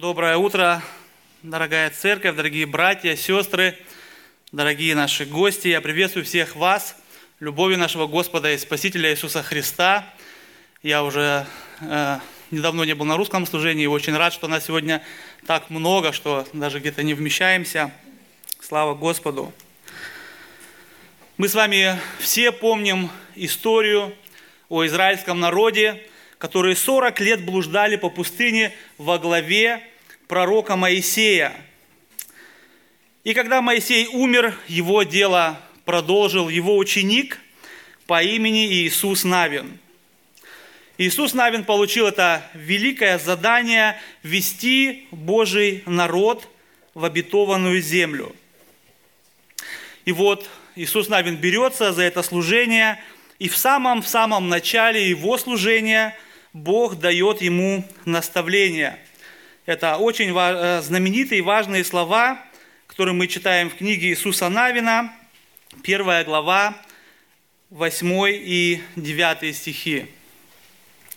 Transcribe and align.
Доброе 0.00 0.36
утро, 0.36 0.80
дорогая 1.42 1.90
церковь, 1.90 2.36
дорогие 2.36 2.66
братья, 2.66 3.16
сестры, 3.16 3.76
дорогие 4.52 4.94
наши 4.94 5.24
гости. 5.24 5.66
Я 5.66 5.80
приветствую 5.80 6.24
всех 6.24 6.54
вас 6.54 6.94
любовью 7.40 7.78
нашего 7.78 8.06
Господа 8.06 8.52
и 8.52 8.58
Спасителя 8.58 9.10
Иисуса 9.10 9.42
Христа. 9.42 10.06
Я 10.84 11.02
уже 11.02 11.44
э, 11.80 12.18
недавно 12.52 12.84
не 12.84 12.94
был 12.94 13.06
на 13.06 13.16
русском 13.16 13.44
служении 13.44 13.82
и 13.82 13.86
очень 13.88 14.16
рад, 14.16 14.32
что 14.32 14.46
нас 14.46 14.66
сегодня 14.66 15.02
так 15.48 15.68
много, 15.68 16.12
что 16.12 16.46
даже 16.52 16.78
где-то 16.78 17.02
не 17.02 17.14
вмещаемся. 17.14 17.90
Слава 18.60 18.94
Господу! 18.94 19.52
Мы 21.38 21.48
с 21.48 21.56
вами 21.56 21.98
все 22.20 22.52
помним 22.52 23.10
историю 23.34 24.14
о 24.68 24.86
израильском 24.86 25.40
народе, 25.40 26.00
которые 26.38 26.76
40 26.76 27.20
лет 27.20 27.44
блуждали 27.44 27.96
по 27.96 28.10
пустыне 28.10 28.72
во 28.96 29.18
главе 29.18 29.82
пророка 30.28 30.76
Моисея. 30.76 31.52
И 33.24 33.34
когда 33.34 33.60
Моисей 33.60 34.06
умер, 34.06 34.56
его 34.68 35.02
дело 35.02 35.60
продолжил 35.84 36.48
его 36.48 36.76
ученик 36.76 37.40
по 38.06 38.22
имени 38.22 38.66
Иисус 38.66 39.24
Навин. 39.24 39.78
Иисус 40.96 41.34
Навин 41.34 41.64
получил 41.64 42.06
это 42.06 42.42
великое 42.54 43.18
задание 43.18 44.00
вести 44.22 45.06
Божий 45.10 45.82
народ 45.86 46.48
в 46.94 47.04
обетованную 47.04 47.80
землю. 47.80 48.34
И 50.04 50.12
вот 50.12 50.48
Иисус 50.74 51.08
Навин 51.08 51.36
берется 51.36 51.92
за 51.92 52.02
это 52.02 52.22
служение, 52.22 53.02
и 53.38 53.48
в 53.48 53.56
самом-самом 53.56 54.48
начале 54.48 55.08
его 55.08 55.36
служения– 55.36 56.16
Бог 56.52 56.98
дает 56.98 57.42
ему 57.42 57.84
наставление. 58.06 58.98
Это 59.66 59.98
очень 59.98 60.34
э, 60.34 60.80
знаменитые 60.80 61.40
и 61.40 61.42
важные 61.42 61.84
слова, 61.84 62.42
которые 62.86 63.14
мы 63.14 63.26
читаем 63.26 63.68
в 63.68 63.74
книге 63.74 64.08
Иисуса 64.08 64.48
Навина, 64.48 65.12
первая 65.82 66.24
глава, 66.24 66.74
8 67.68 68.08
и 68.30 68.80
9 68.96 69.54
стихи. 69.54 70.06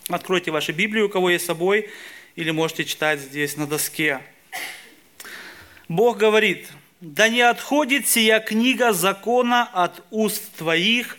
Откройте 0.09 0.51
вашу 0.51 0.73
Библию, 0.73 1.05
у 1.05 1.09
кого 1.09 1.29
есть 1.29 1.45
с 1.45 1.47
собой, 1.47 1.89
или 2.35 2.51
можете 2.51 2.83
читать 2.83 3.21
здесь 3.21 3.55
на 3.55 3.67
доске. 3.67 4.19
Бог 5.87 6.17
говорит, 6.17 6.67
«Да 6.99 7.29
не 7.29 7.41
отходит 7.41 8.05
сия 8.05 8.41
книга 8.41 8.91
закона 8.91 9.63
от 9.71 10.03
уст 10.11 10.57
твоих, 10.57 11.17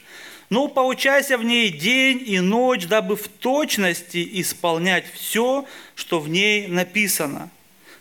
но 0.53 0.69
поучайся 0.69 1.39
в 1.39 1.45
ней 1.45 1.71
день 1.71 2.23
и 2.27 2.39
ночь, 2.39 2.85
дабы 2.85 3.17
в 3.17 3.27
точности 3.27 4.29
исполнять 4.33 5.07
все, 5.15 5.65
что 5.95 6.21
в 6.21 6.29
ней 6.29 6.67
написано. 6.67 7.49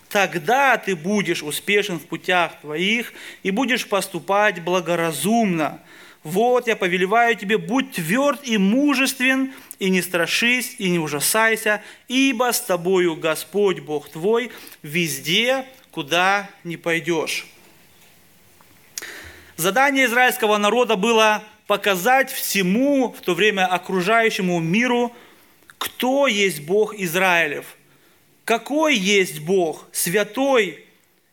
Тогда 0.10 0.76
ты 0.76 0.98
будешь 0.98 1.44
успешен 1.44 1.98
в 1.98 2.06
путях 2.08 2.60
твоих 2.60 3.14
и 3.44 3.52
будешь 3.52 3.88
поступать 3.88 4.62
благоразумно. 4.62 5.80
Вот 6.24 6.68
я 6.68 6.76
повелеваю 6.76 7.38
тебе, 7.38 7.58
будь 7.58 7.94
тверд 7.94 8.42
и 8.44 8.58
мужествен, 8.58 9.54
и 9.80 9.90
не 9.90 10.02
страшись, 10.02 10.76
и 10.78 10.90
не 10.90 11.00
ужасайся, 11.00 11.82
ибо 12.10 12.52
с 12.52 12.60
тобою 12.60 13.16
Господь 13.16 13.80
Бог 13.80 14.10
твой 14.10 14.52
везде, 14.82 15.64
куда 15.92 16.50
не 16.66 16.76
пойдешь. 16.76 17.46
Задание 19.56 20.08
израильского 20.08 20.58
народа 20.58 20.98
было 20.98 21.46
показать 21.72 22.30
всему 22.30 23.16
в 23.18 23.22
то 23.22 23.34
время 23.34 23.66
окружающему 23.66 24.60
миру, 24.60 25.16
кто 25.78 26.28
есть 26.28 26.64
Бог 26.64 26.94
Израилев, 26.96 27.78
какой 28.44 28.98
есть 28.98 29.40
Бог, 29.40 29.88
святой, 29.94 30.84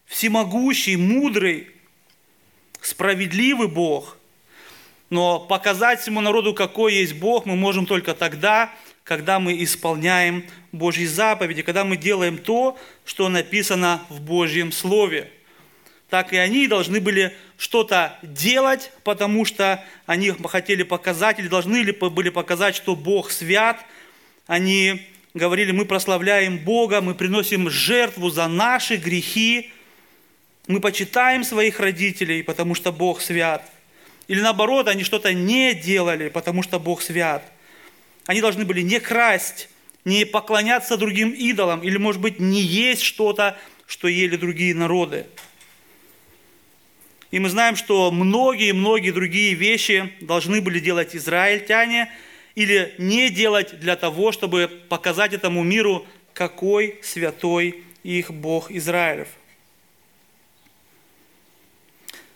всемогущий, 0.07 0.95
мудрый, 0.95 1.67
справедливый 2.81 3.67
Бог. 3.67 4.17
Но 5.11 5.41
показать 5.41 6.03
всему 6.03 6.21
народу, 6.21 6.55
какой 6.55 6.95
есть 6.95 7.15
Бог, 7.15 7.45
мы 7.45 7.57
можем 7.57 7.85
только 7.85 8.15
тогда, 8.15 8.73
когда 9.03 9.41
мы 9.41 9.61
исполняем 9.65 10.45
Божьи 10.71 11.07
заповеди, 11.07 11.63
когда 11.63 11.83
мы 11.83 11.97
делаем 11.97 12.39
то, 12.39 12.79
что 13.05 13.29
написано 13.29 14.03
в 14.09 14.21
Божьем 14.21 14.71
Слове– 14.71 15.33
так 16.09 16.33
и 16.33 16.37
они 16.37 16.67
должны 16.67 17.01
были 17.01 17.37
что-то 17.59 18.19
делать, 18.23 18.93
потому 19.05 19.45
что 19.45 19.85
они 20.07 20.33
хотели 20.47 20.83
показать 20.83 21.39
или 21.39 21.49
должны 21.49 21.85
были 21.93 22.31
показать, 22.31 22.75
что 22.75 22.97
Бог 22.97 23.31
свят. 23.31 23.85
Они 24.47 25.07
говорили, 25.35 25.73
мы 25.73 25.85
прославляем 25.85 26.59
Бога, 26.59 27.03
мы 27.03 27.15
приносим 27.15 27.69
жертву 27.69 28.31
за 28.31 28.49
наши 28.49 28.97
грехи, 28.97 29.71
мы 30.67 30.81
почитаем 30.81 31.45
своих 31.45 31.79
родителей, 31.81 32.43
потому 32.43 32.75
что 32.75 32.91
Бог 32.91 33.21
свят. 33.21 33.71
Или 34.29 34.41
наоборот, 34.41 34.89
они 34.89 35.05
что-то 35.05 35.33
не 35.35 35.75
делали, 35.75 36.29
потому 36.29 36.63
что 36.63 36.79
Бог 36.79 37.03
свят. 37.03 37.43
Они 38.27 38.41
должны 38.41 38.65
были 38.65 38.81
не 38.81 39.01
красть, 39.01 39.69
не 40.05 40.25
поклоняться 40.25 40.97
другим 40.97 41.31
идолам, 41.31 41.83
или, 41.83 41.99
может 41.99 42.21
быть, 42.21 42.41
не 42.41 42.61
есть 42.61 43.03
что-то, 43.03 43.59
что 43.87 44.09
ели 44.09 44.37
другие 44.37 44.75
народы. 44.75 45.27
И 47.31 47.39
мы 47.39 47.51
знаем, 47.51 47.77
что 47.77 48.11
многие-многие 48.11 49.11
другие 49.11 49.55
вещи 49.55 50.13
должны 50.21 50.61
были 50.61 50.81
делать 50.81 51.15
израильтяне 51.15 52.11
или 52.55 52.95
не 52.99 53.29
делать 53.29 53.79
для 53.81 53.97
того, 53.97 54.33
чтобы 54.33 54.69
показать 54.89 55.35
этому 55.35 55.63
миру, 55.63 56.07
какой 56.33 56.99
святой 57.03 57.85
их 58.03 58.31
Бог 58.33 58.71
Израилев. 58.71 59.29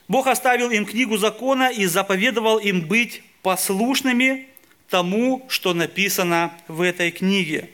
Бог 0.08 0.26
оставил 0.26 0.70
им 0.70 0.84
книгу 0.84 1.16
закона 1.16 1.70
и 1.70 1.86
заповедовал 1.86 2.59
им 2.59 2.82
быть 2.82 3.22
послушными 3.41 4.47
тому, 4.91 5.47
что 5.48 5.72
написано 5.72 6.53
в 6.69 6.82
этой 6.82 7.10
книге. 7.10 7.70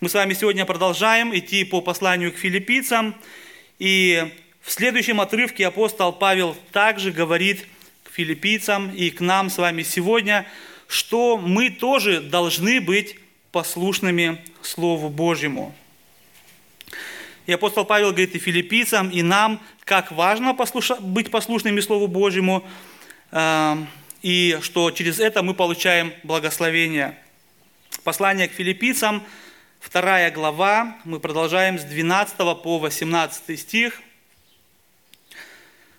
Мы 0.00 0.08
с 0.08 0.14
вами 0.14 0.34
сегодня 0.34 0.64
продолжаем 0.66 1.36
идти 1.36 1.64
по 1.64 1.80
посланию 1.80 2.32
к 2.32 2.36
филиппийцам, 2.36 3.16
и 3.80 4.30
в 4.64 4.70
следующем 4.70 5.20
отрывке 5.20 5.66
апостол 5.66 6.10
Павел 6.10 6.56
также 6.72 7.12
говорит 7.12 7.66
к 8.02 8.10
филиппийцам 8.10 8.90
и 8.94 9.10
к 9.10 9.20
нам 9.20 9.50
с 9.50 9.58
вами 9.58 9.82
сегодня, 9.82 10.46
что 10.88 11.36
мы 11.36 11.68
тоже 11.68 12.22
должны 12.22 12.80
быть 12.80 13.16
послушными 13.52 14.42
Слову 14.62 15.10
Божьему. 15.10 15.74
И 17.44 17.52
апостол 17.52 17.84
Павел 17.84 18.08
говорит 18.08 18.34
и 18.36 18.38
филиппийцам, 18.38 19.10
и 19.10 19.20
нам, 19.20 19.60
как 19.84 20.10
важно 20.10 20.56
быть 21.00 21.30
послушными 21.30 21.80
Слову 21.80 22.06
Божьему, 22.06 22.66
э, 23.32 23.76
и 24.22 24.58
что 24.62 24.90
через 24.92 25.20
это 25.20 25.42
мы 25.42 25.52
получаем 25.52 26.14
благословение. 26.22 27.18
Послание 28.02 28.48
к 28.48 28.52
филиппийцам, 28.52 29.22
вторая 29.78 30.30
глава, 30.30 30.96
мы 31.04 31.20
продолжаем 31.20 31.78
с 31.78 31.84
12 31.84 32.62
по 32.62 32.78
18 32.78 33.60
стих– 33.60 34.00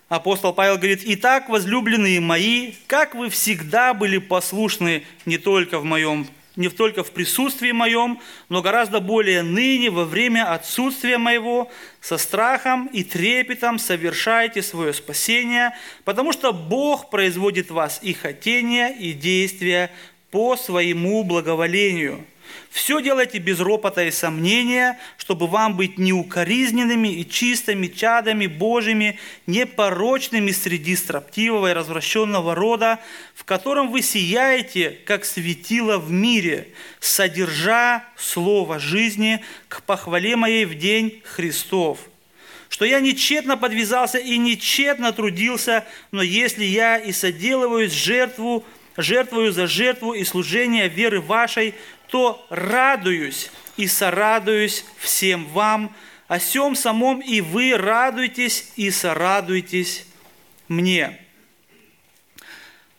Апостол 0.08 0.52
Павел 0.52 0.76
говорит, 0.76 1.02
«Итак, 1.04 1.48
возлюбленные 1.48 2.20
мои, 2.20 2.74
как 2.86 3.16
вы 3.16 3.28
всегда 3.28 3.92
были 3.92 4.18
послушны 4.18 5.02
не 5.24 5.36
только 5.38 5.78
в 5.80 5.84
моем 5.84 6.26
не 6.54 6.70
только 6.70 7.04
в 7.04 7.10
присутствии 7.10 7.70
моем, 7.72 8.18
но 8.48 8.62
гораздо 8.62 9.00
более 9.00 9.42
ныне, 9.42 9.90
во 9.90 10.06
время 10.06 10.50
отсутствия 10.54 11.18
моего, 11.18 11.70
со 12.00 12.16
страхом 12.16 12.86
и 12.86 13.04
трепетом 13.04 13.78
совершайте 13.78 14.62
свое 14.62 14.94
спасение, 14.94 15.74
потому 16.04 16.32
что 16.32 16.54
Бог 16.54 17.10
производит 17.10 17.70
вас 17.70 17.98
и 18.00 18.14
хотения, 18.14 18.88
и 18.88 19.12
действия 19.12 19.90
по 20.30 20.56
своему 20.56 21.24
благоволению». 21.24 22.24
Все 22.70 23.00
делайте 23.00 23.38
без 23.38 23.60
ропота 23.60 24.04
и 24.04 24.10
сомнения, 24.10 24.98
чтобы 25.16 25.46
вам 25.46 25.76
быть 25.76 25.98
неукоризненными 25.98 27.08
и 27.08 27.28
чистыми 27.28 27.86
чадами 27.86 28.46
Божьими, 28.46 29.18
непорочными 29.46 30.50
среди 30.50 30.96
строптивого 30.96 31.70
и 31.70 31.74
развращенного 31.74 32.54
рода, 32.54 33.00
в 33.34 33.44
котором 33.44 33.90
вы 33.90 34.02
сияете, 34.02 34.98
как 35.06 35.24
светило 35.24 35.98
в 35.98 36.10
мире, 36.10 36.68
содержа 37.00 38.04
слово 38.16 38.78
жизни 38.78 39.42
к 39.68 39.82
похвале 39.82 40.36
моей 40.36 40.64
в 40.64 40.74
день 40.74 41.22
Христов. 41.24 41.98
Что 42.68 42.84
я 42.84 43.00
нечетно 43.00 43.56
подвязался 43.56 44.18
и 44.18 44.36
нечетно 44.38 45.12
трудился, 45.12 45.84
но 46.10 46.22
если 46.22 46.64
я 46.64 46.98
и 46.98 47.12
соделываю 47.12 47.88
жертву, 47.88 48.64
жертвую 48.96 49.52
за 49.52 49.66
жертву 49.66 50.12
и 50.14 50.24
служение 50.24 50.88
веры 50.88 51.20
вашей, 51.20 51.74
то 52.08 52.44
радуюсь 52.50 53.50
и 53.76 53.86
сорадуюсь 53.86 54.84
всем 54.98 55.46
вам, 55.46 55.94
о 56.28 56.40
сем 56.40 56.74
самом 56.74 57.20
и 57.20 57.40
вы 57.40 57.76
радуйтесь 57.76 58.72
и 58.76 58.90
сорадуйтесь 58.90 60.06
мне. 60.68 61.18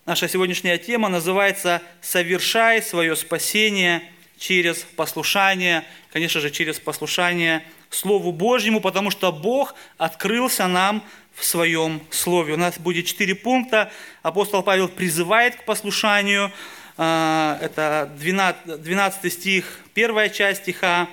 Наша 0.05 0.29
сегодняшняя 0.29 0.77
тема 0.77 1.09
называется 1.09 1.81
«Совершай 2.01 2.81
свое 2.81 3.15
спасение 3.17 4.01
через 4.37 4.77
послушание, 4.95 5.83
конечно 6.13 6.39
же, 6.39 6.49
через 6.49 6.79
послушание 6.79 7.63
Слову 7.89 8.31
Божьему, 8.31 8.79
потому 8.79 9.11
что 9.11 9.31
Бог 9.31 9.75
открылся 9.97 10.67
нам 10.67 11.03
в 11.35 11.45
своем 11.45 12.01
Слове. 12.09 12.53
У 12.53 12.57
нас 12.57 12.79
будет 12.79 13.05
четыре 13.05 13.35
пункта. 13.35 13.91
Апостол 14.23 14.63
Павел 14.63 14.87
призывает 14.87 15.55
к 15.55 15.65
послушанию. 15.65 16.51
А, 16.99 17.59
это 17.61 18.11
12, 18.17 18.81
12 18.81 19.31
стих, 19.33 19.79
первая 19.93 20.29
часть 20.29 20.63
стиха, 20.63 21.07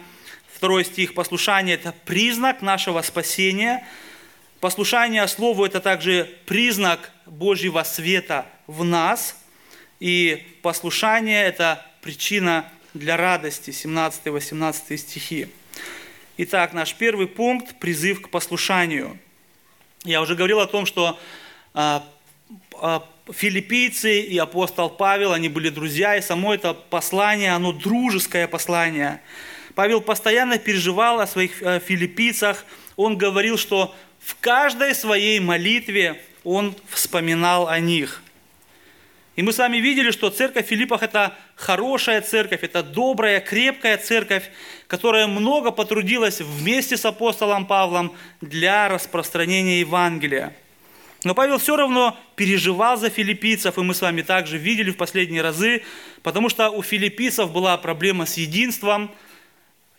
второй 0.55 0.83
стих. 0.83 1.13
Послушание– 1.13 1.75
это 1.77 1.95
признак 2.07 2.63
нашего 2.63 3.03
спасения. 3.03 3.87
Послушание 4.61 5.29
Слову– 5.29 5.65
это 5.67 5.81
также 5.81 6.39
признак 6.47 7.11
Божьего 7.27 7.83
света 7.83 8.47
в 8.67 8.83
нас. 8.83 9.37
И 10.01 10.59
послушание– 10.63 11.45
это 11.45 11.85
причина 12.01 12.73
для 12.95 13.19
радости, 13.19 13.69
17-18 13.69 14.97
стихи. 14.97 15.49
Итак, 16.39 16.73
наш 16.73 16.95
первый 16.95 17.27
пункт– 17.27 17.79
призыв 17.81 18.23
к 18.23 18.31
послушанию. 18.31 19.19
Я 20.05 20.23
уже 20.23 20.35
говорил 20.35 20.61
о 20.61 20.67
том, 20.67 20.87
что 20.87 21.19
а, 21.75 22.07
а, 22.81 23.07
филиппийцы 23.33 24.21
и 24.21 24.37
апостол 24.39 24.91
Павел, 24.91 25.33
они 25.33 25.49
были 25.49 25.71
друзья, 25.71 26.17
и 26.17 26.23
само 26.23 26.55
это 26.55 26.75
послание, 26.75 27.53
оно 27.53 27.73
дружеское 27.73 28.47
послание. 28.47 29.21
Павел 29.75 30.01
постоянно 30.01 30.59
переживал 30.59 31.21
о 31.21 31.27
своих 31.27 31.63
э, 31.63 31.81
филиппийцах, 31.81 32.65
он 32.97 33.19
говорил, 33.19 33.59
что 33.59 33.95
в 34.21 34.37
каждой 34.41 34.95
своей 34.95 35.41
молитве 35.41 36.23
он 36.45 36.77
вспоминал 36.89 37.69
о 37.69 37.81
них. 37.81 38.23
И 39.37 39.43
мы 39.43 39.53
с 39.53 39.59
вами 39.59 39.79
видели, 39.79 40.13
что 40.13 40.31
церковь 40.31 40.67
Филиппах– 40.67 41.03
это 41.03 41.37
хорошая 41.57 42.21
церковь, 42.21 42.63
это 42.63 42.85
добрая, 42.85 43.41
крепкая 43.41 43.99
церковь, 43.99 44.49
которая 44.87 45.27
много 45.27 45.73
потрудилась 45.73 46.41
вместе 46.41 46.97
с 46.97 47.05
апостолом 47.05 47.67
Павлом 47.67 48.15
для 48.41 48.89
распространения 48.89 49.81
Евангелия. 49.81 50.55
Но 51.25 51.35
Павел 51.35 51.59
все 51.59 51.77
равно 51.77 52.17
переживал 52.37 52.97
за 52.97 53.11
филиппийцев, 53.11 53.77
и 53.79 53.83
мы 53.83 53.95
с 53.95 54.01
вами 54.01 54.23
также 54.23 54.59
видели 54.59 54.91
в 54.91 54.97
последние 54.97 55.43
разы, 55.43 55.83
потому 56.23 56.49
что 56.49 56.71
у 56.71 56.83
филиппийцев 56.83 57.51
была 57.51 57.77
проблема 57.79 58.27
с 58.27 58.37
единством, 58.37 59.11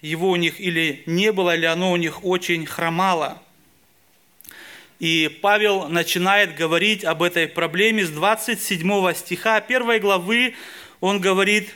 его 0.01 0.29
у 0.29 0.35
них 0.35 0.59
или 0.59 1.03
не 1.05 1.31
было, 1.31 1.55
или 1.55 1.65
оно 1.65 1.91
у 1.91 1.95
них 1.97 2.23
очень 2.23 2.65
хромало– 2.65 3.41
и 4.99 5.27
Павел 5.41 5.89
начинает 5.89 6.55
говорить 6.55 7.03
об 7.03 7.21
этой 7.21 7.47
проблеме 7.47 8.05
с 8.05 8.09
27 8.09 9.13
стиха 9.13 9.57
1 9.57 9.99
главы. 9.99 10.55
Он 11.01 11.19
говорит, 11.19 11.75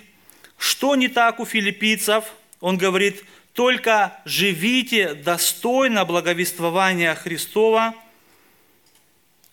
что 0.58 0.96
не 0.96 1.10
так 1.10 1.40
у 1.40 1.46
филиппийцев? 1.46 2.24
Он 2.62 2.78
говорит, 2.78 3.24
только 3.54 4.20
живите 4.24 5.16
достойно 5.16 6.06
благовествования 6.06 7.14
Христова. 7.16 7.94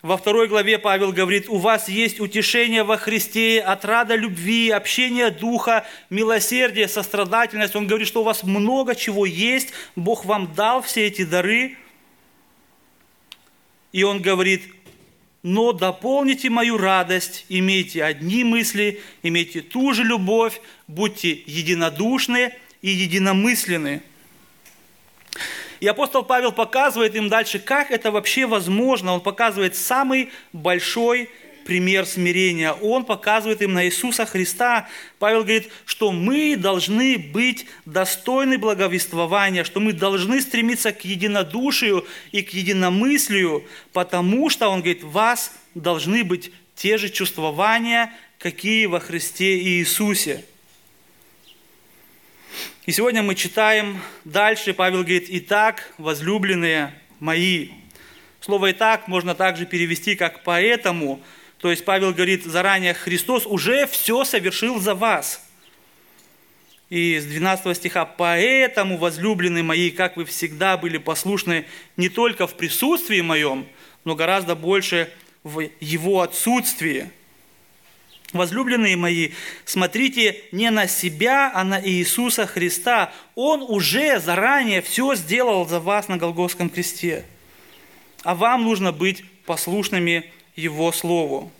Во 0.02 0.16
второй 0.16 0.46
главе 0.46 0.78
Павел 0.78 1.12
говорит, 1.12 1.48
у 1.48 1.56
вас 1.56 1.88
есть 1.88 2.20
утешение 2.20 2.84
во 2.84 2.96
Христе, 2.96 3.60
отрада 3.60 4.14
любви, 4.14 4.70
общение 4.70 5.30
духа, 5.30 5.84
милосердие, 6.10 6.86
сострадательность. 6.86 7.74
Он 7.74 7.86
говорит, 7.86 8.06
что 8.06 8.20
у 8.20 8.24
вас 8.24 8.42
много 8.42 8.94
чего 8.94 9.26
есть, 9.26 9.72
Бог 9.96 10.24
вам 10.24 10.54
дал 10.54 10.82
все 10.82 11.06
эти 11.06 11.24
дары– 11.24 11.76
и 13.96 14.02
он 14.02 14.20
говорит, 14.20 14.62
но 15.42 15.72
дополните 15.72 16.50
мою 16.50 16.76
радость, 16.76 17.46
имейте 17.48 18.04
одни 18.04 18.44
мысли, 18.44 19.00
имейте 19.22 19.62
ту 19.62 19.94
же 19.94 20.04
любовь, 20.04 20.60
будьте 20.86 21.30
единодушны 21.46 22.52
и 22.82 22.90
единомысленны. 22.90 24.02
И 25.80 25.86
апостол 25.86 26.22
Павел 26.22 26.52
показывает 26.52 27.14
им 27.14 27.28
дальше, 27.28 27.58
как 27.58 27.90
это 27.90 28.10
вообще 28.10 28.46
возможно. 28.46 29.12
Он 29.12 29.20
показывает 29.20 29.76
самый 29.76 30.30
большой 30.52 31.28
пример 31.66 32.06
смирения. 32.06 32.72
Он 32.72 33.04
показывает 33.04 33.60
им 33.60 33.74
на 33.74 33.84
Иисуса 33.84 34.24
Христа. 34.24 34.88
Павел 35.18 35.40
говорит, 35.40 35.68
что 35.84 36.12
мы 36.12 36.56
должны 36.56 37.18
быть 37.18 37.66
достойны 37.84 38.56
благовествования, 38.56 39.64
что 39.64 39.80
мы 39.80 39.92
должны 39.92 40.40
стремиться 40.40 40.92
к 40.92 41.04
единодушию 41.04 42.06
и 42.32 42.42
к 42.42 42.50
единомыслию, 42.50 43.64
потому 43.92 44.48
что, 44.48 44.68
он 44.68 44.80
говорит, 44.80 45.02
вас 45.02 45.52
должны 45.74 46.24
быть 46.24 46.52
те 46.74 46.96
же 46.96 47.10
чувствования, 47.10 48.12
какие 48.38 48.86
во 48.86 49.00
Христе 49.00 49.58
Иисусе. 49.58 50.44
И 52.86 52.92
сегодня 52.92 53.22
мы 53.22 53.34
читаем 53.34 54.00
дальше, 54.24 54.74
Павел 54.74 55.00
говорит, 55.00 55.26
«Итак, 55.28 55.92
возлюбленные 55.98 56.94
мои». 57.20 57.70
Слово 58.40 58.72
«итак» 58.72 59.08
можно 59.08 59.34
также 59.34 59.66
перевести 59.66 60.14
как 60.14 60.44
«поэтому», 60.44 61.20
то 61.58 61.70
есть 61.70 61.84
Павел 61.84 62.12
говорит 62.12 62.44
заранее, 62.44 62.94
Христос 62.94 63.46
уже 63.46 63.86
все 63.86 64.24
совершил 64.24 64.78
за 64.78 64.94
вас. 64.94 65.42
И 66.90 67.18
с 67.18 67.24
12 67.24 67.76
стиха, 67.76 68.04
«Поэтому, 68.04 68.98
возлюбленные 68.98 69.64
мои, 69.64 69.90
как 69.90 70.16
вы 70.16 70.24
всегда 70.24 70.76
были 70.76 70.98
послушны 70.98 71.66
не 71.96 72.08
только 72.08 72.46
в 72.46 72.54
присутствии 72.54 73.20
моем, 73.20 73.66
но 74.04 74.14
гораздо 74.14 74.54
больше 74.54 75.10
в 75.42 75.68
его 75.80 76.20
отсутствии». 76.20 77.10
Возлюбленные 78.36 78.96
мои, 78.96 79.30
смотрите 79.64 80.42
не 80.52 80.70
на 80.70 80.86
себя, 80.86 81.50
а 81.54 81.64
на 81.64 81.80
Иисуса 81.82 82.46
Христа. 82.46 83.12
Он 83.34 83.62
уже 83.62 84.20
заранее 84.20 84.82
все 84.82 85.14
сделал 85.14 85.66
за 85.66 85.80
вас 85.80 86.08
на 86.08 86.16
Голгофском 86.16 86.70
кресте. 86.70 87.24
А 88.22 88.34
вам 88.34 88.64
нужно 88.64 88.92
быть 88.92 89.24
послушными 89.44 90.30
его 90.56 90.90
Слову. 90.92 91.52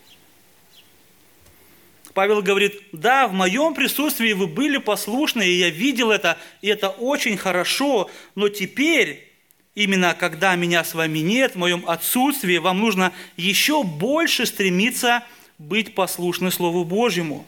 Павел 2.16 2.40
говорит, 2.40 2.80
да, 2.92 3.28
в 3.28 3.34
моем 3.34 3.74
присутствии 3.74 4.32
вы 4.32 4.46
были 4.46 4.78
послушны, 4.78 5.46
и 5.46 5.58
я 5.58 5.68
видел 5.68 6.10
это, 6.10 6.38
и 6.62 6.68
это 6.68 6.88
очень 6.88 7.36
хорошо, 7.36 8.10
но 8.34 8.48
теперь, 8.48 9.30
именно 9.74 10.16
когда 10.18 10.56
меня 10.56 10.82
с 10.82 10.94
вами 10.94 11.18
нет, 11.18 11.52
в 11.52 11.58
моем 11.58 11.84
отсутствии, 11.86 12.56
вам 12.56 12.80
нужно 12.80 13.12
еще 13.36 13.82
больше 13.82 14.46
стремиться 14.46 15.24
быть 15.58 15.94
послушны 15.94 16.50
Слову 16.50 16.84
Божьему. 16.84 17.46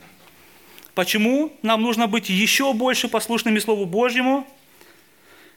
Почему 0.94 1.52
нам 1.62 1.82
нужно 1.82 2.06
быть 2.06 2.28
еще 2.28 2.72
больше 2.72 3.08
послушными 3.08 3.58
Слову 3.58 3.84
Божьему? 3.84 4.46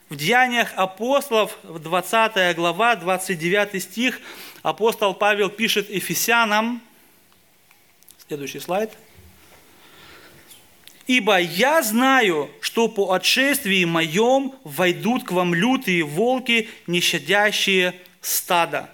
В 0.08 0.16
Деяниях 0.16 0.72
апостолов, 0.76 1.58
20 1.62 2.54
глава, 2.54 2.96
29 2.96 3.82
стих, 3.82 4.20
апостол 4.62 5.14
Павел 5.14 5.48
пишет 5.48 5.88
Ефесянам, 5.88 6.82
следующий 8.28 8.60
слайд, 8.60 8.90
«Ибо 11.06 11.40
я 11.40 11.82
знаю, 11.82 12.50
что 12.60 12.88
по 12.88 13.12
отшествии 13.12 13.84
моем 13.84 14.54
войдут 14.62 15.24
к 15.24 15.32
вам 15.32 15.54
лютые 15.54 16.04
волки, 16.04 16.68
нещадящие 16.86 17.94
стада». 18.20 18.90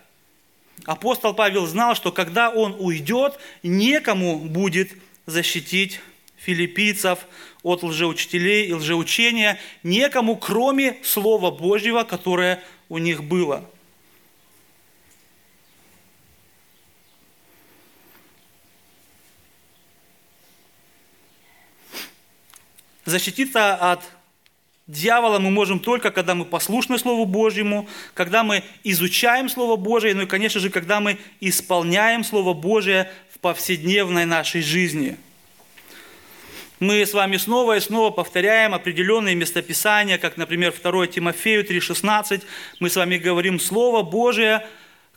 Апостол 0.89 1.35
Павел 1.35 1.67
знал, 1.67 1.95
что 1.95 2.11
когда 2.11 2.49
он 2.49 2.75
уйдет, 2.79 3.39
некому 3.63 4.39
будет 4.39 4.91
защитить 5.27 6.01
филиппийцев 6.37 7.27
от 7.63 7.83
лжеучителей 7.83 8.69
и 8.69 8.73
лжеучения, 8.73 9.61
некому, 9.83 10.37
кроме 10.37 10.97
Слова 11.05 11.51
Божьего, 11.51 12.05
которое 12.05 12.63
у 12.89 12.97
них 12.97 13.23
было– 13.23 13.69
Защититься 23.09 23.75
от 23.75 24.03
дьявола 24.89 25.39
мы 25.39 25.51
можем 25.51 25.79
только, 25.79 26.11
когда 26.11 26.35
мы 26.35 26.45
послушны 26.45 26.99
Слову 26.99 27.27
Божьему, 27.27 27.87
когда 28.15 28.43
мы 28.43 28.65
изучаем 28.83 29.49
Слово 29.49 29.77
Божие, 29.77 30.15
ну 30.15 30.23
и, 30.23 30.27
конечно 30.27 30.61
же, 30.61 30.71
когда 30.71 30.99
мы 30.99 31.19
исполняем 31.41 32.25
Слово 32.25 32.55
Божие 32.55 33.11
в 33.33 33.39
повседневной 33.39 34.25
нашей 34.25 34.63
жизни. 34.63 35.17
Мы 36.81 37.03
с 37.03 37.13
вами 37.13 37.37
снова 37.37 37.77
и 37.77 37.81
снова 37.81 38.11
повторяем 38.11 38.73
определенные 38.73 39.35
местописания, 39.35 40.17
как, 40.17 40.37
например, 40.37 40.73
2 40.73 41.09
Тимофею 41.09 41.65
3,16. 41.65 42.43
Мы 42.79 42.89
с 42.89 42.97
вами 42.97 43.19
говорим 43.19 43.59
Слово 43.59 44.03
Божие, 44.03 44.65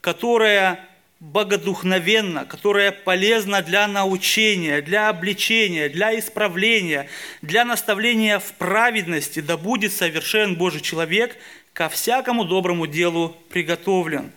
которое 0.02 0.84
богодухновенно, 1.22 2.46
которая 2.46 2.92
полезна 2.92 3.62
для 3.62 3.88
научения, 3.88 4.82
для 4.82 5.08
обличения, 5.08 5.88
для 5.88 6.18
исправления, 6.18 7.08
для 7.44 7.64
наставления 7.64 8.40
в 8.40 8.52
праведности, 8.54 9.40
да 9.40 9.56
будет 9.56 9.94
совершен 9.94 10.56
Божий 10.56 10.82
человек, 10.82 11.38
ко 11.74 11.90
всякому 11.90 12.44
доброму 12.44 12.88
делу 12.88 13.38
приготовлен. 13.50 14.32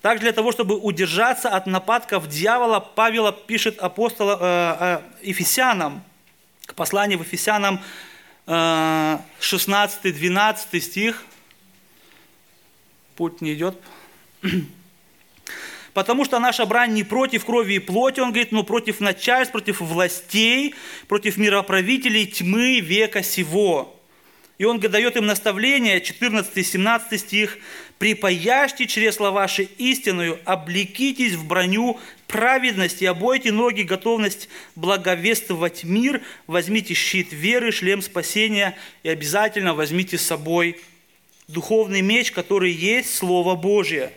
Также 0.00 0.22
для 0.22 0.32
того, 0.32 0.52
чтобы 0.52 0.78
удержаться 0.78 1.48
от 1.48 1.66
нападков 1.66 2.28
дьявола, 2.28 2.78
Павел 2.78 3.32
пишет 3.32 3.80
апостола, 3.80 4.38
э, 4.40 5.02
э, 5.22 5.28
Ефесянам, 5.28 6.04
к 6.66 6.74
посланию 6.74 7.18
в 7.18 7.22
Ефесянам 7.22 7.80
16-12 8.46 10.66
э, 10.72 10.80
стих. 10.80 11.24
Путь 13.16 13.40
не 13.40 13.54
идет. 13.54 13.76
Потому 15.94 16.24
что 16.24 16.38
наша 16.38 16.64
брань 16.64 16.94
не 16.94 17.04
против 17.04 17.44
крови 17.44 17.74
и 17.74 17.78
плоти, 17.78 18.20
он 18.20 18.30
говорит, 18.30 18.52
но 18.52 18.62
против 18.62 19.00
начальств, 19.00 19.52
против 19.52 19.80
властей, 19.80 20.74
против 21.06 21.36
мироправителей 21.36 22.26
тьмы 22.26 22.80
века 22.80 23.22
сего. 23.22 23.94
И 24.56 24.64
он 24.64 24.80
дает 24.80 25.16
им 25.16 25.26
наставление, 25.26 26.00
14-17 26.00 27.18
стих, 27.18 27.58
«Припаяшьте 27.98 28.86
чресла 28.86 29.30
ваши 29.30 29.64
истинную, 29.78 30.38
облекитесь 30.44 31.34
в 31.34 31.46
броню 31.46 32.00
праведности, 32.26 33.04
обойте 33.04 33.52
ноги, 33.52 33.82
готовность 33.82 34.48
благовествовать 34.76 35.84
мир, 35.84 36.22
возьмите 36.46 36.94
щит 36.94 37.32
веры, 37.32 37.70
шлем 37.70 38.02
спасения 38.02 38.76
и 39.02 39.08
обязательно 39.08 39.74
возьмите 39.74 40.16
с 40.16 40.22
собой 40.22 40.80
духовный 41.48 42.00
меч, 42.00 42.32
который 42.32 42.72
есть 42.72 43.14
Слово 43.14 43.56
Божье». 43.56 44.12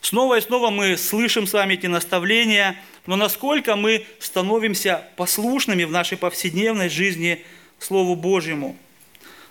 Снова 0.00 0.38
и 0.38 0.40
снова 0.40 0.70
мы 0.70 0.96
слышим 0.96 1.46
с 1.46 1.52
вами 1.52 1.74
эти 1.74 1.86
наставления, 1.86 2.76
но 3.06 3.16
насколько 3.16 3.76
мы 3.76 4.06
становимся 4.20 5.04
послушными 5.16 5.84
в 5.84 5.90
нашей 5.90 6.16
повседневной 6.16 6.88
жизни 6.88 7.44
Слову 7.78 8.14
Божьему. 8.14 8.76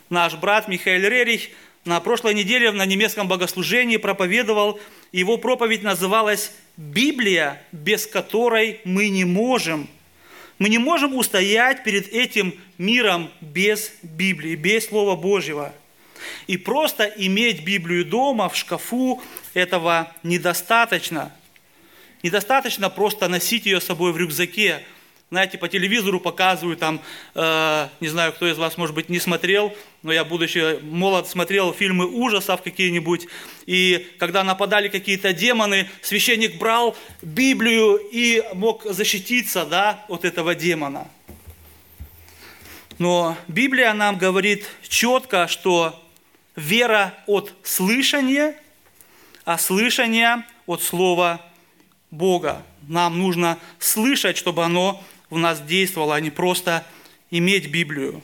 Наш 0.09 0.35
брат 0.35 0.67
Михаил 0.67 1.07
Рерих 1.07 1.49
на 1.85 1.99
прошлой 1.99 2.33
неделе 2.33 2.71
на 2.71 2.85
немецком 2.85 3.27
богослужении 3.27 3.97
проповедовал, 3.97 4.79
его 5.11 5.37
проповедь 5.37 5.83
называлась 5.83 6.51
«Библия, 6.75 7.61
без 7.71 8.05
которой 8.07 8.81
мы 8.83 9.09
не 9.09 9.25
можем». 9.25 9.87
Мы 10.59 10.69
не 10.69 10.79
можем 10.79 11.15
устоять 11.15 11.83
перед 11.83 12.07
этим 12.11 12.53
миром 12.79 13.29
без 13.41 13.93
Библии, 14.01 14.55
без 14.55 14.87
Слова 14.87 15.15
Божьего– 15.15 15.73
и 16.47 16.57
просто 16.57 17.05
иметь 17.05 17.63
Библию 17.63 18.05
дома, 18.05 18.49
в 18.49 18.55
шкафу, 18.55 19.21
этого 19.53 20.11
недостаточно. 20.23 21.31
Недостаточно 22.23 22.89
просто 22.89 23.27
носить 23.27 23.65
ее 23.65 23.79
с 23.79 23.85
собой 23.85 24.11
в 24.11 24.17
рюкзаке. 24.17 24.83
Знаете, 25.29 25.57
по 25.57 25.67
телевизору 25.67 26.21
показывают 26.21 26.79
там, 26.79 27.01
э, 27.35 27.87
не 27.99 28.07
знаю, 28.07 28.31
кто 28.31 28.47
из 28.47 28.57
вас, 28.57 28.77
может 28.77 28.95
быть, 28.95 29.09
не 29.09 29.19
смотрел, 29.19 29.75
но 30.01 30.13
я, 30.13 30.23
будучи 30.23 30.79
молод, 30.81 31.27
смотрел 31.27 31.73
фильмы 31.73 32.05
ужасов 32.07 32.61
какие-нибудь, 32.61 33.27
и 33.65 34.07
когда 34.19 34.45
нападали 34.45 34.87
какие-то 34.87 35.33
демоны, 35.33 35.89
священник 36.01 36.57
брал 36.57 36.95
Библию 37.21 37.97
и 37.97 38.41
мог 38.53 38.85
защититься, 38.85 39.65
да, 39.65 40.05
от 40.07 40.23
этого 40.23 40.55
демона. 40.55 41.09
Но 42.97 43.37
Библия 43.49 43.93
нам 43.93 44.17
говорит 44.17 44.65
четко, 44.87 45.49
что 45.49 46.01
вера 46.57 47.13
от 47.27 47.53
слышания, 47.63 48.55
а 49.45 49.57
слышание 49.57 50.45
от 50.65 50.83
Слова 50.83 51.39
Бога. 52.11 52.63
Нам 52.87 53.17
нужно 53.17 53.57
слышать, 53.79 54.35
чтобы 54.35 54.65
оно 54.65 55.01
в 55.29 55.37
нас 55.37 55.61
действовало, 55.61 56.15
а 56.15 56.19
не 56.19 56.31
просто 56.31 56.83
иметь 57.31 57.69
Библию. 57.69 58.21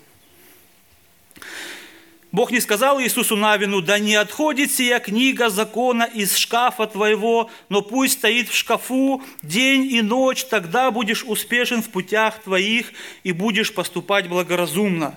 Бог 2.32 2.50
не 2.50 2.60
сказал 2.60 3.00
Иисусу 3.00 3.36
Навину, 3.36 3.82
да 3.84 4.00
не 4.00 4.16
отходит 4.16 4.72
сия 4.72 5.00
книга 5.00 5.52
закона 5.52 6.04
из 6.04 6.36
шкафа 6.36 6.88
твоего, 6.88 7.52
но 7.70 7.84
пусть 7.84 8.13
стоит 8.13 8.50
в 8.50 8.56
шкафу 8.56 9.22
день 9.44 9.86
и 9.86 10.02
ночь, 10.02 10.44
тогда 10.46 10.90
будешь 10.90 11.24
успешен 11.24 11.84
в 11.84 11.90
путях 11.90 12.42
твоих 12.42 12.92
и 13.24 13.34
будешь 13.34 13.72
поступать 13.72 14.28
благоразумно. 14.28 15.13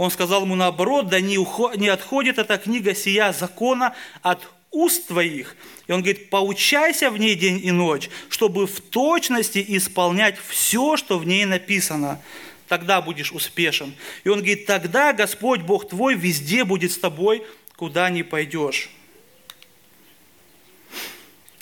Он 0.00 0.10
сказал 0.10 0.44
ему 0.44 0.54
наоборот, 0.54 1.08
да 1.08 1.20
не, 1.20 1.36
уход, 1.36 1.76
не 1.76 1.88
отходит 1.88 2.38
эта 2.38 2.56
книга 2.56 2.94
сия 2.94 3.34
закона 3.34 3.94
от 4.22 4.48
уст 4.70 5.08
твоих. 5.08 5.54
И 5.88 5.92
он 5.92 6.00
говорит, 6.00 6.30
поучайся 6.30 7.10
в 7.10 7.18
ней 7.18 7.34
день 7.34 7.60
и 7.62 7.70
ночь, 7.70 8.08
чтобы 8.30 8.66
в 8.66 8.80
точности 8.80 9.62
исполнять 9.68 10.38
все, 10.38 10.96
что 10.96 11.18
в 11.18 11.26
ней 11.26 11.44
написано. 11.44 12.18
Тогда 12.66 13.02
будешь 13.02 13.30
успешен. 13.30 13.94
И 14.24 14.30
он 14.30 14.38
говорит, 14.38 14.64
тогда 14.64 15.12
Господь 15.12 15.60
Бог 15.60 15.90
твой 15.90 16.14
везде 16.14 16.64
будет 16.64 16.92
с 16.92 16.98
тобой, 16.98 17.42
куда 17.76 18.08
ни 18.08 18.22
пойдешь. 18.22 18.88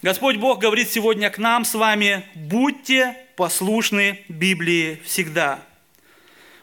Господь 0.01 0.37
Бог 0.37 0.61
говорит 0.61 0.89
сегодня 0.89 1.29
к 1.29 1.39
нам 1.39 1.65
с 1.65 1.75
вами, 1.75 2.23
будьте 2.37 3.17
послушны 3.35 4.23
Библии 4.29 5.03
всегда. 5.05 5.65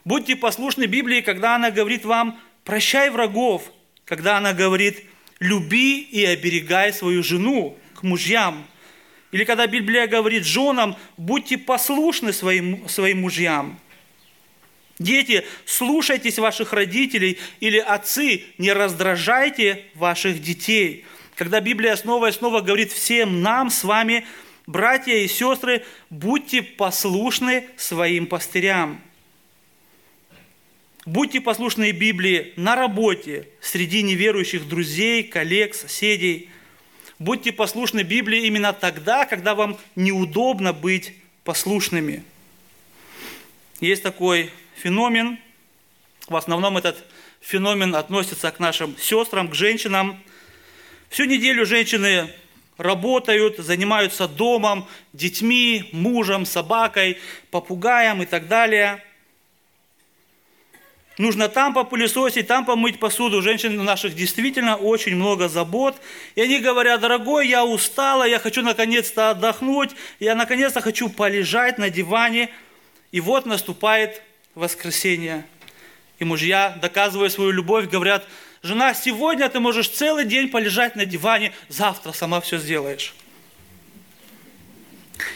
Будьте 0.06 0.36
послушны 0.36 0.86
Библии, 0.86 1.22
когда 1.22 1.56
она 1.56 1.72
говорит 1.72 2.06
вам 2.06 2.40
«прощай 2.64 3.10
врагов», 3.10 3.72
когда 4.06 4.38
она 4.38 4.54
говорит 4.54 5.04
«люби 5.40 6.00
и 6.00 6.24
оберегай 6.24 6.94
свою 6.94 7.24
жену» 7.24 7.76
к 7.96 8.04
мужьям. 8.04 8.68
Или 9.32 9.46
когда 9.46 9.66
Библия 9.66 10.06
говорит 10.06 10.46
женам 10.46 10.96
«будьте 11.18 11.58
послушны 11.58 12.34
своим, 12.34 12.88
своим 12.88 13.22
мужьям». 13.22 13.80
Дети, 15.00 15.44
слушайтесь 15.66 16.38
ваших 16.38 16.72
родителей 16.72 17.40
или 17.60 17.80
отцы, 17.80 18.44
не 18.60 18.72
раздражайте 18.74 19.86
ваших 19.96 20.40
детей. 20.40 21.04
Когда 21.36 21.60
Библия 21.60 21.96
снова 21.96 22.30
и 22.30 22.32
снова 22.32 22.62
говорит 22.62 22.92
всем 22.92 23.42
нам 23.42 23.72
с 23.72 23.84
вами, 23.84 24.26
братья 24.68 25.16
и 25.16 25.28
сестры, 25.28 25.84
будьте 26.12 26.62
послушны 26.62 27.68
своим 27.76 28.28
пастырям. 28.28 29.02
Будьте 31.06 31.40
послушны 31.40 31.92
Библии 31.92 32.52
на 32.56 32.76
работе, 32.76 33.48
среди 33.62 34.02
неверующих 34.02 34.68
друзей, 34.68 35.24
коллег, 35.24 35.76
соседей. 35.76 36.50
Будьте 37.20 37.52
послушны 37.52 38.02
Библии 38.02 38.48
именно 38.48 38.74
тогда, 38.74 39.28
когда 39.28 39.54
вам 39.54 39.78
неудобно 39.96 40.74
быть 40.74 41.14
послушными. 41.44 42.24
Есть 43.82 44.02
такой 44.02 44.50
феномен, 44.78 45.38
в 46.28 46.36
основном 46.36 46.76
этот 46.76 47.06
феномен 47.40 47.94
относится 47.94 48.50
к 48.50 48.60
нашим 48.60 48.98
сестрам, 48.98 49.48
к 49.48 49.54
женщинам. 49.54 50.20
Всю 51.10 51.26
неделю 51.26 51.68
женщины 51.68 52.32
работают, 52.80 53.60
занимаются 53.60 54.28
домом, 54.28 54.88
детьми, 55.14 55.88
мужем, 55.92 56.48
собакой, 56.48 57.20
попугаем 57.52 58.24
и 58.24 58.26
так 58.26 58.48
далее– 58.48 59.04
Нужно 61.18 61.48
там 61.48 61.74
попылесосить, 61.74 62.48
там 62.48 62.66
помыть 62.66 63.00
посуду. 63.00 63.38
У 63.38 63.42
женщин 63.42 63.82
наших 63.84 64.16
действительно 64.16 64.76
очень 64.76 65.16
много 65.16 65.48
забот. 65.48 65.96
И 66.36 66.42
они 66.42 66.60
говорят, 66.60 67.00
дорогой, 67.00 67.48
я 67.48 67.64
устала, 67.64 68.28
я 68.28 68.38
хочу 68.38 68.62
наконец-то 68.62 69.30
отдохнуть, 69.30 69.92
я 70.20 70.36
наконец-то 70.36 70.82
хочу 70.82 71.08
полежать 71.10 71.78
на 71.78 71.90
диване. 71.90 72.50
И 73.12 73.22
вот 73.22 73.46
наступает 73.46 74.22
воскресенье. 74.56 75.46
И 76.20 76.26
мужья, 76.26 76.78
доказывая 76.82 77.30
свою 77.30 77.52
любовь, 77.52 77.88
говорят, 77.90 78.26
жена, 78.62 78.94
сегодня 78.94 79.48
ты 79.50 79.62
можешь 79.62 79.88
целый 79.88 80.26
день 80.26 80.50
полежать 80.50 80.98
на 80.98 81.06
диване, 81.06 81.54
завтра 81.70 82.12
сама 82.12 82.42
все 82.42 82.58
сделаешь. 82.58 83.14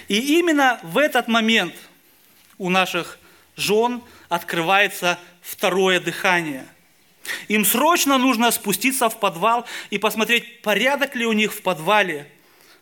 И 0.09 0.39
именно 0.39 0.79
в 0.83 0.97
этот 0.97 1.29
момент 1.29 1.73
у 2.57 2.69
наших 2.69 3.17
жен 3.59 4.01
открывается 4.29 5.19
второе 5.41 5.99
дыхание. 5.99 6.65
Им 7.47 7.65
срочно 7.65 8.17
нужно 8.17 8.51
спуститься 8.51 9.09
в 9.09 9.19
подвал 9.19 9.65
и 9.89 9.97
посмотреть, 9.97 10.61
порядок 10.61 11.15
ли 11.15 11.25
у 11.25 11.33
них 11.33 11.53
в 11.53 11.61
подвале, 11.61 12.27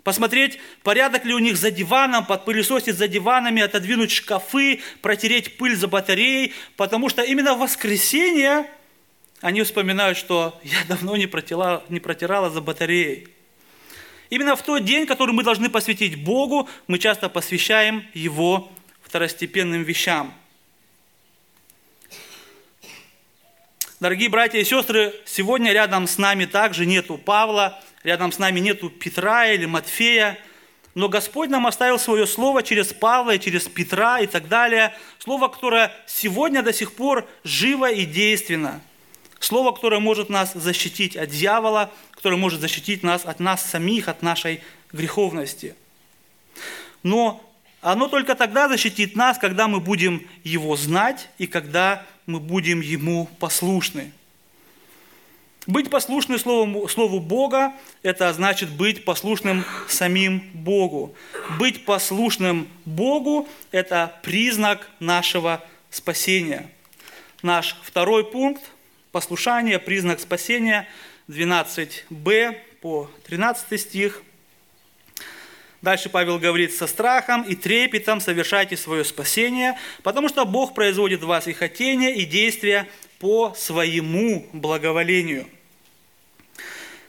посмотреть, 0.04 0.60
порядок 0.84 1.26
ли 1.26 1.34
у 1.34 1.40
них 1.40 1.58
за 1.58 1.72
диваном, 1.72 2.26
подпылесосить 2.26 2.96
за 2.96 3.08
диванами, 3.08 3.62
отодвинуть 3.62 4.12
шкафы, 4.12 4.82
протереть 5.02 5.58
пыль 5.58 5.76
за 5.76 5.88
батареей, 5.88 6.54
потому 6.76 7.10
что 7.10 7.24
именно 7.24 7.56
в 7.56 7.60
воскресенье 7.60 8.70
они 9.42 9.62
вспоминают, 9.64 10.18
что 10.18 10.60
я 10.64 10.78
давно 10.88 11.16
не 11.16 11.28
протирала, 11.28 11.84
не 11.90 12.00
протирала 12.00 12.50
за 12.50 12.62
батареей. 12.62 13.28
Именно 14.30 14.56
в 14.56 14.62
тот 14.62 14.84
день, 14.84 15.06
который 15.06 15.34
мы 15.34 15.44
должны 15.44 15.70
посвятить 15.70 16.22
Богу, 16.22 16.68
мы 16.88 17.00
часто 17.00 17.30
посвящаем 17.30 18.06
Его 18.14 18.72
второстепенным 19.04 19.84
вещам– 19.84 20.34
Дорогие 24.00 24.30
братья 24.30 24.60
и 24.60 24.64
сестры, 24.64 25.12
сегодня 25.26 25.74
рядом 25.74 26.06
с 26.06 26.20
нами 26.20 26.46
также 26.46 26.86
нету 26.86 27.18
Павла, 27.18 27.82
рядом 28.04 28.32
с 28.32 28.38
нами 28.38 28.60
нету 28.60 28.92
Петра 28.92 29.48
или 29.48 29.66
Матфея, 29.66 30.38
но 30.94 31.10
Господь 31.10 31.50
нам 31.50 31.66
оставил 31.66 31.98
свое 31.98 32.28
слово 32.28 32.62
через 32.62 32.94
Павла 32.94 33.32
и 33.32 33.40
через 33.40 33.68
Петра 33.68 34.20
и 34.20 34.28
так 34.28 34.50
далее. 34.50 34.94
Слово, 35.18 35.48
которое 35.48 35.92
сегодня 36.06 36.62
до 36.62 36.74
сих 36.74 36.94
пор 36.94 37.28
живо 37.44 37.90
и 37.90 38.06
действенно. 38.06 38.82
Слово, 39.40 39.72
которое 39.72 40.00
может 40.00 40.30
нас 40.30 40.54
защитить 40.54 41.18
от 41.18 41.32
дьявола, 41.32 41.92
которое 42.12 42.38
может 42.38 42.62
защитить 42.62 43.02
нас 43.02 43.26
от 43.26 43.40
нас 43.40 43.66
самих, 43.66 44.10
от 44.10 44.22
нашей 44.22 44.62
греховности. 44.92 45.74
Но 47.02 47.44
оно 47.82 48.10
только 48.10 48.36
тогда 48.36 48.70
защитит 48.70 49.16
нас, 49.16 49.40
когда 49.40 49.68
мы 49.68 49.80
будем 49.80 50.28
Его 50.44 50.76
знать 50.76 51.30
и 51.40 51.48
когда 51.48 52.06
мы 52.28 52.40
будем 52.40 52.82
Ему 52.82 53.28
послушны. 53.40 54.12
Быть 55.66 55.90
послушным 55.90 56.38
Слову, 56.38 56.88
Слову 56.88 57.20
Бога– 57.20 57.74
это 58.04 58.32
значит 58.32 58.70
быть 58.70 59.04
послушным 59.04 59.66
самим 59.90 60.40
Богу. 60.54 61.16
Быть 61.58 61.84
послушным 61.84 62.68
Богу– 62.86 63.50
это 63.72 64.14
признак 64.24 64.90
нашего 65.00 65.64
спасения. 65.90 66.70
Наш 67.42 67.76
второй 67.82 68.24
пункт– 68.24 68.62
послушание, 69.12 69.80
признак 69.80 70.20
спасения, 70.20 70.88
12b 71.28 72.58
по 72.82 73.10
13 73.26 73.80
стих. 73.80 74.22
Дальше 75.82 76.10
Павел 76.10 76.40
говорит, 76.40 76.74
со 76.74 76.88
страхом 76.88 77.44
и 77.44 77.56
трепетом 77.56 78.20
совершайте 78.20 78.76
свое 78.78 79.04
спасение, 79.04 79.78
потому 80.04 80.28
что 80.30 80.46
Бог 80.46 80.74
производит 80.74 81.22
в 81.22 81.28
вас 81.28 81.48
и 81.48 81.54
хотение, 81.54 82.16
и 82.16 82.26
действия 82.26 82.88
по 83.20 83.54
своему 83.56 84.48
благоволению– 84.54 85.48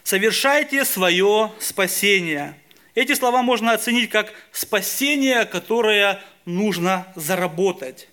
совершайте 0.09 0.87
свое 0.87 1.53
спасение. 1.59 2.55
Эти 2.95 3.13
слова 3.13 3.43
можно 3.43 3.73
оценить 3.73 4.09
как 4.09 4.33
спасение, 4.53 5.45
которое 5.45 6.19
нужно 6.47 7.07
заработать. 7.15 8.09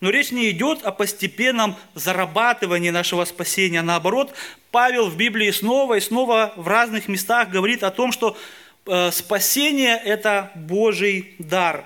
Но 0.00 0.08
речь 0.08 0.30
не 0.30 0.48
идет 0.48 0.82
о 0.84 0.90
постепенном 0.90 1.76
зарабатывании 1.94 2.88
нашего 2.88 3.26
спасения. 3.26 3.82
Наоборот, 3.82 4.32
Павел 4.70 5.10
в 5.10 5.18
Библии 5.18 5.50
снова 5.50 5.98
и 5.98 6.00
снова 6.00 6.54
в 6.56 6.66
разных 6.66 7.08
местах 7.08 7.50
говорит 7.50 7.82
о 7.82 7.90
том, 7.90 8.10
что 8.10 8.34
спасение– 9.12 10.00
это 10.04 10.50
Божий 10.54 11.34
дар. 11.38 11.84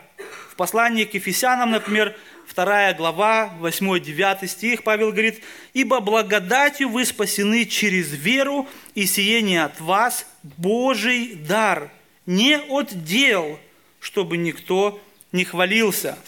В 0.50 0.56
послании 0.56 1.04
к 1.04 1.14
Ефесянам, 1.14 1.70
например, 1.70 2.16
2 2.54 2.92
глава, 2.94 3.52
8-9 3.60 4.46
стих, 4.46 4.82
Павел 4.82 5.10
говорит, 5.10 5.42
«Ибо 5.72 6.00
благодатью 6.00 6.88
вы 6.88 7.04
спасены 7.04 7.64
через 7.64 8.12
веру, 8.12 8.68
и 8.94 9.06
сие 9.06 9.62
от 9.62 9.80
вас 9.80 10.26
Божий 10.42 11.34
дар, 11.34 11.90
не 12.26 12.58
от 12.58 13.04
дел, 13.04 13.58
чтобы 14.00 14.36
никто 14.36 15.00
не 15.32 15.44
хвалился». 15.44 16.18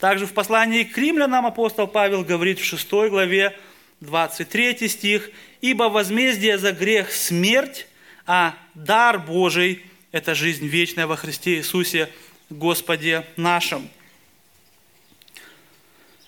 Также 0.00 0.26
в 0.26 0.32
послании 0.32 0.84
к 0.84 0.96
римлянам 0.98 1.46
апостол 1.46 1.86
Павел 1.86 2.24
говорит 2.24 2.58
в 2.58 2.64
6 2.64 2.90
главе, 2.90 3.56
23 4.00 4.88
стих, 4.88 5.30
«Ибо 5.60 5.84
возмездие 5.84 6.58
за 6.58 6.72
грех– 6.72 7.12
смерть, 7.12 7.86
а 8.26 8.54
дар 8.74 9.18
Божий– 9.18 9.84
это 10.12 10.34
жизнь 10.34 10.66
вечная 10.66 11.06
во 11.06 11.16
Христе 11.16 11.56
Иисусе, 11.56 12.10
Господе 12.50 13.26
нашим». 13.36 13.88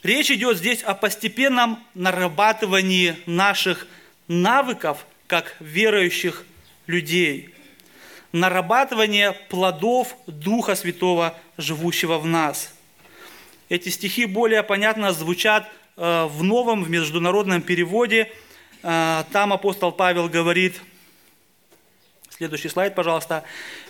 Речь 0.03 0.31
идет 0.31 0.59
здесь 0.59 0.83
о 0.83 0.95
постепенном 0.95 1.83
нарабатывании 1.95 3.17
наших 3.27 3.89
навыков 4.29 5.05
как 5.27 5.57
верующих 5.59 6.45
людей. 6.87 7.53
Нарабатывание 8.31 9.33
плодов 9.33 10.17
Духа 10.29 10.77
Святого, 10.77 11.37
живущего 11.57 12.19
в 12.19 12.27
нас. 12.27 12.73
Эти 13.69 13.89
стихи 13.89 14.27
более 14.27 14.63
понятно 14.63 15.13
звучат 15.13 15.69
э, 15.97 16.27
в 16.27 16.45
новом, 16.45 16.85
в 16.85 16.91
международном 16.91 17.63
переводе. 17.63 18.31
Э, 18.85 19.25
там 19.33 19.53
апостол 19.53 19.91
Павел 19.91 20.29
говорит– 20.29 20.81
Следующий 22.37 22.69
слайд, 22.69 22.95
пожалуйста. 22.95 23.45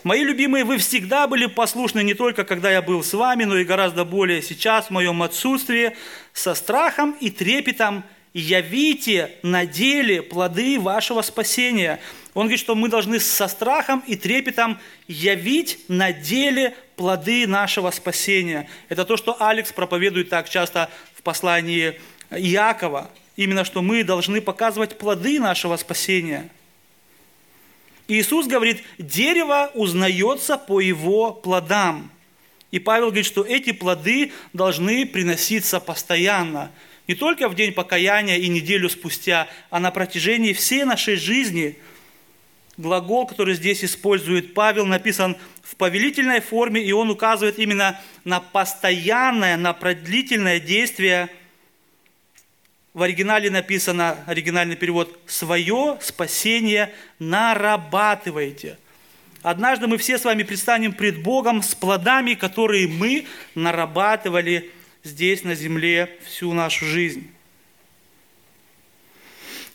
Мои 0.05 0.23
любимые, 0.23 0.65
вы 0.65 0.79
всегда 0.79 1.27
были 1.27 1.47
послушны 1.47 2.05
не 2.05 2.15
только 2.15 2.45
когда 2.45 2.71
я 2.71 2.81
был 2.81 3.03
с 3.03 3.13
вами, 3.13 3.43
но 3.43 3.59
и 3.59 3.65
гораздо 3.65 4.05
более 4.05 4.41
сейчас 4.41 4.87
в 4.87 4.91
моем 4.91 5.21
отсутствии, 5.25 5.97
со 6.33 6.55
страхом 6.55 7.17
и 7.19 7.29
трепетом 7.29 8.05
явите 8.35 9.33
на 9.43 9.67
деле 9.67 10.23
плоды 10.23 10.79
вашего 10.79 11.23
спасения. 11.23 11.99
Он 12.35 12.43
говорит, 12.43 12.61
что 12.61 12.77
мы 12.77 12.89
должны 12.89 13.19
со 13.19 13.49
страхом 13.49 14.05
и 14.07 14.15
трепетом 14.15 14.79
явить 15.09 15.81
на 15.89 16.13
деле 16.13 16.77
плоды 16.95 17.49
нашего 17.49 17.91
спасения. 17.91 18.69
Это 18.89 19.05
то, 19.05 19.17
что 19.17 19.37
Алекс 19.41 19.73
проповедует 19.73 20.29
так 20.29 20.49
часто 20.49 20.89
в 21.17 21.23
послании 21.23 22.01
Иакова. 22.31 23.11
Именно, 23.35 23.65
что 23.65 23.83
мы 23.83 24.05
должны 24.05 24.41
показывать 24.41 24.97
плоды 24.99 25.41
нашего 25.41 25.77
спасения– 25.77 26.49
Иисус 28.09 28.47
говорит, 28.47 28.83
дерево 28.99 29.71
узнается 29.75 30.57
по 30.59 30.81
его 30.81 31.33
плодам. 31.33 32.11
И 32.71 32.79
Павел 32.79 33.07
говорит, 33.07 33.27
что 33.27 33.45
эти 33.45 33.73
плоды 33.73 34.33
должны 34.53 35.07
приноситься 35.07 35.81
постоянно. 35.81 36.71
Не 37.09 37.15
только 37.15 37.49
в 37.49 37.55
день 37.55 37.73
покаяния 37.73 38.37
и 38.37 38.49
неделю 38.49 38.89
спустя, 38.89 39.49
а 39.71 39.81
на 39.81 39.91
протяжении 39.91 40.53
всей 40.53 40.85
нашей 40.85 41.17
жизни. 41.17 41.79
Глагол, 42.77 43.27
который 43.27 43.55
здесь 43.55 43.83
использует 43.85 44.53
Павел, 44.53 44.87
написан 44.87 45.37
в 45.63 45.77
повелительной 45.77 46.41
форме, 46.41 46.83
и 46.83 46.93
он 46.93 47.11
указывает 47.11 47.59
именно 47.59 48.01
на 48.25 48.39
постоянное, 48.39 49.57
на 49.57 49.73
продлительное 49.73 50.61
действие– 50.61 51.29
в 52.97 53.03
оригинале 53.03 53.51
написано, 53.51 54.25
оригинальный 54.25 54.75
перевод, 54.75 55.19
«свое 55.27 55.99
спасение 56.01 56.95
нарабатывайте». 57.19 58.79
Однажды 59.43 59.87
мы 59.87 59.99
все 59.99 60.17
с 60.17 60.25
вами 60.25 60.45
предстанем 60.45 60.95
пред 60.95 61.23
Богом 61.23 61.63
с 61.63 61.75
плодами, 61.75 62.33
которые 62.33 62.89
мы 62.89 63.27
нарабатывали 63.55 64.71
здесь 65.05 65.45
на 65.45 65.55
земле 65.55 66.19
всю 66.25 66.55
нашу 66.55 66.87
жизнь. 66.87 67.31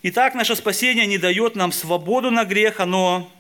Итак, 0.02 0.34
наше 0.34 0.56
спасение 0.56 1.06
не 1.06 1.20
дает 1.20 1.56
нам 1.56 1.72
свободу 1.72 2.32
на 2.32 2.44
грех, 2.44 2.80
оно 2.80 3.32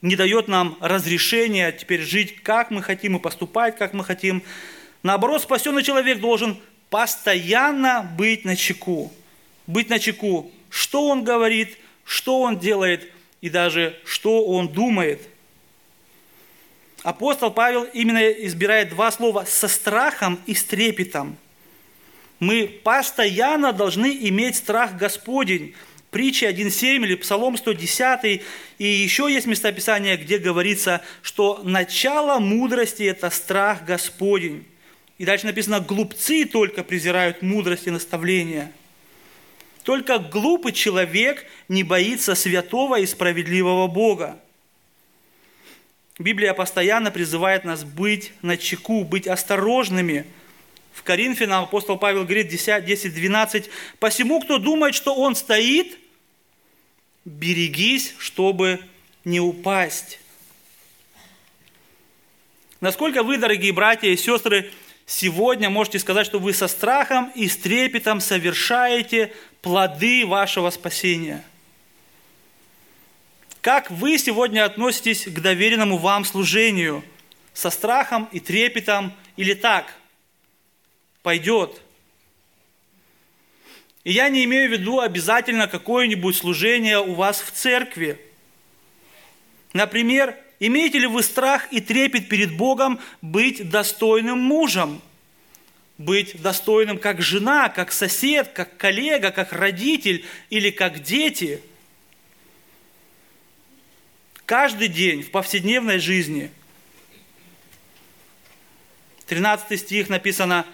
не 0.00 0.14
дает 0.14 0.46
нам 0.46 0.78
разрешения 0.80 1.72
теперь 1.72 2.02
жить, 2.02 2.40
как 2.40 2.70
мы 2.70 2.84
хотим 2.84 3.16
и 3.16 3.20
поступать, 3.20 3.76
как 3.76 3.94
мы 3.94 4.04
хотим. 4.04 4.44
Наоборот, 5.02 5.42
спасенный 5.42 5.82
человек 5.82 6.20
должен 6.20 6.56
постоянно 6.90 8.02
быть 8.16 8.44
на 8.44 8.56
чеку. 8.56 9.12
Быть 9.66 9.88
на 9.88 9.98
чеку, 9.98 10.50
что 10.70 11.08
он 11.08 11.24
говорит, 11.24 11.76
что 12.04 12.40
он 12.40 12.58
делает 12.58 13.10
и 13.40 13.50
даже 13.50 13.98
что 14.04 14.44
он 14.46 14.68
думает. 14.68 15.20
Апостол 17.02 17.50
Павел 17.50 17.84
именно 17.84 18.30
избирает 18.30 18.90
два 18.90 19.10
слова 19.10 19.44
«со 19.46 19.68
страхом» 19.68 20.40
и 20.46 20.54
«с 20.54 20.64
трепетом». 20.64 21.36
Мы 22.38 22.66
постоянно 22.66 23.72
должны 23.72 24.14
иметь 24.28 24.56
страх 24.56 24.96
Господень. 24.96 25.74
Притча 26.10 26.46
1.7 26.46 27.04
или 27.04 27.14
Псалом 27.14 27.56
110. 27.56 28.42
И 28.78 28.84
еще 28.84 29.32
есть 29.32 29.46
местописание, 29.46 30.16
где 30.16 30.38
говорится, 30.38 31.02
что 31.22 31.60
начало 31.62 32.38
мудрости– 32.38 33.02
это 33.04 33.30
страх 33.30 33.84
Господень. 33.84 34.66
И 35.18 35.24
дальше 35.24 35.46
написано, 35.46 35.80
глупцы 35.80 36.44
только 36.44 36.84
презирают 36.84 37.40
мудрость 37.42 37.86
и 37.86 37.90
наставления. 37.90 38.72
Только 39.82 40.18
глупый 40.18 40.72
человек 40.72 41.46
не 41.68 41.82
боится 41.84 42.34
святого 42.34 43.00
и 43.00 43.06
справедливого 43.06 43.86
Бога. 43.86 44.38
Библия 46.18 46.54
постоянно 46.54 47.10
призывает 47.10 47.64
нас 47.64 47.84
быть 47.84 48.32
на 48.42 48.56
чеку, 48.56 49.04
быть 49.04 49.26
осторожными. 49.26 50.26
В 50.92 51.02
Коринфянам 51.02 51.64
апостол 51.64 51.98
Павел 51.98 52.24
говорит 52.24 52.52
10-12, 52.52 53.68
«Посему, 53.98 54.40
кто 54.40 54.58
думает, 54.58 54.94
что 54.94 55.14
он 55.14 55.34
стоит, 55.34 55.98
берегись, 57.24 58.14
чтобы 58.18 58.80
не 59.24 59.40
упасть». 59.40 60.20
Насколько 62.80 63.22
вы, 63.22 63.38
дорогие 63.38 63.72
братья 63.72 64.08
и 64.08 64.16
сестры, 64.16 64.70
сегодня 65.06 65.70
можете 65.70 65.98
сказать, 65.98 66.26
что 66.26 66.38
вы 66.38 66.52
со 66.52 66.68
страхом 66.68 67.30
и 67.34 67.48
с 67.48 67.56
трепетом 67.56 68.20
совершаете 68.20 69.32
плоды 69.62 70.26
вашего 70.26 70.70
спасения. 70.70 71.44
Как 73.60 73.90
вы 73.90 74.18
сегодня 74.18 74.64
относитесь 74.64 75.24
к 75.26 75.40
доверенному 75.40 75.96
вам 75.96 76.24
служению? 76.24 77.02
Со 77.54 77.70
страхом 77.70 78.28
и 78.32 78.38
трепетом 78.38 79.12
или 79.36 79.54
так? 79.54 79.94
Пойдет. 81.22 81.80
И 84.04 84.12
я 84.12 84.28
не 84.28 84.44
имею 84.44 84.68
в 84.68 84.72
виду 84.72 85.00
обязательно 85.00 85.66
какое-нибудь 85.66 86.36
служение 86.36 87.00
у 87.00 87.14
вас 87.14 87.40
в 87.40 87.50
церкви. 87.50 88.20
Например, 89.72 90.36
Имеете 90.58 90.98
ли 90.98 91.06
вы 91.06 91.22
страх 91.22 91.70
и 91.72 91.80
трепет 91.80 92.28
перед 92.28 92.56
Богом 92.56 92.98
быть 93.20 93.68
достойным 93.68 94.38
мужем? 94.38 95.02
Быть 95.98 96.40
достойным 96.40 96.98
как 96.98 97.20
жена, 97.20 97.68
как 97.68 97.92
сосед, 97.92 98.50
как 98.52 98.76
коллега, 98.76 99.30
как 99.30 99.52
родитель 99.52 100.24
или 100.50 100.70
как 100.70 101.02
дети? 101.02 101.60
Каждый 104.44 104.88
день 104.88 105.22
в 105.22 105.30
повседневной 105.30 105.98
жизни 105.98 106.50
13 109.26 109.80
стих 109.80 110.08
написано, 110.08 110.66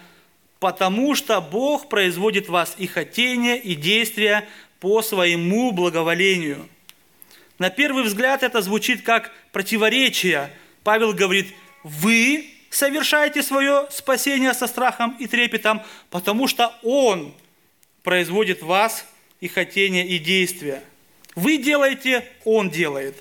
«Потому 0.59 1.15
что 1.15 1.41
Бог 1.41 1.89
производит 1.89 2.47
вас 2.47 2.75
и 2.77 2.87
хотение, 2.87 3.59
и 3.59 3.75
действия 3.75 4.47
по 4.79 5.01
своему 5.01 5.71
благоволению». 5.71 6.69
На 7.59 7.69
первый 7.69 8.03
взгляд 8.03 8.43
это 8.43 8.61
звучит 8.61 9.03
как 9.03 9.31
противоречие. 9.51 10.51
Павел 10.83 11.13
говорит, 11.13 11.53
вы 11.83 12.49
совершаете 12.69 13.43
свое 13.43 13.87
спасение 13.91 14.53
со 14.53 14.67
страхом 14.67 15.15
и 15.19 15.27
трепетом, 15.27 15.81
потому 16.09 16.47
что 16.47 16.73
Он 16.81 17.33
производит 18.01 18.63
вас 18.63 19.05
и 19.39 19.47
хотение, 19.47 20.07
и 20.07 20.17
действия. 20.17 20.83
Вы 21.35 21.57
делаете, 21.57 22.27
Он 22.43 22.69
делает. 22.69 23.15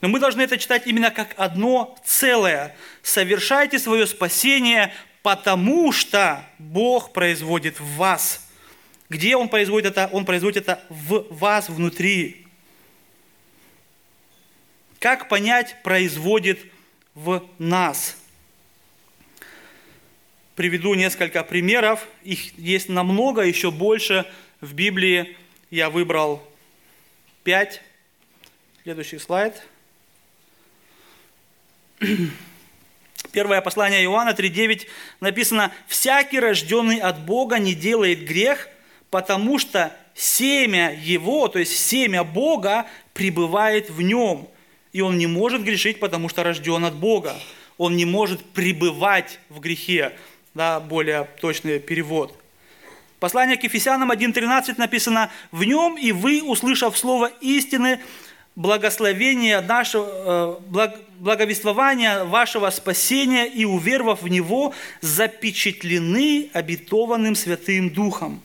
Но 0.00 0.08
мы 0.08 0.18
должны 0.18 0.42
это 0.42 0.56
читать 0.56 0.86
именно 0.86 1.10
как 1.10 1.34
одно 1.36 1.98
целое. 2.04 2.74
Совершайте 3.02 3.78
свое 3.78 4.06
спасение, 4.06 4.94
потому 5.22 5.92
что 5.92 6.44
Бог 6.58 7.12
производит 7.12 7.80
в 7.80 7.96
вас. 7.96 8.48
Где 9.10 9.36
Он 9.36 9.48
производит 9.48 9.96
это? 9.96 10.08
Он 10.12 10.24
производит 10.24 10.68
это 10.68 10.82
в 10.88 11.26
вас 11.30 11.68
внутри. 11.68 12.39
Как 15.00 15.28
понять 15.30 15.76
производит 15.82 16.60
в 17.14 17.48
нас? 17.58 18.18
Приведу 20.56 20.92
несколько 20.92 21.42
примеров. 21.42 22.06
Их 22.22 22.56
есть 22.58 22.90
намного, 22.90 23.40
еще 23.40 23.70
больше. 23.70 24.30
В 24.60 24.74
Библии 24.74 25.38
я 25.70 25.88
выбрал 25.88 26.46
пять. 27.44 27.80
Следующий 28.82 29.18
слайд. 29.18 29.54
Первое 33.32 33.62
послание 33.62 34.04
Иоанна 34.04 34.30
3.9 34.30 34.86
написано, 35.20 35.72
«Всякий, 35.88 36.40
рожденный 36.40 36.98
от 36.98 37.24
Бога, 37.24 37.58
не 37.58 37.72
делает 37.72 38.26
грех, 38.26 38.68
потому 39.08 39.58
что 39.58 39.96
семя 40.14 40.94
Его, 41.00 41.48
то 41.48 41.58
есть 41.58 41.74
семя 41.78 42.22
Бога, 42.22 42.86
пребывает 43.14 43.88
в 43.88 44.02
нем, 44.02 44.50
и 44.92 45.00
он 45.00 45.18
не 45.18 45.26
может 45.26 45.62
грешить, 45.62 46.00
потому 46.00 46.28
что 46.28 46.42
рожден 46.42 46.84
от 46.84 46.94
Бога. 46.94 47.36
Он 47.78 47.96
не 47.96 48.04
может 48.04 48.44
пребывать 48.44 49.38
в 49.48 49.60
грехе, 49.60 50.12
да, 50.54 50.80
более 50.80 51.28
точный 51.40 51.78
перевод. 51.78 52.36
Послание 53.20 53.56
к 53.56 53.64
Ефесянам 53.64 54.10
1.13 54.10 54.74
написано, 54.78 55.30
«В 55.52 55.64
нем 55.64 55.96
и 55.96 56.10
вы, 56.10 56.42
услышав 56.42 56.96
слово 56.96 57.30
истины, 57.40 58.00
благословение 58.56 59.60
нашего, 59.60 60.60
э, 60.72 60.96
благовествования 61.18 62.24
вашего 62.24 62.70
спасения 62.70 63.46
и 63.46 63.64
уверовав 63.64 64.22
в 64.22 64.28
него, 64.28 64.74
запечатлены 65.02 66.50
обетованным 66.52 67.34
Святым 67.34 67.90
Духом». 67.90 68.42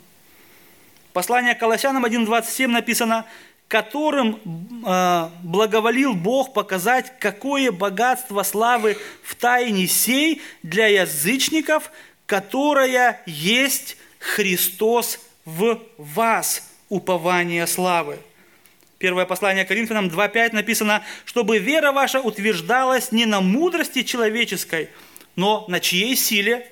Послание 1.13 1.55
к 1.55 1.60
Колоссянам 1.60 2.05
1.27 2.05 2.67
написано, 2.67 3.25
которым 3.67 4.39
э, 4.86 5.30
благоволил 5.43 6.13
Бог 6.13 6.54
показать, 6.54 7.13
какое 7.19 7.71
богатство 7.71 8.43
славы 8.43 8.97
в 9.23 9.36
тайне 9.36 9.88
сей 9.88 10.41
для 10.62 10.88
язычников, 10.88 11.91
которая 12.28 13.21
есть 13.25 13.97
Христос 14.19 15.19
в 15.45 15.82
вас, 15.97 16.69
упование 16.89 17.65
славы. 17.65 18.19
Первое 18.99 19.25
послание 19.25 19.65
Коринфянам 19.65 20.08
2.5 20.08 20.54
написано, 20.54 21.04
чтобы 21.25 21.58
вера 21.58 21.91
ваша 21.91 22.21
утверждалась 22.21 23.12
не 23.12 23.25
на 23.25 23.41
мудрости 23.41 24.04
человеческой, 24.04 24.89
но 25.36 25.65
на 25.67 25.80
чьей 25.80 26.15
силе? 26.15 26.71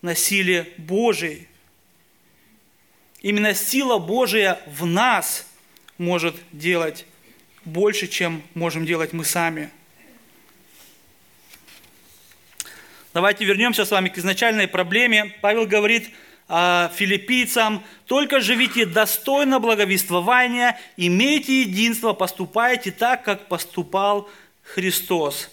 На 0.00 0.14
силе 0.14 0.72
Божией. 0.78 1.46
Именно 3.20 3.54
сила 3.54 3.98
Божия 3.98 4.60
в 4.66 4.86
нас 4.86 5.46
может 6.02 6.34
делать 6.52 7.06
больше, 7.64 8.08
чем 8.08 8.42
можем 8.54 8.84
делать 8.84 9.12
мы 9.12 9.24
сами. 9.24 9.70
Давайте 13.14 13.44
вернемся 13.44 13.84
с 13.84 13.90
вами 13.90 14.08
к 14.08 14.18
изначальной 14.18 14.68
проблеме. 14.68 15.34
Павел 15.40 15.66
говорит– 15.66 16.10
а, 16.54 16.92
филиппийцам, 16.94 17.82
только 18.06 18.40
живите 18.40 18.84
достойно 18.84 19.58
благовествования, 19.58 20.78
имейте 20.98 21.62
единство, 21.62 22.12
поступайте 22.12 22.90
так, 22.90 23.24
как 23.24 23.48
поступал 23.48 24.28
Христос. 24.62 25.50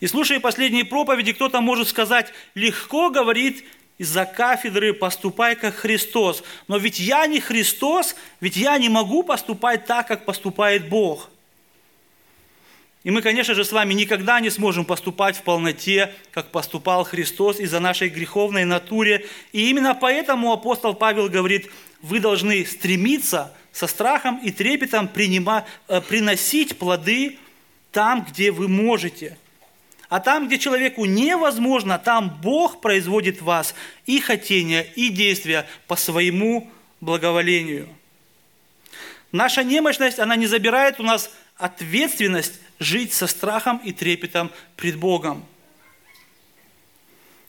И 0.00 0.08
слушая 0.08 0.40
последние 0.40 0.84
проповеди, 0.84 1.34
кто-то 1.34 1.60
может 1.60 1.86
сказать, 1.86 2.32
легко 2.56 3.10
говорит 3.10 3.64
из-за 4.00 4.24
кафедры 4.24 4.94
«поступай, 4.94 5.54
как 5.54 5.74
Христос». 5.74 6.42
Но 6.68 6.78
ведь 6.78 6.98
я 6.98 7.26
не 7.26 7.38
Христос, 7.38 8.16
ведь 8.40 8.56
я 8.56 8.78
не 8.78 8.88
могу 8.88 9.22
поступать 9.22 9.84
так, 9.84 10.08
как 10.08 10.24
поступает 10.24 10.88
Бог– 10.88 11.28
и 13.02 13.10
мы, 13.10 13.22
конечно 13.22 13.54
же, 13.54 13.64
с 13.64 13.72
вами 13.72 13.94
никогда 13.94 14.40
не 14.40 14.50
сможем 14.50 14.84
поступать 14.84 15.34
в 15.34 15.42
полноте, 15.42 16.12
как 16.32 16.50
поступал 16.50 17.04
Христос 17.04 17.58
из-за 17.58 17.80
нашей 17.80 18.10
греховной 18.10 18.66
натуре. 18.66 19.26
И 19.52 19.70
именно 19.70 19.94
поэтому 19.94 20.52
апостол 20.52 20.92
Павел 20.92 21.30
говорит, 21.30 21.70
вы 22.02 22.20
должны 22.20 22.66
стремиться 22.66 23.54
со 23.72 23.86
страхом 23.86 24.38
и 24.42 24.50
трепетом 24.50 25.08
принимать, 25.08 25.64
э, 25.88 26.02
приносить 26.02 26.76
плоды 26.78 27.38
там, 27.90 28.26
где 28.28 28.50
вы 28.50 28.68
можете. 28.68 29.38
А 30.10 30.18
там, 30.18 30.48
где 30.48 30.58
человеку 30.58 31.04
невозможно, 31.04 31.96
там 31.96 32.40
Бог 32.42 32.80
производит 32.80 33.40
вас 33.40 33.76
и 34.06 34.18
хотения, 34.18 34.82
и 34.96 35.08
действия 35.08 35.68
по 35.86 35.94
своему 35.94 36.68
благоволению. 37.00 37.88
Наша 39.30 39.62
немощность, 39.62 40.18
она 40.18 40.34
не 40.34 40.48
забирает 40.48 40.98
у 40.98 41.04
нас 41.04 41.30
ответственность 41.56 42.60
жить 42.80 43.12
со 43.12 43.28
страхом 43.28 43.78
и 43.84 43.92
трепетом 43.92 44.50
пред 44.74 44.96
Богом. 44.96 45.46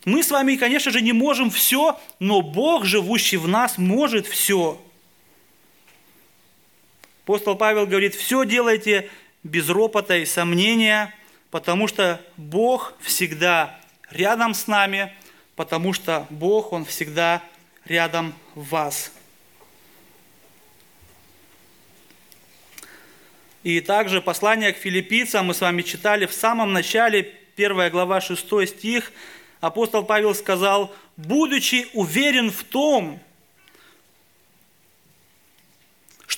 Мы 0.06 0.21
с 0.21 0.30
вами, 0.30 0.56
конечно 0.56 0.91
же, 0.91 1.02
не 1.02 1.13
можем 1.13 1.50
все, 1.50 2.00
но 2.19 2.43
Бог, 2.43 2.86
живущий 2.86 3.38
в 3.38 3.47
нас, 3.47 3.80
может 3.80 4.28
все. 4.28 4.80
Апостол 7.24 7.56
Павел 7.56 7.88
говорит, 7.88 8.13
все 8.13 8.45
делайте 8.45 9.10
без 9.43 9.67
ропота 9.67 10.17
и 10.17 10.26
сомнения, 10.26 11.15
потому 11.51 11.87
что 11.87 12.19
Бог 12.37 12.93
всегда 13.01 13.77
рядом 14.09 14.53
с 14.53 14.67
нами, 14.67 15.13
потому 15.55 15.93
что 15.93 16.25
Бог, 16.29 16.71
Он 16.71 16.85
всегда 16.85 17.43
рядом 17.85 18.33
в 18.55 18.69
вас. 18.69 19.11
И 23.63 23.79
также 23.79 24.21
послание 24.21 24.73
к 24.73 24.77
филиппийцам 24.77 25.45
мы 25.45 25.53
с 25.53 25.61
вами 25.61 25.83
читали 25.83 26.25
в 26.25 26.33
самом 26.33 26.73
начале, 26.73 27.31
1 27.55 27.91
глава 27.91 28.21
6 28.21 28.67
стих, 28.67 29.11
апостол 29.59 30.03
Павел 30.03 30.33
сказал, 30.33 30.95
«Будучи 31.17 31.87
уверен 31.93 32.49
в 32.49 32.63
том, 32.63 33.19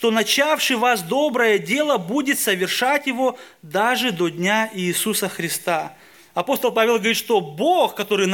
что 0.03 0.11
начавший 0.11 0.75
вас 0.75 1.01
доброе 1.01 1.57
дело 1.57 1.97
будет 1.97 2.37
совершать 2.37 3.07
его 3.07 3.39
даже 3.61 4.11
до 4.11 4.27
дня 4.27 4.69
Иисуса 4.73 5.29
Христа». 5.29 5.93
Апостол 6.33 6.73
Павел 6.73 6.95
говорит, 6.95 7.15
что 7.15 7.39
Бог, 7.39 7.95
который 7.95 8.29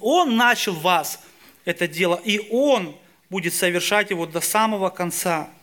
Он 0.00 0.36
начал 0.36 0.74
вас 0.74 1.20
это 1.64 1.88
дело, 1.88 2.20
и 2.24 2.38
Он 2.52 2.94
будет 3.30 3.52
совершать 3.52 4.10
его 4.10 4.26
до 4.26 4.40
самого 4.40 4.90
конца– 4.90 5.50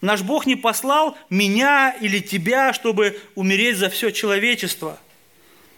Наш 0.00 0.22
Бог 0.22 0.46
не 0.46 0.54
послал 0.54 1.16
меня 1.30 1.96
или 2.00 2.20
тебя, 2.20 2.72
чтобы 2.72 3.18
умереть 3.34 3.78
за 3.78 3.88
все 3.88 4.10
человечество. 4.10 5.00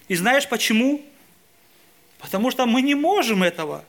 И 0.09 0.17
знаешь 0.17 0.47
почему? 0.47 1.01
Потому 2.19 2.51
что 2.51 2.67
мы 2.67 2.83
не 2.83 2.95
можем 2.95 3.43
этого. 3.43 3.85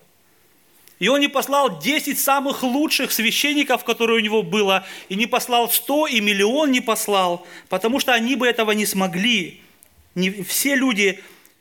И 1.00 1.08
он 1.08 1.22
не 1.22 1.30
послал 1.30 1.80
10 1.80 2.20
самых 2.20 2.62
лучших 2.62 3.12
священников, 3.12 3.86
которые 3.86 4.18
у 4.18 4.24
него 4.24 4.44
было, 4.44 4.86
и 5.08 5.16
не 5.16 5.28
послал 5.28 5.70
100, 5.70 6.08
и 6.08 6.20
миллион 6.20 6.72
не 6.72 6.82
послал, 6.82 7.48
потому 7.70 8.00
что 8.00 8.14
они 8.14 8.36
бы 8.36 8.48
этого 8.48 8.72
не 8.72 8.86
смогли. 8.86 9.62
Не, 10.16 10.30
все 10.44 10.76
люди 10.76 11.20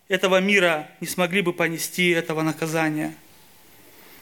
этого 0.08 0.40
мира 0.40 0.88
не 1.00 1.06
смогли 1.06 1.42
бы 1.42 1.52
понести 1.52 2.10
этого 2.10 2.42
наказания. 2.42 3.14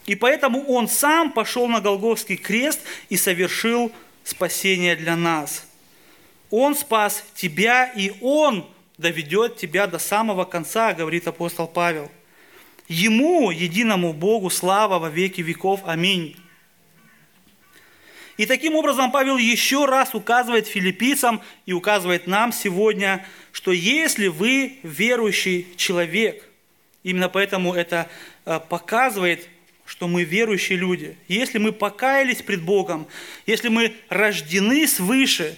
И 0.04 0.14
поэтому 0.14 0.64
он 0.66 0.86
сам 0.86 1.32
пошел 1.32 1.66
на 1.66 1.80
Голговский 1.80 2.36
крест 2.36 2.80
и 3.08 3.16
совершил 3.16 3.90
спасение 4.22 4.96
для 4.96 5.16
нас. 5.16 5.66
Он 6.50 6.76
спас 6.76 7.24
тебя, 7.34 7.86
и 7.86 8.12
Он 8.20 8.66
доведет 8.98 9.56
тебя 9.56 9.86
до 9.86 9.98
самого 9.98 10.44
конца, 10.44 10.92
говорит 10.92 11.26
апостол 11.26 11.66
Павел. 11.66 12.10
Ему, 12.88 13.50
единому 13.50 14.12
Богу, 14.12 14.50
слава 14.50 14.98
во 14.98 15.08
веки 15.08 15.40
веков. 15.40 15.80
Аминь. 15.84 16.36
И 18.36 18.44
таким 18.44 18.74
образом 18.74 19.10
Павел 19.10 19.38
еще 19.38 19.86
раз 19.86 20.14
указывает 20.14 20.66
филиппийцам 20.66 21.40
и 21.64 21.72
указывает 21.72 22.26
нам 22.26 22.52
сегодня, 22.52 23.26
что 23.50 23.72
если 23.72 24.26
вы 24.28 24.78
верующий 24.82 25.66
человек, 25.76 26.44
именно 27.02 27.30
поэтому 27.30 27.72
это 27.72 28.10
э, 28.44 28.60
показывает, 28.68 29.48
что 29.86 30.06
мы 30.06 30.24
верующие 30.24 30.76
люди, 30.76 31.16
если 31.28 31.58
мы 31.58 31.72
покаялись 31.72 32.42
пред 32.42 32.62
Богом, 32.62 33.06
если 33.46 33.68
мы 33.68 33.94
рождены 34.10 34.86
свыше, 34.86 35.56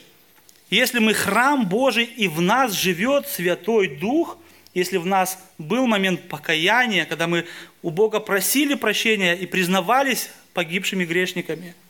если 0.71 0.99
мы 1.01 1.15
храм 1.15 1.67
Божий 1.67 2.05
и 2.05 2.29
в 2.29 2.41
нас 2.41 2.73
живет 2.75 3.27
Святой 3.27 3.89
Дух, 3.89 4.39
если 4.79 4.97
в 4.97 5.07
нас 5.07 5.39
был 5.59 5.87
момент 5.87 6.29
покаяния, 6.29 7.05
когда 7.05 7.27
мы 7.27 7.47
у 7.83 7.91
Бога 7.91 8.21
просили 8.21 8.75
прощения 8.75 9.35
и 9.35 9.47
признавались 9.47 10.31
погибшими 10.55 11.05
грешниками– 11.05 11.75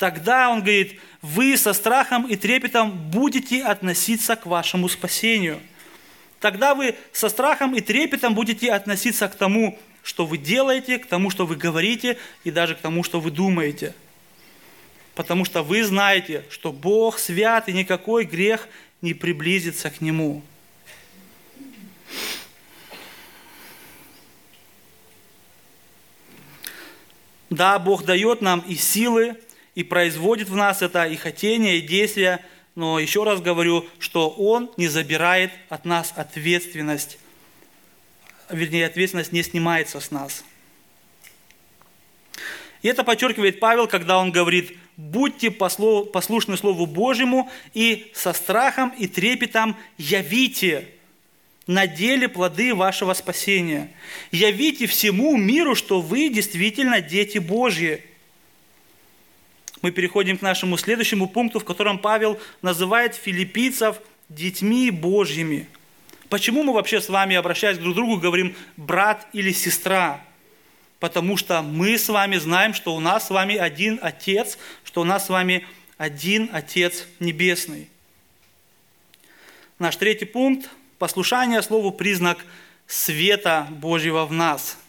Тогда, 0.00 0.48
он 0.48 0.60
говорит, 0.60 0.98
вы 1.20 1.58
со 1.58 1.74
страхом 1.74 2.26
и 2.26 2.34
трепетом 2.34 2.90
будете 3.10 3.62
относиться 3.62 4.34
к 4.34 4.46
вашему 4.46 4.88
спасению. 4.88 5.60
Тогда 6.40 6.74
вы 6.74 6.94
со 7.12 7.28
страхом 7.28 7.74
и 7.74 7.82
трепетом 7.82 8.34
будете 8.34 8.72
относиться 8.72 9.28
к 9.28 9.34
тому, 9.34 9.78
что 10.02 10.24
вы 10.24 10.38
делаете, 10.38 10.98
к 10.98 11.04
тому, 11.04 11.28
что 11.28 11.44
вы 11.44 11.54
говорите, 11.54 12.16
и 12.44 12.50
даже 12.50 12.76
к 12.76 12.78
тому, 12.78 13.04
что 13.04 13.20
вы 13.20 13.30
думаете. 13.30 13.92
Потому 15.14 15.44
что 15.44 15.62
вы 15.62 15.84
знаете, 15.84 16.44
что 16.48 16.72
Бог 16.72 17.18
свят, 17.18 17.68
и 17.68 17.74
никакой 17.74 18.24
грех 18.24 18.68
не 19.02 19.12
приблизится 19.12 19.90
к 19.90 20.00
Нему. 20.00 20.40
Да, 27.50 27.78
Бог 27.78 28.04
дает 28.04 28.42
нам 28.42 28.60
и 28.60 28.76
силы, 28.76 29.36
и 29.74 29.82
производит 29.82 30.48
в 30.48 30.56
нас 30.56 30.82
это 30.82 31.04
и 31.04 31.16
хотение, 31.16 31.78
и 31.78 31.82
действие, 31.82 32.44
но 32.74 32.98
еще 32.98 33.24
раз 33.24 33.40
говорю, 33.40 33.86
что 33.98 34.30
Он 34.30 34.70
не 34.76 34.88
забирает 34.88 35.52
от 35.68 35.84
нас 35.84 36.12
ответственность, 36.16 37.18
вернее, 38.48 38.86
ответственность 38.86 39.32
не 39.32 39.42
снимается 39.42 40.00
с 40.00 40.10
нас. 40.10 40.44
И 42.82 42.88
это 42.88 43.04
подчеркивает 43.04 43.60
Павел, 43.60 43.86
когда 43.88 44.18
он 44.18 44.32
говорит, 44.32 44.76
будьте 44.96 45.50
послушны 45.50 46.56
Слову 46.56 46.86
Божьему 46.86 47.50
и 47.74 48.10
со 48.14 48.32
страхом 48.32 48.90
и 48.96 49.06
трепетом 49.06 49.76
явите 49.98 50.88
на 51.70 51.86
деле 51.86 52.28
плоды 52.28 52.74
вашего 52.74 53.14
спасения. 53.14 53.92
Явите 54.32 54.88
всему 54.88 55.36
миру, 55.36 55.76
что 55.76 56.00
вы 56.00 56.28
действительно 56.28 57.00
дети 57.00 57.38
Божьи– 57.38 58.02
мы 59.82 59.92
переходим 59.92 60.36
к 60.36 60.42
нашему 60.42 60.76
следующему 60.76 61.26
пункту, 61.26 61.58
в 61.58 61.64
котором 61.64 61.98
Павел 61.98 62.38
называет 62.60 63.14
филиппийцев 63.14 63.96
детьми 64.28 64.90
Божьими. 64.90 65.68
Почему 66.28 66.62
мы 66.62 66.74
вообще 66.74 67.00
с 67.00 67.08
вами, 67.08 67.34
обращаясь 67.34 67.78
друг 67.78 67.94
к 67.94 67.96
другу, 67.96 68.18
говорим 68.18 68.54
брат 68.76 69.26
или 69.32 69.52
сестра? 69.52 70.20
Потому 70.98 71.38
что 71.38 71.62
мы 71.62 71.96
с 71.96 72.10
вами 72.10 72.36
знаем, 72.36 72.74
что 72.74 72.94
у 72.94 73.00
нас 73.00 73.28
с 73.28 73.30
вами 73.30 73.56
один 73.56 73.98
Отец, 74.02 74.58
что 74.84 75.00
у 75.00 75.04
нас 75.04 75.24
с 75.24 75.28
вами 75.30 75.66
один 75.96 76.50
Отец 76.52 77.06
Небесный. 77.18 77.88
Наш 79.78 79.96
третий 79.96 80.26
пункт– 80.26 80.68
послушание 81.00 81.62
Слову– 81.62 81.90
признак 82.00 82.38
света 82.86 83.66
Божьего 83.70 84.24
в 84.24 84.32
нас– 84.32 84.78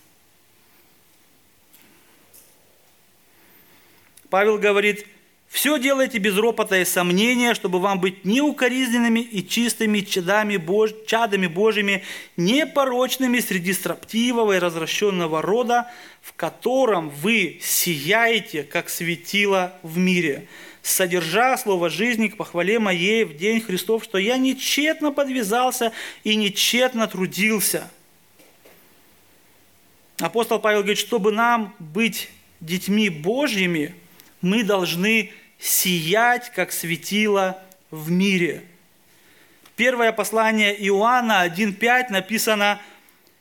Павел 4.31 4.57
говорит, 4.57 5.05
все 5.49 5.77
делайте 5.77 6.17
без 6.17 6.37
ропота 6.37 6.77
и 6.77 6.85
сомнения, 6.85 7.53
чтобы 7.53 7.79
вам 7.79 7.99
быть 7.99 8.23
неукоризненными 8.23 9.19
и 9.19 9.45
чистыми 9.45 9.99
чадами, 9.99 10.55
Бож... 10.55 10.91
чадами 11.05 11.47
Божьими, 11.47 12.05
непорочными 12.37 13.39
среди 13.41 13.73
строптивого 13.73 14.53
и 14.53 14.59
развращенного 14.59 15.41
рода, 15.41 15.91
в 16.21 16.31
котором 16.31 17.09
вы 17.09 17.59
сияете, 17.61 18.63
как 18.63 18.89
светило 18.89 19.73
в 19.83 19.97
мире, 19.97 20.47
содержа 20.81 21.57
слово 21.57 21.89
жизни 21.89 22.27
к 22.27 22.37
похвале 22.37 22.79
моей 22.79 23.23
в 23.23 23.37
день 23.37 23.61
Христов, 23.61 24.03
что 24.03 24.17
я 24.17 24.37
нечетно 24.37 25.11
подвязался 25.11 25.91
и 26.23 26.35
нечетно 26.35 27.07
трудился. 27.07 27.89
Апостол 30.19 30.59
Павел 30.59 30.79
говорит, 30.79 30.99
чтобы 30.99 31.31
нам 31.31 31.75
быть 31.79 32.29
детьми 32.59 33.09
Божьими– 33.09 33.95
мы 34.41 34.63
должны 34.63 35.31
сиять, 35.59 36.51
как 36.51 36.71
светило 36.71 37.61
в 37.91 38.09
мире. 38.11 38.63
Первое 39.75 40.11
послание 40.11 40.75
Иоанна 40.87 41.45
1.5 41.45 42.11
написано 42.11 42.81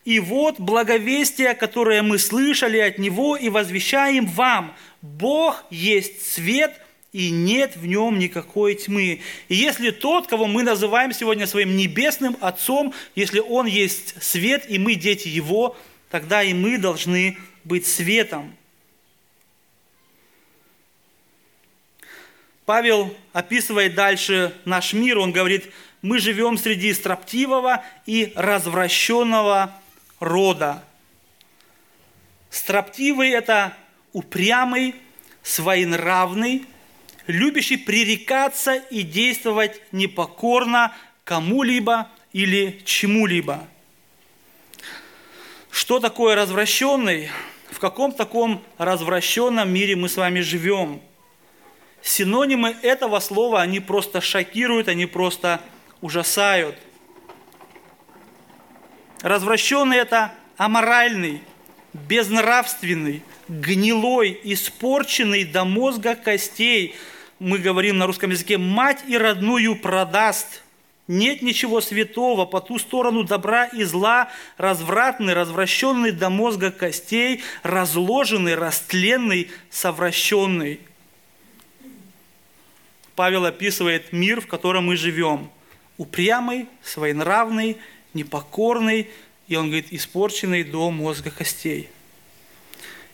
«И 0.05 0.19
вот 0.19 0.59
благовестие, 0.59 1.53
которое 1.53 2.01
мы 2.01 2.17
слышали 2.17 2.79
от 2.79 2.97
Него 2.97 3.35
и 3.35 3.49
возвещаем 3.49 4.25
вам, 4.25 4.75
Бог 5.01 5.63
есть 5.69 6.31
свет, 6.31 6.79
и 7.11 7.29
нет 7.29 7.75
в 7.75 7.85
нем 7.85 8.19
никакой 8.19 8.75
тьмы. 8.75 9.21
И 9.49 9.55
если 9.55 9.91
тот, 9.91 10.27
кого 10.27 10.47
мы 10.47 10.63
называем 10.63 11.11
сегодня 11.11 11.45
своим 11.45 11.75
небесным 11.75 12.37
Отцом, 12.39 12.93
если 13.15 13.39
Он 13.39 13.65
есть 13.65 14.21
свет, 14.23 14.65
и 14.69 14.79
мы 14.79 14.95
дети 14.95 15.27
Его, 15.27 15.75
тогда 16.09 16.41
и 16.41 16.53
мы 16.53 16.77
должны 16.77 17.37
быть 17.63 17.85
светом. 17.85 18.55
Павел 22.65 23.13
описывает 23.33 23.95
дальше 23.95 24.55
наш 24.63 24.93
мир, 24.93 25.17
он 25.17 25.33
говорит, 25.33 25.65
мы 26.01 26.19
живем 26.19 26.57
среди 26.57 26.93
строптивого 26.93 27.83
и 28.05 28.31
развращенного 28.35 29.77
рода. 30.19 30.83
Строптивый– 32.49 33.29
это 33.31 33.75
упрямый, 34.13 34.95
своенравный, 35.43 36.65
любящий 37.27 37.77
пререкаться 37.77 38.75
и 38.75 39.01
действовать 39.01 39.81
непокорно 39.91 40.93
кому-либо 41.23 42.09
или 42.33 42.81
чему-либо. 42.85 43.67
Что 45.69 45.99
такое 45.99 46.35
развращенный? 46.35 47.29
В 47.69 47.79
каком 47.79 48.11
таком 48.11 48.63
развращенном 48.77 49.71
мире 49.71 49.95
мы 49.95 50.09
с 50.09 50.17
вами 50.17 50.41
живем– 50.41 51.01
Синонимы 52.01 52.75
этого 52.81 53.19
слова, 53.19 53.61
они 53.61 53.79
просто 53.79 54.21
шокируют, 54.21 54.87
они 54.87 55.05
просто 55.05 55.61
ужасают. 56.01 56.75
Развращенный– 59.21 59.97
это 59.99 60.33
аморальный, 60.57 61.43
безнравственный, 61.93 63.21
гнилой, 63.47 64.39
испорченный 64.43 65.43
до 65.43 65.63
мозга 65.63 66.15
костей. 66.15 66.95
Мы 67.41 67.57
говорим 67.57 67.97
на 67.97 68.05
русском 68.05 68.29
языке 68.29 68.57
«мать 68.57 68.99
и 69.07 69.17
родную 69.17 69.75
продаст». 69.75 70.61
Нет 71.07 71.41
ничего 71.41 71.81
святого 71.81 72.45
по 72.45 72.61
ту 72.61 72.77
сторону 72.77 73.23
добра 73.23 73.65
и 73.65 73.83
зла, 73.83 74.29
развратный, 74.57 75.33
развращенный 75.33 76.11
до 76.11 76.29
мозга 76.29 76.71
костей, 76.71 77.41
разложенный, 77.63 78.55
растленный, 78.55 79.49
совращенный– 79.69 80.79
Павел 83.15 83.45
описывает 83.45 84.13
мир, 84.13 84.41
в 84.41 84.47
котором 84.47 84.85
мы 84.85 84.95
живем. 84.95 85.51
Упрямый, 85.97 86.67
своенравный, 86.81 87.77
непокорный, 88.15 89.11
и 89.47 89.55
он 89.55 89.65
говорит, 89.67 89.87
испорченный 89.91 90.63
до 90.63 90.89
мозга 90.89 91.29
костей. 91.29 91.89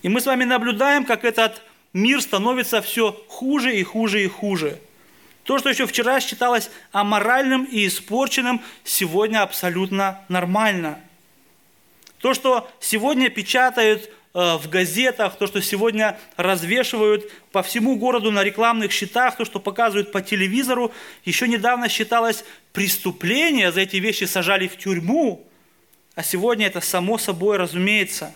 И 0.03 0.09
мы 0.09 0.21
с 0.21 0.25
вами 0.25 0.45
наблюдаем, 0.45 1.03
как 1.03 1.25
этот 1.25 1.61
мир 1.97 2.21
становится 2.21 2.81
все 2.81 3.11
хуже 3.27 3.75
и 3.75 3.83
хуже 3.83 4.23
и 4.23 4.27
хуже. 4.27 4.79
То, 5.43 5.57
что 5.59 5.69
еще 5.69 5.85
вчера 5.85 6.19
считалось 6.19 6.69
аморальным 6.91 7.63
и 7.63 7.87
испорченным, 7.87 8.61
сегодня 8.83 9.43
абсолютно 9.43 10.21
нормально. 10.29 10.99
То, 12.19 12.33
что 12.33 12.69
сегодня 12.79 13.29
печатают 13.29 14.09
Э, 14.39 14.57
в 14.57 14.69
газетах, 14.69 15.35
то, 15.35 15.47
что 15.47 15.63
сегодня 15.63 16.15
развешивают 16.35 17.31
по 17.51 17.63
всему 17.63 17.95
городу 17.95 18.29
на 18.29 18.43
рекламных 18.43 18.91
щитах, 18.91 19.35
то, 19.35 19.45
что 19.45 19.59
показывают 19.59 20.11
по 20.11 20.21
телевизору, 20.21 20.91
еще 21.25 21.47
недавно 21.47 21.89
считалось 21.89 22.45
преступление, 22.71 23.71
за 23.71 23.81
эти 23.81 23.95
вещи 23.95 24.25
сажали 24.25 24.67
в 24.67 24.77
тюрьму, 24.77 25.47
а 26.13 26.21
сегодня 26.21 26.67
это 26.67 26.81
само 26.81 27.17
собой 27.17 27.57
разумеется. 27.57 28.31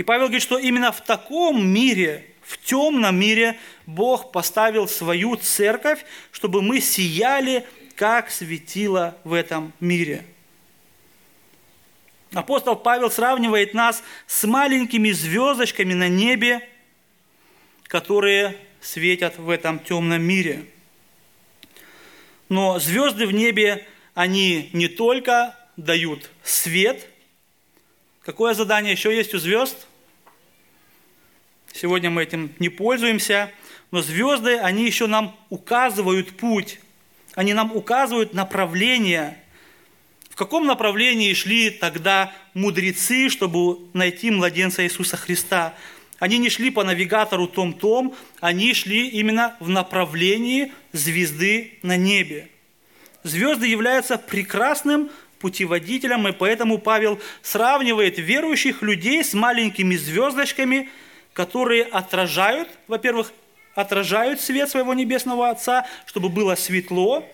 И 0.00 0.02
Павел 0.02 0.28
говорит, 0.28 0.42
что 0.42 0.56
именно 0.56 0.92
в 0.92 1.02
таком 1.02 1.68
мире, 1.68 2.24
в 2.40 2.56
темном 2.56 3.20
мире 3.20 3.60
Бог 3.84 4.32
поставил 4.32 4.88
свою 4.88 5.36
церковь, 5.36 6.06
чтобы 6.32 6.62
мы 6.62 6.80
сияли, 6.80 7.66
как 7.96 8.30
светило 8.30 9.14
в 9.24 9.34
этом 9.34 9.74
мире– 9.78 10.24
Апостол 12.32 12.76
Павел 12.76 13.10
сравнивает 13.10 13.74
нас 13.74 14.02
с 14.28 14.44
маленькими 14.44 15.10
звездочками 15.10 15.94
на 15.94 16.08
небе, 16.08 16.66
которые 17.88 18.56
светят 18.80 19.36
в 19.36 19.50
этом 19.50 19.80
темном 19.80 20.22
мире. 20.22 20.64
Но 22.48 22.78
звезды 22.78 23.26
в 23.26 23.32
небе, 23.32 23.84
они 24.14 24.70
не 24.72 24.86
только 24.86 25.56
дают 25.76 26.30
свет. 26.44 27.04
Какое 28.22 28.54
задание 28.54 28.92
еще 28.92 29.14
есть 29.14 29.34
у 29.34 29.38
звезд? 29.38 29.88
Сегодня 31.72 32.10
мы 32.10 32.22
этим 32.22 32.52
не 32.58 32.68
пользуемся, 32.68 33.50
но 33.90 34.02
звезды, 34.02 34.56
они 34.56 34.84
еще 34.84 35.06
нам 35.06 35.36
указывают 35.48 36.36
путь, 36.36 36.78
они 37.34 37.54
нам 37.54 37.74
указывают 37.74 38.34
направление. 38.34 39.36
В 40.28 40.36
каком 40.36 40.66
направлении 40.66 41.32
шли 41.34 41.70
тогда 41.70 42.32
мудрецы, 42.54 43.28
чтобы 43.28 43.78
найти 43.92 44.30
младенца 44.30 44.84
Иисуса 44.84 45.16
Христа? 45.16 45.74
Они 46.18 46.38
не 46.38 46.50
шли 46.50 46.70
по 46.70 46.84
навигатору 46.84 47.46
том-том, 47.46 48.14
они 48.40 48.74
шли 48.74 49.08
именно 49.08 49.56
в 49.58 49.68
направлении 49.70 50.72
звезды 50.92 51.78
на 51.82 51.96
небе. 51.96 52.48
Звезды 53.22 53.66
являются 53.66 54.18
прекрасным 54.18 55.10
путеводителем, 55.38 56.28
и 56.28 56.32
поэтому 56.32 56.78
Павел 56.78 57.18
сравнивает 57.42 58.18
верующих 58.18 58.82
людей 58.82 59.24
с 59.24 59.32
маленькими 59.32 59.96
звездочками, 59.96 60.90
которые 61.32 61.84
отражают, 61.84 62.68
во-первых, 62.88 63.32
отражают 63.74 64.40
свет 64.40 64.68
своего 64.68 64.94
небесного 64.94 65.50
Отца, 65.50 65.86
чтобы 66.06 66.28
было 66.28 66.54
светло. 66.54 67.24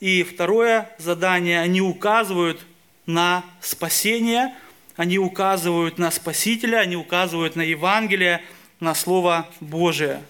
И 0.00 0.24
второе 0.24 0.90
задание, 0.98 1.60
они 1.60 1.80
указывают 1.80 2.60
на 3.06 3.44
спасение– 3.60 4.54
они 4.96 5.18
указывают 5.18 5.98
на 5.98 6.10
Спасителя, 6.10 6.78
они 6.78 6.96
указывают 6.96 7.56
на 7.56 7.62
Евангелие, 7.62 8.42
на 8.80 8.94
Слово 8.94 9.48
Божие. 9.60 10.22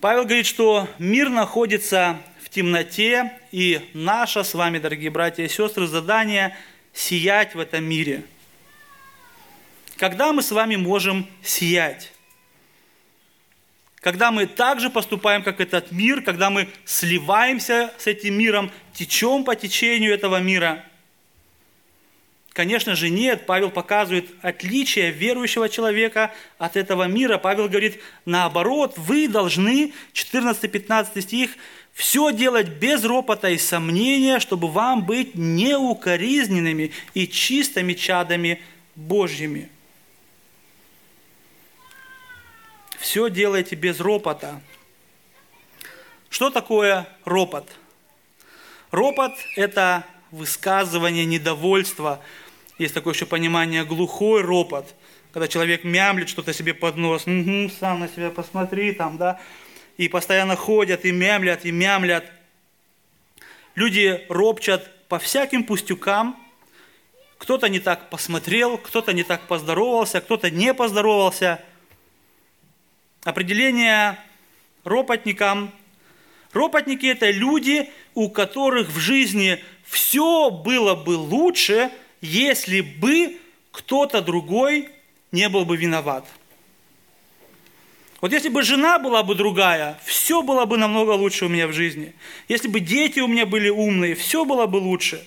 Павел 0.00 0.24
говорит, 0.24 0.46
что 0.46 0.88
мир 0.98 1.28
находится 1.28 2.18
в 2.42 2.48
темноте, 2.48 3.32
и 3.52 3.90
наше 3.92 4.42
с 4.42 4.54
вами, 4.54 4.78
дорогие 4.78 5.10
братья 5.10 5.44
и 5.44 5.48
сестры, 5.48 5.86
задание– 5.86 6.56
сиять 6.92 7.54
в 7.54 7.60
этом 7.60 7.84
мире. 7.84 8.24
Когда 10.00 10.32
мы 10.32 10.40
с 10.42 10.50
вами 10.50 10.76
можем 10.76 11.26
сиять? 11.42 12.10
Когда 13.96 14.30
мы 14.32 14.46
также 14.46 14.88
поступаем, 14.88 15.42
как 15.42 15.60
этот 15.60 15.92
мир, 15.92 16.22
когда 16.22 16.48
мы 16.48 16.70
сливаемся 16.86 17.92
с 17.98 18.06
этим 18.06 18.32
миром, 18.38 18.70
течем 18.94 19.44
по 19.44 19.54
течению 19.54 20.14
этого 20.14 20.40
мира– 20.40 20.82
Конечно 22.52 22.96
же, 22.96 23.10
нет. 23.10 23.46
Павел 23.46 23.70
показывает 23.70 24.28
отличие 24.42 25.12
верующего 25.12 25.68
человека 25.68 26.32
от 26.58 26.76
этого 26.76 27.04
мира. 27.04 27.38
Павел 27.38 27.68
говорит, 27.68 28.00
наоборот, 28.26 28.94
вы 28.96 29.28
должны, 29.28 29.92
14-15 30.14 31.20
стих, 31.20 31.50
все 31.92 32.32
делать 32.32 32.68
без 32.68 33.04
ропота 33.04 33.50
и 33.50 33.56
сомнения, 33.56 34.40
чтобы 34.40 34.68
вам 34.68 35.06
быть 35.06 35.36
неукоризненными 35.36 36.90
и 37.14 37.28
чистыми 37.28 37.92
чадами 37.94 38.60
Божьими. 38.96 39.70
Все 43.00 43.30
делайте 43.30 43.76
без 43.76 43.98
ропота. 43.98 44.60
Что 46.28 46.50
такое 46.50 47.08
ропот? 47.24 47.66
Ропот– 48.90 49.32
это 49.56 50.04
высказывание 50.30 51.24
недовольства. 51.24 52.20
Есть 52.76 52.92
такое 52.92 53.14
еще 53.14 53.24
понимание 53.24 53.86
глухой 53.86 54.42
ропот, 54.42 54.94
когда 55.32 55.48
человек 55.48 55.82
мямлит 55.82 56.28
что-то 56.28 56.52
себе 56.52 56.74
под 56.74 56.98
нос, 56.98 57.26
угу, 57.26 57.70
сам 57.80 58.00
на 58.00 58.08
себя 58.08 58.30
посмотри 58.30 58.92
там, 58.92 59.16
да, 59.16 59.40
и 59.96 60.06
постоянно 60.08 60.54
ходят 60.54 61.06
и 61.06 61.10
мямлят, 61.10 61.64
и 61.64 61.72
мямлят. 61.72 62.30
Люди 63.76 64.26
ропчат 64.28 65.08
по 65.08 65.18
всяким 65.18 65.64
пустякам, 65.64 66.36
кто-то 67.38 67.70
не 67.70 67.80
так 67.80 68.10
посмотрел, 68.10 68.76
кто-то 68.76 69.14
не 69.14 69.22
так 69.22 69.46
поздоровался, 69.48 70.20
кто-то 70.20 70.50
не 70.50 70.74
поздоровался. 70.74 71.64
Определение 73.24 74.18
ропотникам. 74.84 75.72
Ропотники– 76.52 77.06
это 77.06 77.30
люди, 77.30 77.90
у 78.14 78.30
которых 78.30 78.88
в 78.88 78.98
жизни 78.98 79.62
все 79.84 80.50
было 80.50 80.94
бы 80.94 81.10
лучше, 81.10 81.90
если 82.20 82.80
бы 82.80 83.38
кто-то 83.72 84.22
другой 84.22 84.88
не 85.32 85.48
был 85.48 85.64
бы 85.64 85.76
виноват. 85.76 86.24
Вот 88.20 88.32
если 88.32 88.48
бы 88.48 88.62
жена 88.62 88.98
была 88.98 89.22
бы 89.22 89.34
другая, 89.34 89.98
все 90.04 90.42
было 90.42 90.64
бы 90.64 90.76
намного 90.76 91.12
лучше 91.12 91.46
у 91.46 91.48
меня 91.48 91.66
в 91.66 91.72
жизни. 91.72 92.14
Если 92.48 92.68
бы 92.68 92.80
дети 92.80 93.20
у 93.20 93.26
меня 93.26 93.46
были 93.46 93.68
умные, 93.68 94.14
все 94.14 94.44
было 94.44 94.66
бы 94.66 94.76
лучше. 94.76 95.24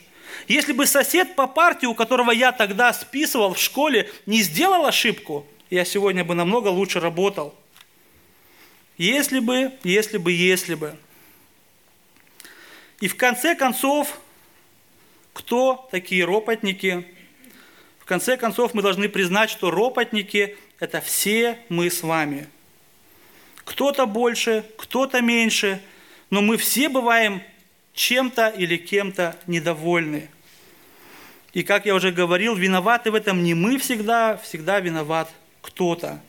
Если 0.48 0.74
бы 0.74 0.86
сосед 0.86 1.36
по 1.36 1.48
партии, 1.48 1.86
у 1.86 1.94
которого 1.94 2.32
я 2.32 2.52
тогда 2.52 2.92
списывал 2.92 3.54
в 3.54 3.60
школе, 3.60 4.10
не 4.26 4.42
сделал 4.42 4.86
ошибку, 4.86 5.46
я 5.70 5.86
сегодня 5.86 6.24
бы 6.24 6.36
намного 6.36 6.68
лучше 6.68 7.00
работал. 7.00 7.56
Если 8.98 9.40
бы, 9.40 9.72
если 9.84 10.18
бы, 10.18 10.32
если 10.32 10.76
бы. 10.76 10.96
И 13.00 13.08
в 13.08 13.16
конце 13.18 13.56
концов, 13.56 14.20
кто 15.34 15.88
такие 15.92 16.26
ропотники? 16.26 17.06
В 18.00 18.06
конце 18.06 18.38
концов, 18.38 18.74
мы 18.74 18.82
должны 18.82 19.10
признать, 19.10 19.50
что 19.50 19.72
ропотники– 19.72 20.58
это 20.80 21.02
все 21.02 21.58
мы 21.70 21.90
с 21.90 22.04
вами. 22.04 22.48
Кто-то 23.64 24.06
больше, 24.06 24.66
кто-то 24.78 25.22
меньше, 25.22 25.82
но 26.30 26.42
мы 26.42 26.58
все 26.58 26.90
бываем 26.90 27.42
чем-то 27.94 28.50
или 28.50 28.78
кем-то 28.78 29.38
недовольны. 29.48 30.30
И 31.54 31.64
как 31.64 31.86
я 31.86 31.96
уже 31.96 32.12
говорил, 32.12 32.56
виноваты 32.56 33.12
в 33.12 33.16
этом 33.16 33.44
не 33.44 33.54
мы 33.54 33.78
всегда, 33.78 34.38
всегда 34.38 34.80
виноват 34.80 35.30
кто-то. 35.62 36.22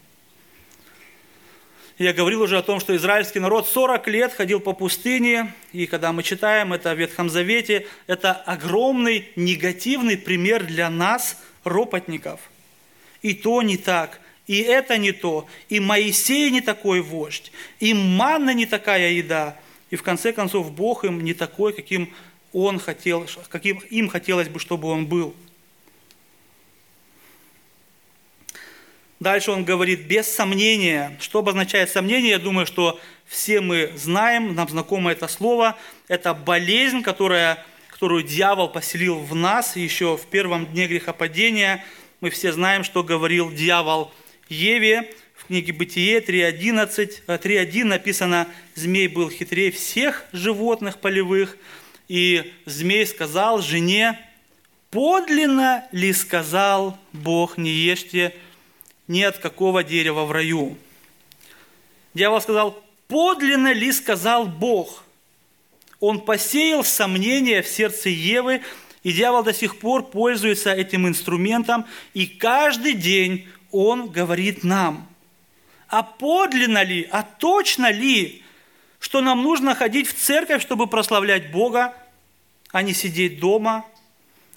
Я 1.97 2.13
говорил 2.13 2.43
уже 2.43 2.59
о 2.59 2.63
том, 2.63 2.81
что 2.81 2.97
израильский 2.97 3.39
народ 3.39 3.69
40 3.69 4.09
лет 4.09 4.33
ходил 4.33 4.59
по 4.59 4.73
пустыне, 4.73 5.55
и 5.73 5.87
когда 5.87 6.13
мы 6.13 6.25
читаем 6.25 6.73
это 6.73 6.93
в 6.93 6.99
Ветхом 6.99 7.31
Завете, 7.31 7.87
это 8.09 8.33
огромный 8.33 9.29
негативный 9.37 10.19
пример 10.19 10.65
для 10.65 10.91
нас, 10.91 11.41
ропотников. 11.63 12.41
И 13.23 13.33
то 13.33 13.63
не 13.63 13.77
так, 13.77 14.21
и 14.49 14.59
это 14.59 14.99
не 14.99 15.13
то, 15.13 15.47
и 15.69 15.79
Моисей 15.79 16.51
не 16.51 16.61
такой 16.61 17.01
вождь, 17.01 17.53
и 17.79 17.95
манна 17.95 18.53
не 18.53 18.67
такая 18.67 19.13
еда, 19.13 19.57
и 19.91 19.97
в 19.97 20.03
конце 20.03 20.33
концов 20.33 20.73
Бог 20.73 21.05
им 21.05 21.23
не 21.23 21.33
такой, 21.33 21.73
каким 21.73 22.13
он 22.53 22.81
хотел, 22.81 23.29
каким 23.49 23.79
им 23.91 24.09
хотелось 24.09 24.49
бы, 24.49 24.59
чтобы 24.59 24.89
он 24.89 25.07
был– 25.07 25.33
Дальше 29.25 29.53
он 29.53 29.65
говорит, 29.65 30.01
без 30.01 30.29
сомнения. 30.29 31.17
Что 31.19 31.39
обозначает 31.39 31.89
сомнение? 31.89 32.33
Я 32.33 32.39
думаю, 32.39 32.67
что 32.67 33.01
все 33.25 33.63
мы 33.63 33.91
знаем, 33.97 34.55
нам 34.55 34.69
знакомо 34.69 35.13
это 35.13 35.29
слово. 35.29 35.79
Это 36.09 36.35
болезнь, 36.35 37.01
которая, 37.01 37.65
которую 37.89 38.23
дьявол 38.23 38.69
поселил 38.69 39.19
в 39.19 39.35
нас 39.35 39.77
еще 39.77 40.19
в 40.19 40.27
первом 40.27 40.67
дне 40.67 40.87
грехопадения. 40.89 41.83
Мы 42.21 42.29
все 42.29 42.53
знаем, 42.53 42.85
что 42.85 43.03
говорил 43.03 43.51
дьявол 43.51 44.13
Еве. 44.51 45.11
В 45.35 45.47
книге 45.47 45.73
Бытие 45.73 46.21
3.11, 46.21 47.25
3.1 47.27 47.81
э, 47.81 47.85
написано, 47.85 48.47
«Змей 48.75 49.09
был 49.09 49.31
хитрее 49.31 49.71
всех 49.71 50.27
животных 50.33 50.99
полевых, 50.99 51.57
и 52.09 52.53
змей 52.67 53.07
сказал 53.07 53.63
жене, 53.63 54.21
подлинно 54.91 55.89
ли 55.93 56.13
сказал 56.13 56.99
Бог, 57.15 57.57
не 57.57 57.71
ешьте 57.71 58.35
ни 59.09 59.23
от 59.23 59.39
какого 59.39 59.85
дерева 59.85 60.25
в 60.25 60.33
раю. 60.33 60.77
Дьявол 62.15 62.41
сказал, 62.41 62.83
подлинно 63.09 63.73
ли 63.73 63.93
сказал 63.93 64.47
Бог? 64.47 65.05
Он 66.01 66.21
посеял 66.21 66.85
сомнения 66.85 67.63
в 67.63 67.69
сердце 67.69 68.09
Евы, 68.09 68.63
и 69.03 69.13
дьявол 69.13 69.43
до 69.43 69.53
сих 69.53 69.79
пор 69.79 70.05
пользуется 70.05 70.73
этим 70.73 71.07
инструментом, 71.07 71.85
и 72.15 72.27
каждый 72.27 72.95
день 72.95 73.49
он 73.71 74.09
говорит 74.09 74.65
нам, 74.65 75.07
а 75.89 76.03
подлинно 76.03 76.83
ли, 76.83 77.07
а 77.11 77.23
точно 77.23 77.91
ли, 77.91 78.43
что 78.99 79.21
нам 79.21 79.43
нужно 79.43 79.75
ходить 79.75 80.09
в 80.09 80.15
церковь, 80.15 80.63
чтобы 80.63 80.87
прославлять 80.87 81.51
Бога, 81.51 81.95
а 82.73 82.83
не 82.83 82.95
сидеть 82.95 83.39
дома? 83.39 83.85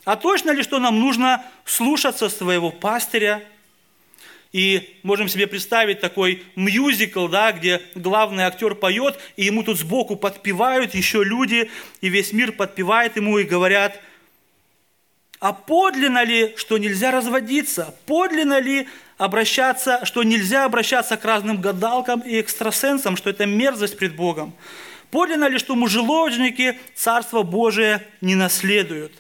А 0.06 0.16
точно 0.16 0.52
ли, 0.52 0.64
что 0.64 0.80
нам 0.80 1.00
нужно 1.00 1.44
слушаться 1.66 2.30
своего 2.30 2.72
пастыря– 2.72 3.44
и 4.58 4.98
можем 5.04 5.30
себе 5.30 5.46
представить 5.46 6.02
такой 6.02 6.42
мюзикл, 6.56 7.28
да, 7.28 7.52
где 7.52 7.80
главный 7.94 8.46
актер 8.46 8.74
поет, 8.74 9.20
и 9.36 9.46
ему 9.46 9.62
тут 9.62 9.78
сбоку 9.78 10.16
подпевают 10.16 10.96
еще 10.96 11.24
люди, 11.24 11.70
и 12.02 12.10
весь 12.10 12.34
мир 12.34 12.52
подпевает 12.52 13.18
ему 13.18 13.38
и 13.38 13.44
говорят, 13.44 14.02
а 15.40 15.54
подлинно 15.54 16.24
ли, 16.24 16.56
что 16.58 16.80
нельзя 16.80 17.12
разводиться? 17.12 17.94
Подлинно 18.08 18.58
ли, 18.58 18.88
обращаться, 19.20 20.04
что 20.06 20.24
нельзя 20.24 20.66
обращаться 20.66 21.18
к 21.18 21.26
разным 21.26 21.62
гадалкам 21.62 22.22
и 22.22 22.42
экстрасенсам, 22.42 23.16
что 23.16 23.30
это 23.30 23.46
мерзость 23.46 23.96
пред 23.96 24.16
Богом? 24.16 24.56
Подлинно 25.12 25.48
ли, 25.50 25.60
что 25.60 25.76
мужеложники 25.76 26.80
Царство 26.96 27.44
Божие 27.44 28.08
не 28.22 28.34
наследуют? 28.34 29.12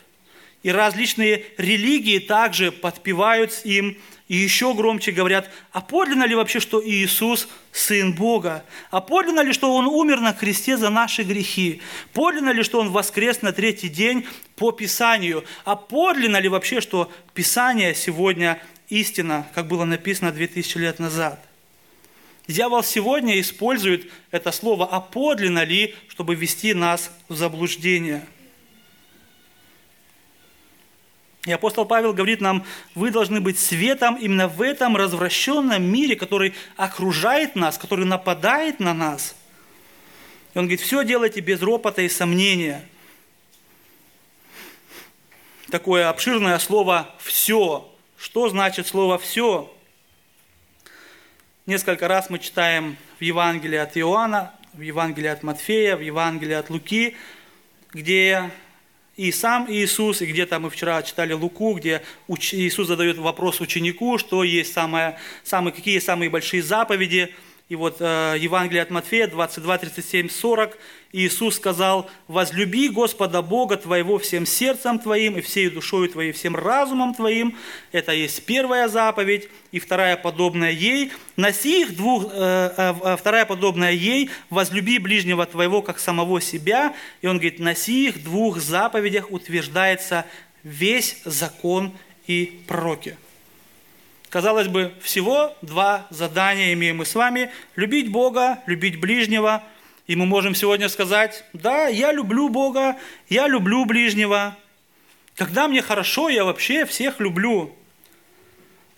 И 0.63 0.71
различные 0.71 1.45
религии 1.59 2.17
также 2.17 2.71
подпевают 2.71 3.61
им 3.65 3.99
и 4.27 4.35
еще 4.35 4.73
громче 4.73 5.11
говорят, 5.11 5.49
а 5.71 5.79
подлинно 5.79 6.25
ли 6.25 6.35
вообще, 6.35 6.59
что 6.59 6.85
Иисус– 6.85 7.47
Сын 7.71 8.13
Бога? 8.13 8.65
А 8.91 8.99
подлинно 8.99 9.41
ли, 9.41 9.53
что 9.53 9.73
Он 9.73 9.85
умер 9.85 10.19
на 10.19 10.33
кресте 10.33 10.77
за 10.77 10.89
наши 10.89 11.23
грехи? 11.23 11.81
Подлинно 12.11 12.49
ли, 12.49 12.63
что 12.63 12.79
Он 12.79 12.89
воскрес 12.89 13.41
на 13.41 13.53
третий 13.53 13.87
день 13.87 14.25
по 14.55 14.71
Писанию? 14.71 15.45
А 15.63 15.75
подлинно 15.75 16.37
ли 16.37 16.49
вообще, 16.49 16.81
что 16.81 17.09
Писание 17.33 17.95
сегодня 17.95 18.61
истина, 18.89 19.47
как 19.55 19.67
было 19.67 19.85
написано 19.85 20.31
2000 20.31 20.77
лет 20.77 20.99
назад? 20.99 21.41
Дьявол 22.47 22.83
сегодня 22.83 23.39
использует 23.39 24.11
это 24.31 24.51
слово 24.51 24.87
«а 24.91 24.99
подлинно 24.99 25.63
ли», 25.63 25.95
чтобы 26.09 26.35
ввести 26.35 26.73
нас 26.73 27.11
в 27.29 27.35
заблуждение– 27.35 28.25
и 31.45 31.51
апостол 31.51 31.85
Павел 31.85 32.13
говорит 32.13 32.41
нам, 32.41 32.65
вы 32.93 33.09
должны 33.09 33.39
быть 33.39 33.57
светом 33.57 34.15
именно 34.15 34.47
в 34.47 34.61
этом 34.61 34.97
развращенном 34.97 35.81
мире, 35.81 36.15
который 36.15 36.53
окружает 36.75 37.55
нас, 37.55 37.77
который 37.77 38.05
нападает 38.05 38.79
на 38.81 38.93
нас. 38.93 39.35
И 40.53 40.57
он 40.57 40.65
говорит, 40.65 40.81
все 40.81 41.05
делайте 41.05 41.39
без 41.39 41.61
ропота 41.61 42.01
и 42.01 42.09
сомнения. 42.09 42.85
Такое 45.69 46.09
обширное 46.09 46.59
слово 46.59 47.13
«все». 47.19 47.93
Что 48.17 48.49
значит 48.49 48.87
слово 48.87 49.17
«все»? 49.17 49.73
Несколько 51.65 52.07
раз 52.07 52.29
мы 52.29 52.39
читаем 52.39 52.97
в 53.19 53.23
Евангелии 53.23 53.77
от 53.77 53.97
Иоанна, 53.97 54.53
в 54.73 54.81
Евангелии 54.81 55.27
от 55.27 55.43
Матфея, 55.43 55.95
в 55.97 56.01
Евангелии 56.01 56.55
от 56.55 56.69
Луки, 56.69 57.15
где 57.91 58.49
и 59.17 59.31
сам 59.31 59.65
Иисус, 59.69 60.21
и 60.21 60.25
где-то 60.27 60.59
мы 60.59 60.69
вчера 60.69 61.01
читали 61.03 61.33
Луку, 61.33 61.73
где 61.73 62.03
Иисус 62.27 62.87
задает 62.87 63.17
вопрос 63.17 63.59
ученику, 63.59 64.17
что 64.17 64.43
есть 64.43 64.71
самое, 64.71 65.17
самые, 65.43 65.73
какие 65.73 65.99
самые 65.99 66.29
большие 66.29 66.61
заповеди– 66.61 67.33
и 67.69 67.75
вот 67.75 67.97
э, 67.99 68.37
Евангелие 68.39 68.81
от 68.81 68.91
Матфея 68.91 69.27
22, 69.27 69.77
37, 69.77 70.29
40. 70.29 70.77
Иисус 71.11 71.55
сказал, 71.55 72.09
«Возлюби 72.29 72.87
Господа 72.87 73.41
Бога 73.41 73.75
твоего 73.75 74.17
всем 74.19 74.45
сердцем 74.45 74.99
твоим, 74.99 75.37
и 75.37 75.41
всей 75.41 75.69
душою 75.69 76.07
твоей, 76.07 76.31
всем 76.31 76.55
разумом 76.55 77.13
твоим». 77.13 77.57
Это 77.91 78.13
есть 78.13 78.45
первая 78.45 78.87
заповедь, 78.87 79.49
и 79.73 79.79
вторая 79.79 80.15
подобная 80.15 80.71
ей. 80.71 81.11
На 81.35 81.51
сих 81.51 81.97
двух, 81.97 82.31
э, 82.31 82.71
э, 82.77 82.93
э 83.03 83.17
вторая 83.17 83.45
подобная 83.45 83.91
ей, 83.91 84.29
«Возлюби 84.49 84.97
ближнего 84.97 85.45
твоего, 85.45 85.81
как 85.81 85.99
самого 85.99 86.39
себя». 86.39 86.93
И 87.21 87.27
он 87.27 87.35
говорит, 87.35 87.59
на 87.59 87.75
сих 87.75 88.23
двух 88.23 88.59
заповедях 88.59 89.29
утверждается 89.29 90.25
весь 90.63 91.17
закон 91.25 91.91
и 92.27 92.61
пророки. 92.65 93.17
Казалось 94.29 94.67
бы, 94.67 94.93
всего 95.01 95.55
два 95.61 96.05
задания 96.09 96.73
имеем 96.73 96.97
мы 96.97 97.05
с 97.05 97.15
вами. 97.15 97.49
Любить 97.75 98.11
Бога, 98.11 98.59
любить 98.65 98.99
ближнего. 98.99 99.63
И 100.05 100.15
мы 100.15 100.25
можем 100.25 100.53
сегодня 100.53 100.89
сказать, 100.89 101.45
да, 101.53 101.87
я 101.87 102.11
люблю 102.11 102.49
Бога, 102.49 102.97
я 103.29 103.47
люблю 103.47 103.85
ближнего. 103.85 104.57
Когда 105.35 105.67
мне 105.67 105.81
хорошо, 105.81 106.29
я 106.29 106.43
вообще 106.43 106.85
всех 106.85 107.19
люблю. 107.19 107.73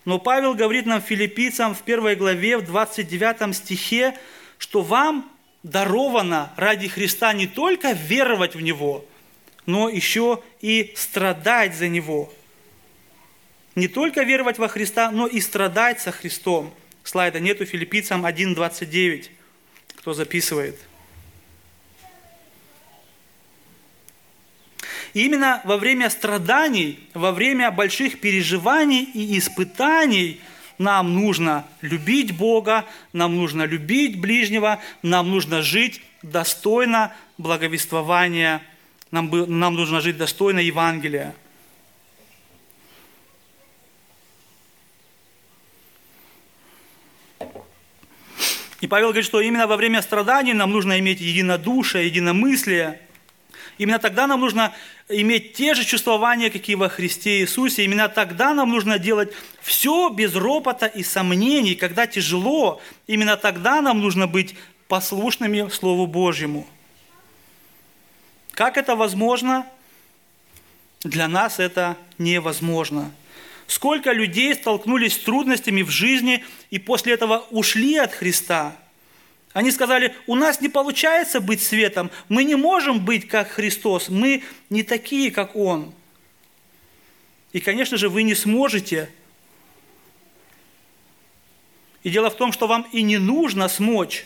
Но 0.05 0.17
Павел 0.17 0.55
говорит 0.55 0.87
нам 0.87 1.01
филиппийцам 1.01 1.75
в 1.75 1.81
первой 1.83 2.15
главе, 2.15 2.57
в 2.57 2.65
29 2.65 3.55
стихе, 3.55 4.15
что 4.57 4.81
вам 4.81 5.29
даровано 5.61 6.53
ради 6.55 6.87
Христа 6.87 7.33
не 7.33 7.45
только 7.45 7.91
веровать 7.91 8.55
в 8.55 8.61
Него, 8.61 9.05
но 9.65 9.89
еще 9.89 10.41
и 10.61 10.93
страдать 10.95 11.75
за 11.75 11.87
Него– 11.87 12.33
не 13.75 13.87
только 13.87 14.23
веровать 14.23 14.57
во 14.57 14.67
Христа, 14.67 15.11
но 15.11 15.27
и 15.27 15.39
страдать 15.41 16.01
со 16.01 16.11
Христом. 16.11 16.73
Слайда 17.03 17.39
нету, 17.39 17.65
филиппийцам 17.65 18.25
1.29, 18.25 19.29
кто 19.95 20.13
записывает. 20.13 20.77
Именно 25.13 25.61
во 25.63 25.77
время 25.77 26.09
страданий, 26.09 26.99
во 27.13 27.31
время 27.31 27.71
больших 27.71 28.19
переживаний 28.19 29.03
и 29.03 29.39
испытаний 29.39 30.39
нам 30.77 31.13
нужно 31.13 31.65
любить 31.81 32.35
Бога, 32.37 32.85
нам 33.11 33.35
нужно 33.35 33.63
любить 33.63 34.19
ближнего, 34.19 34.79
нам 35.01 35.29
нужно 35.29 35.61
жить 35.61 36.01
достойно 36.21 37.13
благовествования, 37.37 38.61
нам, 39.11 39.29
нам 39.31 39.73
нужно 39.75 39.99
жить 39.99 40.17
достойно 40.17 40.59
Евангелия. 40.59 41.33
И 48.81 48.87
Павел 48.87 49.07
говорит, 49.07 49.25
что 49.25 49.41
именно 49.41 49.67
во 49.67 49.75
время 49.75 50.01
страданий 50.01 50.53
нам 50.53 50.71
нужно 50.71 50.99
иметь 50.99 51.19
единодушие, 51.19 52.05
единомыслие. 52.05 53.01
Именно 53.77 53.99
тогда 53.99 54.27
нам 54.27 54.41
нужно 54.41 54.73
иметь 55.09 55.53
те 55.53 55.73
же 55.73 55.85
чувствования, 55.85 56.49
какие 56.49 56.75
во 56.75 56.89
Христе 56.89 57.41
Иисусе. 57.41 57.83
Именно 57.83 58.09
тогда 58.09 58.53
нам 58.53 58.69
нужно 58.69 58.99
делать 58.99 59.31
все 59.61 60.09
без 60.09 60.35
ропота 60.35 60.85
и 60.85 61.03
сомнений. 61.03 61.75
Когда 61.75 62.07
тяжело, 62.07 62.81
именно 63.07 63.37
тогда 63.37 63.81
нам 63.81 63.99
нужно 63.99 64.27
быть 64.27 64.55
послушными 64.87 65.69
Слову 65.69 66.07
Божьему. 66.07 66.67
Как 68.51 68.77
это 68.77 68.95
возможно? 68.95 69.65
Для 71.03 71.27
нас 71.29 71.59
это 71.59 71.95
невозможно. 72.17 73.11
Сколько 73.69 74.13
людей 74.13 74.55
столкнулись 74.55 75.13
с 75.13 75.19
трудностями 75.19 75.83
в 75.83 75.91
жизни 75.91 76.43
и 76.71 76.79
после 76.79 77.13
этого 77.13 77.45
ушли 77.51 77.97
от 77.97 78.11
Христа. 78.11 78.75
Они 79.53 79.69
сказали, 79.69 80.15
у 80.25 80.33
нас 80.33 80.59
не 80.59 80.69
получается 80.69 81.39
быть 81.39 81.61
светом, 81.61 82.09
мы 82.29 82.45
не 82.45 82.55
можем 82.55 83.05
быть 83.05 83.27
как 83.27 83.49
Христос, 83.49 84.09
мы 84.09 84.41
не 84.71 84.81
такие, 84.81 85.29
как 85.29 85.55
Он. 85.55 85.93
И, 87.53 87.59
конечно 87.59 87.95
же, 87.97 88.09
вы 88.09 88.23
не 88.23 88.33
сможете. 88.33 89.07
И 92.01 92.09
дело 92.09 92.31
в 92.31 92.37
том, 92.37 92.51
что 92.51 92.65
вам 92.65 92.87
и 92.91 93.03
не 93.03 93.19
нужно 93.19 93.69
смочь. 93.69 94.25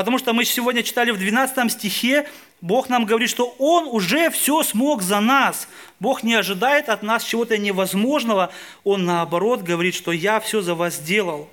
Потому 0.00 0.16
что 0.16 0.32
мы 0.32 0.46
сегодня 0.46 0.82
читали 0.82 1.10
в 1.10 1.18
12 1.18 1.70
стихе, 1.70 2.26
Бог 2.62 2.88
нам 2.88 3.04
говорит, 3.04 3.28
что 3.28 3.54
Он 3.58 3.86
уже 3.86 4.30
все 4.30 4.62
смог 4.62 5.02
за 5.02 5.20
нас. 5.20 5.68
Бог 5.98 6.22
не 6.22 6.32
ожидает 6.32 6.88
от 6.88 7.02
нас 7.02 7.22
чего-то 7.22 7.58
невозможного. 7.58 8.50
Он 8.82 9.04
наоборот 9.04 9.60
говорит, 9.60 9.94
что 9.94 10.10
я 10.10 10.40
все 10.40 10.62
за 10.62 10.74
вас 10.74 10.94
сделал. 10.94 11.50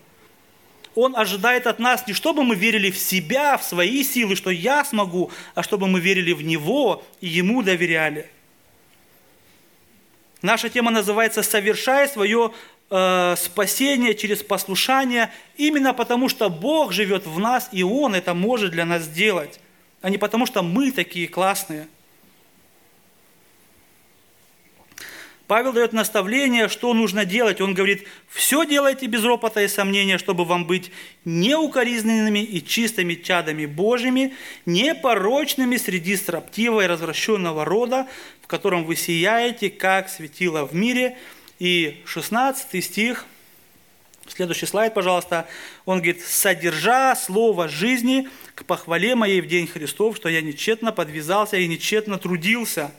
Он 0.95 1.13
ожидает 1.17 1.67
от 1.67 1.79
нас 1.79 2.07
не 2.07 2.13
чтобы 2.13 2.45
мы 2.45 2.55
верили 2.55 2.89
в 2.89 2.97
себя, 2.97 3.57
в 3.57 3.63
свои 3.63 4.01
силы, 4.01 4.37
что 4.37 4.49
я 4.49 4.85
смогу, 4.85 5.29
а 5.53 5.61
чтобы 5.61 5.89
мы 5.89 5.99
верили 5.99 6.31
в 6.31 6.41
Него 6.41 7.03
и 7.19 7.27
Ему 7.27 7.63
доверяли. 7.63 8.29
Наша 10.41 10.69
тема 10.69 10.89
называется 10.89 11.43
«Совершай 11.43 12.07
свое 12.07 12.53
э, 12.89 13.35
спасение 13.38 14.15
через 14.15 14.43
послушание», 14.43 15.31
именно 15.57 15.93
потому 15.93 16.29
что 16.29 16.49
Бог 16.49 16.91
живет 16.91 17.25
в 17.25 17.39
нас, 17.39 17.69
и 17.71 17.83
Он 17.83 18.15
это 18.15 18.33
может 18.33 18.71
для 18.71 18.85
нас 18.85 19.03
сделать 19.03 19.59
а 20.01 20.09
не 20.09 20.17
потому, 20.17 20.45
что 20.45 20.61
мы 20.61 20.91
такие 20.91 21.27
классные. 21.27 21.88
Павел 25.47 25.71
дает 25.71 25.93
наставление, 25.93 26.67
что 26.67 26.93
нужно 26.93 27.23
делать. 27.23 27.61
Он 27.61 27.73
говорит, 27.73 28.05
все 28.27 28.65
делайте 28.65 29.05
без 29.07 29.23
ропота 29.23 29.61
и 29.61 29.69
сомнения, 29.69 30.17
чтобы 30.17 30.43
вам 30.43 30.65
быть 30.65 30.91
неукоризненными 31.23 32.39
и 32.39 32.65
чистыми 32.65 33.15
чадами 33.15 33.65
Божьими, 33.65 34.33
непорочными 34.65 35.77
среди 35.77 36.17
строптивого 36.17 36.81
и 36.81 36.88
развращенного 36.88 37.63
рода, 37.63 38.07
в 38.41 38.47
котором 38.47 38.83
вы 38.83 38.97
сияете, 38.97 39.69
как 39.69 40.09
светило 40.09 40.65
в 40.65 40.75
мире. 40.75 41.17
И 41.60 42.01
16 42.05 42.84
стих– 42.84 43.26
Следующий 44.28 44.66
слайд, 44.66 44.93
пожалуйста. 44.93 45.47
Он 45.86 45.99
говорит, 45.99 46.22
содержа 46.22 47.16
слово 47.16 47.70
жизни 47.70 48.28
к 48.55 48.66
похвале 48.66 49.16
моей 49.16 49.39
в 49.41 49.47
день 49.47 49.68
Христов, 49.68 50.18
что 50.18 50.28
я 50.28 50.41
нечетно 50.41 50.91
подвязался 50.91 51.58
и 51.58 51.68
нечетно 51.68 52.18
трудился. 52.18 52.91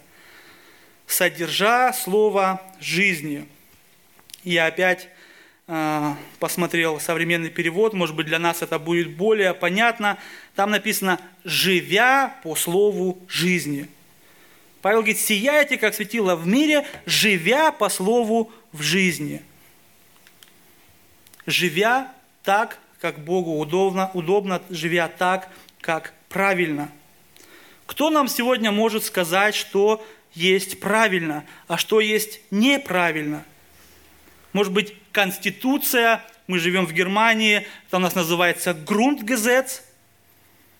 Содержа 1.06 1.92
слово 1.92 2.62
жизни. 2.80 3.46
Я 4.42 4.66
опять 4.66 5.08
э, 5.66 6.14
посмотрел 6.38 6.98
современный 6.98 7.50
перевод, 7.50 7.92
может 7.92 8.16
быть, 8.16 8.26
для 8.26 8.38
нас 8.38 8.62
это 8.62 8.78
будет 8.78 9.14
более 9.14 9.52
понятно. 9.52 10.18
Там 10.54 10.70
написано 10.70 11.20
«живя 11.44 12.36
по 12.42 12.56
слову 12.56 13.22
жизни». 13.28 13.88
Павел 14.82 14.98
говорит, 14.98 15.18
сияйте, 15.18 15.76
как 15.76 15.94
светило 15.94 16.36
в 16.36 16.46
мире, 16.46 16.86
живя 17.06 17.72
по 17.72 17.88
слову 17.88 18.52
в 18.72 18.82
жизни– 18.82 19.42
живя 21.48 22.12
так, 22.42 22.78
как 23.00 23.18
Богу 23.18 23.58
удобно, 23.58 24.10
удобно, 24.12 24.60
живя 24.68 25.08
так, 25.08 25.48
как 25.80 26.12
правильно. 26.28 26.92
Кто 27.86 28.10
нам 28.10 28.28
сегодня 28.28 28.70
может 28.70 29.04
сказать, 29.04 29.54
что 29.54 30.04
есть 30.34 30.78
правильно, 30.78 31.44
а 31.66 31.78
что 31.78 32.00
есть 32.00 32.40
неправильно? 32.50 33.44
Может 34.52 34.72
быть, 34.72 34.94
Конституция, 35.10 36.22
мы 36.46 36.58
живем 36.58 36.86
в 36.86 36.92
Германии, 36.92 37.66
это 37.86 37.96
у 37.96 38.00
нас 38.00 38.14
называется 38.14 38.70
Grundgesetz. 38.72 39.80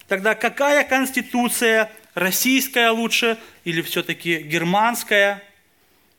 Тогда 0.07 0.35
какая 0.35 0.85
Конституция, 0.85 1.91
российская 2.19 2.91
лучше 2.91 3.39
или 3.65 3.83
все-таки 3.83 4.39
германская? 4.39 5.43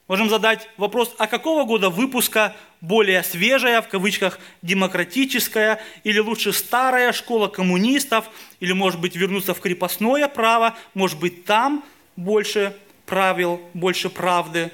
Можем 0.07 0.29
задать 0.29 0.67
вопрос, 0.77 1.13
а 1.19 1.27
какого 1.27 1.65
года 1.65 1.89
выпуска 1.89 2.55
более 2.81 3.23
свежая, 3.23 3.81
в 3.81 3.87
кавычках, 3.89 4.39
демократическая, 4.61 5.81
или 6.03 6.17
лучше 6.19 6.51
старая 6.51 7.11
школа 7.11 7.47
коммунистов, 7.47 8.29
или, 8.59 8.71
может 8.71 8.99
быть, 8.99 9.15
вернуться 9.15 9.53
в 9.53 9.59
крепостное 9.59 10.27
право, 10.27 10.75
может 10.93 11.19
быть, 11.19 11.45
там 11.45 11.83
больше 12.15 12.75
правил, 13.05 13.61
больше 13.73 14.09
правды. 14.09 14.71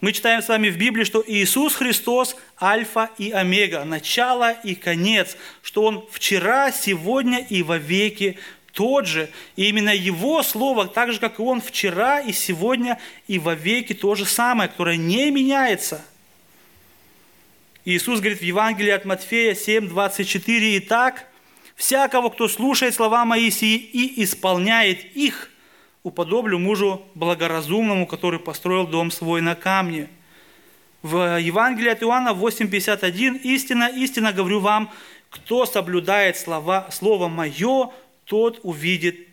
Мы 0.00 0.12
читаем 0.12 0.42
с 0.42 0.48
вами 0.48 0.68
в 0.68 0.76
Библии, 0.76 1.04
что 1.04 1.22
Иисус 1.24 1.74
Христос– 1.74 2.36
альфа 2.60 3.10
и 3.18 3.30
омега, 3.30 3.84
начало 3.84 4.50
и 4.50 4.74
конец, 4.74 5.36
что 5.62 5.84
Он 5.84 6.04
вчера, 6.10 6.72
сегодня 6.72 7.38
и 7.38 7.62
вовеки 7.62 8.36
тот 8.72 9.06
же. 9.06 9.30
И 9.56 9.68
именно 9.68 9.94
Его 9.94 10.42
Слово, 10.42 10.88
так 10.88 11.12
же, 11.12 11.20
как 11.20 11.38
и 11.38 11.42
Он 11.42 11.60
вчера 11.60 12.20
и 12.20 12.32
сегодня 12.32 12.98
и 13.28 13.38
вовеки 13.38 13.92
то 13.92 14.14
же 14.14 14.24
самое, 14.24 14.68
которое 14.68 14.96
не 14.96 15.30
меняется. 15.30 16.04
Иисус 17.84 18.20
говорит 18.20 18.40
в 18.40 18.44
Евангелии 18.44 18.90
от 18.90 19.04
Матфея 19.04 19.54
7, 19.54 19.88
24, 19.88 20.78
«Итак, 20.78 21.26
всякого, 21.74 22.30
кто 22.30 22.48
слушает 22.48 22.94
слова 22.94 23.24
мои 23.24 23.50
сии 23.50 23.76
и 23.76 24.22
исполняет 24.22 25.04
их, 25.16 25.50
уподоблю 26.02 26.58
мужу 26.58 27.02
благоразумному, 27.14 28.06
который 28.06 28.40
построил 28.40 28.86
дом 28.86 29.10
свой 29.10 29.40
на 29.40 29.54
камне. 29.54 30.08
В 31.02 31.38
Евангелии 31.40 31.90
от 31.90 32.02
Иоанна 32.02 32.30
8,51 32.30 33.38
«Истина, 33.42 33.88
истина 33.88 34.32
говорю 34.32 34.60
вам, 34.60 34.90
кто 35.30 35.66
соблюдает 35.66 36.36
слова, 36.36 36.88
слово 36.92 37.28
мое, 37.28 37.90
тот 38.24 38.60
увидит, 38.62 39.28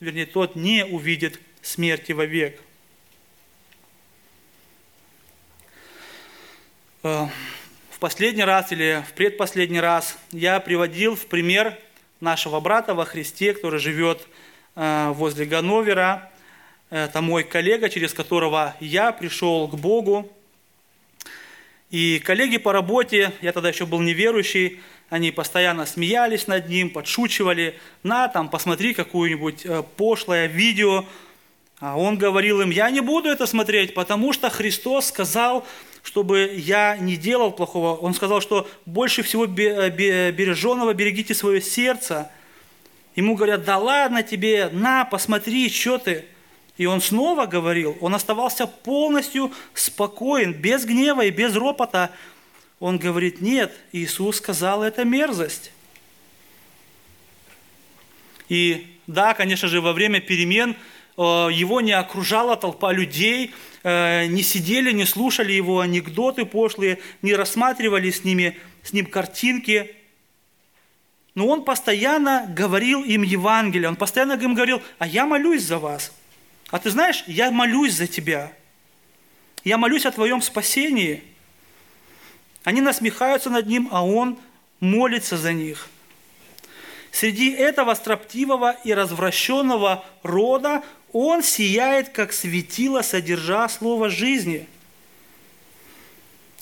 вернее, 0.00 0.26
тот 0.26 0.56
не 0.56 0.84
увидит 0.84 1.40
смерти 1.62 2.12
вовек». 2.12 2.60
Э, 7.02 7.26
в 7.90 7.98
последний 7.98 8.44
раз 8.44 8.72
или 8.72 9.04
в 9.08 9.12
предпоследний 9.14 9.80
раз 9.80 10.18
я 10.32 10.60
приводил 10.60 11.16
в 11.16 11.26
пример 11.26 11.78
нашего 12.20 12.60
брата 12.60 12.94
во 12.94 13.04
Христе, 13.04 13.54
который 13.54 13.80
живет 13.80 14.26
Э, 14.76 15.12
возле 15.14 15.46
Ганновера. 15.46 16.30
Это 16.90 17.22
мой 17.22 17.44
коллега, 17.44 17.88
через 17.88 18.12
которого 18.12 18.76
я 18.78 19.10
пришел 19.10 19.66
к 19.68 19.74
Богу. 19.74 20.30
И 21.90 22.18
коллеги 22.18 22.58
по 22.58 22.72
работе, 22.72 23.32
я 23.40 23.52
тогда 23.52 23.70
еще 23.70 23.86
был 23.86 24.00
неверующий, 24.00 24.80
они 25.08 25.30
постоянно 25.30 25.86
смеялись 25.86 26.46
над 26.46 26.68
ним, 26.68 26.90
подшучивали, 26.90 27.78
на, 28.02 28.28
там, 28.28 28.48
посмотри 28.48 28.94
какое-нибудь 28.94 29.64
э, 29.64 29.82
пошлое 29.96 30.46
видео. 30.46 31.04
А 31.78 31.98
он 31.98 32.16
говорил 32.16 32.60
им, 32.60 32.70
я 32.70 32.90
не 32.90 33.00
буду 33.00 33.28
это 33.28 33.46
смотреть, 33.46 33.94
потому 33.94 34.32
что 34.32 34.50
Христос 34.50 35.06
сказал, 35.06 35.66
чтобы 36.02 36.52
я 36.56 36.96
не 36.96 37.16
делал 37.16 37.52
плохого. 37.52 37.96
Он 37.96 38.14
сказал, 38.14 38.40
что 38.40 38.68
больше 38.86 39.22
всего 39.22 39.44
э, 39.44 39.90
береженного 40.30 40.94
берегите 40.94 41.34
свое 41.34 41.60
сердце– 41.60 42.30
Ему 43.16 43.34
говорят, 43.34 43.64
да 43.64 43.78
ладно 43.78 44.22
тебе, 44.22 44.68
на, 44.70 45.06
посмотри, 45.06 45.70
что 45.70 45.96
ты. 45.96 46.26
И 46.76 46.84
он 46.84 47.00
снова 47.00 47.46
говорил, 47.46 47.96
он 48.02 48.14
оставался 48.14 48.66
полностью 48.66 49.50
спокоен, 49.72 50.52
без 50.52 50.84
гнева 50.84 51.24
и 51.24 51.30
без 51.30 51.56
ропота. 51.56 52.10
Он 52.78 52.98
говорит, 52.98 53.40
нет, 53.40 53.74
Иисус 53.92 54.36
сказал, 54.36 54.82
это 54.82 55.04
мерзость. 55.04 55.72
И 58.48 58.98
да, 59.06 59.34
конечно 59.34 59.68
же, 59.68 59.80
во 59.80 59.92
время 59.92 60.20
перемен 60.20 60.76
э, 61.16 61.20
его 61.22 61.80
не 61.80 61.92
окружала 61.92 62.56
толпа 62.56 62.92
людей, 62.92 63.54
э, 63.82 64.26
не 64.26 64.42
сидели, 64.42 64.92
не 64.92 65.04
слушали 65.04 65.52
его 65.52 65.80
анекдоты 65.80 66.44
пошлые, 66.44 66.98
не 67.22 67.34
рассматривали 67.34 68.10
с, 68.10 68.24
ними, 68.24 68.58
с 68.82 68.92
ним 68.92 69.06
картинки– 69.06 69.94
но 71.36 71.46
он 71.48 71.64
постоянно 71.64 72.46
говорил 72.48 73.04
им 73.04 73.22
Евангелие, 73.22 73.90
он 73.90 73.96
постоянно 73.96 74.32
им 74.42 74.54
говорил, 74.54 74.82
а 74.98 75.06
я 75.06 75.26
молюсь 75.26 75.62
за 75.62 75.78
вас. 75.78 76.12
А 76.70 76.78
ты 76.78 76.90
знаешь, 76.90 77.24
я 77.26 77.50
молюсь 77.50 77.92
за 77.92 78.06
тебя. 78.06 78.52
Я 79.62 79.76
молюсь 79.76 80.06
о 80.06 80.12
твоем 80.12 80.40
спасении. 80.40 81.22
Они 82.66 82.80
насмехаются 82.80 83.48
над 83.48 83.68
ним, 83.68 83.88
а 83.92 84.04
он 84.04 84.36
молится 84.80 85.36
за 85.36 85.52
них. 85.52 85.88
Среди 87.12 87.52
этого 87.52 87.94
строптивого 87.94 88.72
и 88.82 88.92
развращенного 88.92 90.04
рода 90.24 90.82
он 91.12 91.44
сияет, 91.44 92.08
как 92.08 92.32
светило, 92.32 93.02
содержа 93.02 93.68
слово 93.68 94.10
жизни. 94.10 94.66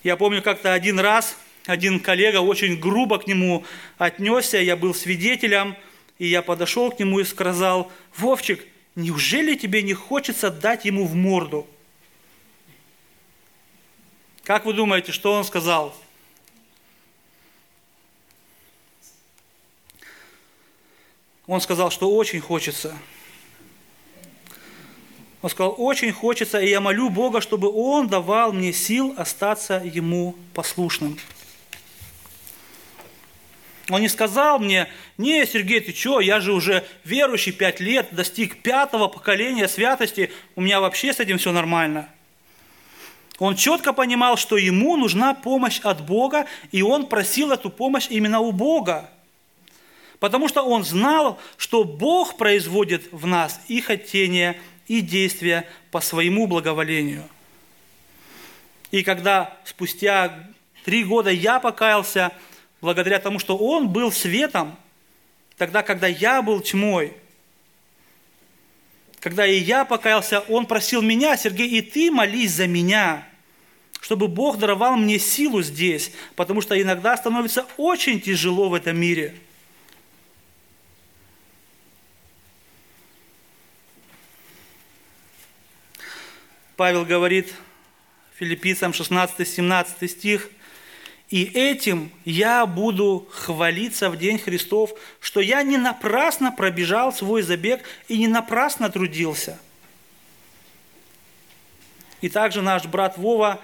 Я 0.02 0.16
помню, 0.16 0.42
как-то 0.42 0.74
один 0.74 1.00
раз 1.00 1.38
один 1.64 1.98
коллега 2.00 2.40
очень 2.42 2.78
грубо 2.78 3.18
к 3.18 3.26
нему 3.26 3.64
отнесся, 3.96 4.59
я 4.59 4.76
был 4.76 4.94
свидетелем, 4.94 5.74
и 6.18 6.26
я 6.26 6.42
подошел 6.42 6.90
к 6.90 6.98
нему 6.98 7.20
и 7.20 7.24
сказал, 7.24 7.90
Вовчик, 8.14 8.62
неужели 8.94 9.55
тебе 9.55 9.80
не 9.80 9.94
хочется 9.94 10.50
дать 10.50 10.84
ему 10.84 11.07
в 11.07 11.14
морду? 11.14 11.66
Как 14.45 14.66
вы 14.66 14.74
думаете, 14.74 15.11
что 15.11 15.32
он 15.32 15.45
сказал? 15.45 15.95
Он 21.47 21.61
сказал, 21.61 21.90
что 21.90 22.14
очень 22.14 22.40
хочется. 22.40 22.97
Он 25.40 25.51
сказал, 25.51 25.74
очень 25.76 26.12
хочется, 26.12 26.59
и 26.59 26.68
я 26.68 26.80
молю 26.80 27.11
Бога, 27.11 27.40
чтобы 27.42 27.70
Он 27.70 28.09
давал 28.09 28.53
мне 28.53 28.72
сил 28.72 29.14
остаться 29.16 29.82
Ему 29.84 30.36
послушным. 30.55 31.18
Он 33.90 34.01
не 34.01 34.09
сказал 34.09 34.59
мне, 34.59 34.88
не, 35.18 35.45
Сергей, 35.45 35.80
ты 35.80 35.92
что, 35.92 36.20
я 36.20 36.40
же 36.40 36.55
уже 36.55 36.86
верующий 37.05 37.53
пять 37.53 37.80
лет, 37.80 38.09
достиг 38.12 38.62
пятого 38.62 39.09
поколения 39.09 39.68
святости, 39.68 40.32
у 40.57 40.62
меня 40.62 40.80
вообще 40.80 41.12
с 41.12 41.20
этим 41.20 41.36
все 41.36 41.53
нормально. 41.53 42.09
Он 43.39 43.57
четко 43.57 43.93
понимал, 43.93 44.37
что 44.37 44.57
ему 44.57 44.97
нужна 44.97 45.35
помощь 45.35 45.80
от 45.80 46.05
Бога, 46.05 46.47
и 46.70 46.82
он 46.82 47.07
просил 47.07 47.51
эту 47.51 47.68
помощь 47.68 48.07
именно 48.09 48.41
у 48.41 48.53
Бога. 48.53 49.11
Потому 50.20 50.49
что 50.49 50.62
он 50.62 50.85
знал, 50.85 51.39
что 51.57 51.85
Бог 51.85 52.37
производит 52.37 53.12
в 53.12 53.26
нас 53.26 53.61
и 53.68 53.80
хотения, 53.80 54.57
и 54.87 55.01
действия 55.01 55.66
по 55.91 56.01
своему 56.01 56.47
благоволению. 56.47 57.24
И 58.91 59.03
когда 59.03 59.57
спустя 59.64 60.47
три 60.85 61.03
года 61.03 61.30
я 61.30 61.59
покаялся, 61.59 62.30
благодаря 62.80 63.18
тому, 63.18 63.39
что 63.39 63.57
Он 63.57 63.89
был 63.89 64.12
светом, 64.12 64.76
тогда, 65.57 65.82
когда 65.82 66.07
я 66.07 66.43
был 66.43 66.61
тьмой. 66.61 67.14
Когда 69.24 69.46
и 69.46 69.56
я 69.56 69.86
покаялся, 69.86 70.40
Он 70.50 70.66
просил 70.66 71.00
меня, 71.00 71.34
Сергей, 71.38 71.66
и 71.66 71.80
ты 71.80 72.10
молись 72.10 72.50
за 72.50 72.66
меня, 72.66 73.26
чтобы 74.02 74.28
Бог 74.28 74.58
даровал 74.58 74.96
мне 74.96 75.18
силу 75.18 75.62
здесь, 75.62 76.12
потому 76.36 76.60
что 76.60 76.78
иногда 76.78 77.16
становится 77.16 77.64
очень 77.78 78.20
тяжело 78.20 78.68
в 78.68 78.74
этом 78.74 79.00
мире. 79.00 79.34
Павел 86.76 87.06
говорит 87.06 87.50
филиппийцам 88.38 88.90
16-17 88.90 90.06
стих– 90.06 90.50
и 91.30 91.44
этим 91.44 92.10
я 92.24 92.66
буду 92.66 93.26
хвалиться 93.30 94.10
в 94.10 94.16
день 94.16 94.38
Христов, 94.38 94.92
что 95.20 95.40
я 95.40 95.62
не 95.62 95.78
напрасно 95.78 96.52
пробежал 96.52 97.12
свой 97.12 97.42
забег 97.42 97.82
и 98.08 98.18
не 98.18 98.28
напрасно 98.28 98.90
трудился. 98.90 99.58
И 102.20 102.28
также 102.28 102.62
наш 102.62 102.84
брат 102.86 103.18
Вова, 103.18 103.60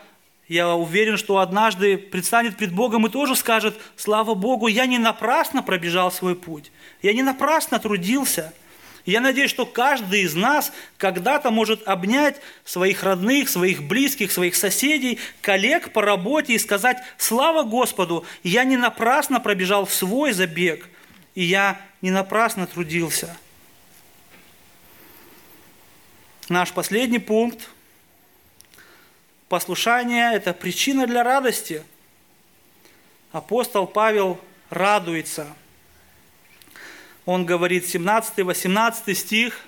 я 0.48 0.74
уверен, 0.74 1.16
что 1.16 1.38
однажды 1.38 1.96
предстанет 1.96 2.56
пред 2.56 2.72
Богом 2.72 3.06
и 3.06 3.10
тоже 3.10 3.36
скажет, 3.36 3.78
слава 3.96 4.34
Богу, 4.34 4.66
я 4.66 4.86
не 4.86 4.98
напрасно 4.98 5.62
пробежал 5.62 6.10
свой 6.10 6.34
путь, 6.34 6.72
я 7.02 7.12
не 7.12 7.22
напрасно 7.22 7.78
трудился. 7.78 8.52
Я 9.06 9.20
надеюсь, 9.20 9.50
что 9.50 9.64
каждый 9.64 10.22
из 10.22 10.34
нас 10.34 10.72
когда-то 10.98 11.50
может 11.50 11.86
обнять 11.88 12.40
своих 12.64 13.02
родных, 13.02 13.48
своих 13.48 13.82
близких, 13.82 14.30
своих 14.30 14.54
соседей, 14.54 15.18
коллег 15.40 15.92
по 15.92 16.02
работе 16.02 16.52
и 16.52 16.58
сказать 16.58 16.98
«Слава 17.16 17.62
Господу! 17.62 18.24
Я 18.42 18.64
не 18.64 18.76
напрасно 18.76 19.40
пробежал 19.40 19.86
свой 19.86 20.32
забег, 20.32 20.88
и 21.34 21.42
я 21.42 21.80
не 22.02 22.10
напрасно 22.10 22.66
трудился». 22.66 23.36
Наш 26.48 26.72
последний 26.72 27.20
пункт. 27.20 27.68
Послушание– 29.48 30.32
это 30.34 30.52
причина 30.52 31.06
для 31.06 31.22
радости. 31.22 31.82
Апостол 33.32 33.86
Павел 33.86 34.40
радуется– 34.68 35.46
он 37.26 37.46
говорит 37.46 37.84
17-18 37.84 39.14
стих, 39.14 39.60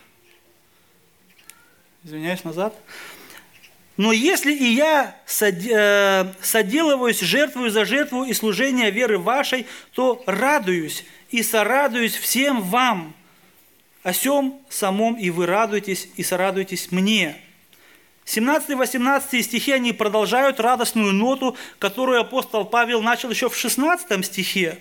извиняюсь, 2.04 2.44
назад. 2.44 2.74
Но 3.96 4.12
если 4.12 4.52
и 4.52 4.64
я 4.64 5.16
э, 5.40 6.32
соделываюсь, 6.40 7.20
жертвую 7.20 7.70
за 7.70 7.84
жертву 7.84 8.24
и 8.24 8.32
служение 8.32 8.90
веры 8.90 9.18
вашей, 9.18 9.66
то 9.92 10.22
радуюсь 10.26 11.04
и 11.30 11.42
сорадуюсь 11.42 12.16
всем 12.16 12.62
вам. 12.62 13.14
О 14.02 14.12
сем 14.12 14.60
самом 14.68 15.14
и 15.14 15.30
вы 15.30 15.46
радуетесь, 15.46 16.08
и 16.16 16.24
сорадуетесь 16.24 16.90
мне. 16.90 17.36
17-18 18.24 19.42
стихи, 19.42 19.72
они 19.72 19.92
продолжают 19.92 20.58
радостную 20.58 21.12
ноту, 21.12 21.56
которую 21.78 22.20
апостол 22.20 22.64
Павел 22.64 23.02
начал 23.02 23.30
еще 23.30 23.48
в 23.48 23.56
16 23.56 24.24
стихе. 24.24 24.78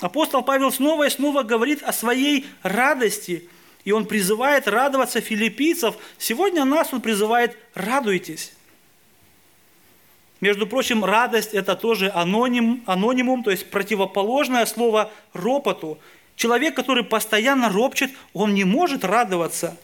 Апостол 0.00 0.42
Павел 0.42 0.72
снова 0.72 1.06
и 1.06 1.10
снова 1.10 1.42
говорит 1.42 1.82
о 1.82 1.92
своей 1.92 2.46
радости, 2.62 3.48
и 3.84 3.92
он 3.92 4.06
призывает 4.06 4.66
радоваться 4.66 5.20
филиппийцев. 5.20 5.96
Сегодня 6.18 6.64
нас 6.64 6.92
он 6.92 7.00
призывает 7.00 7.56
«радуйтесь». 7.74 8.52
Между 10.40 10.66
прочим, 10.66 11.04
радость– 11.04 11.50
это 11.54 11.74
тоже 11.74 12.10
аноним, 12.10 12.82
анонимум, 12.86 13.42
то 13.42 13.50
есть 13.50 13.70
противоположное 13.70 14.66
слово 14.66 15.10
ропоту. 15.32 15.98
Человек, 16.36 16.74
который 16.74 17.04
постоянно 17.04 17.70
ропчет, 17.70 18.10
он 18.34 18.52
не 18.52 18.64
может 18.64 19.04
радоваться. 19.04 19.78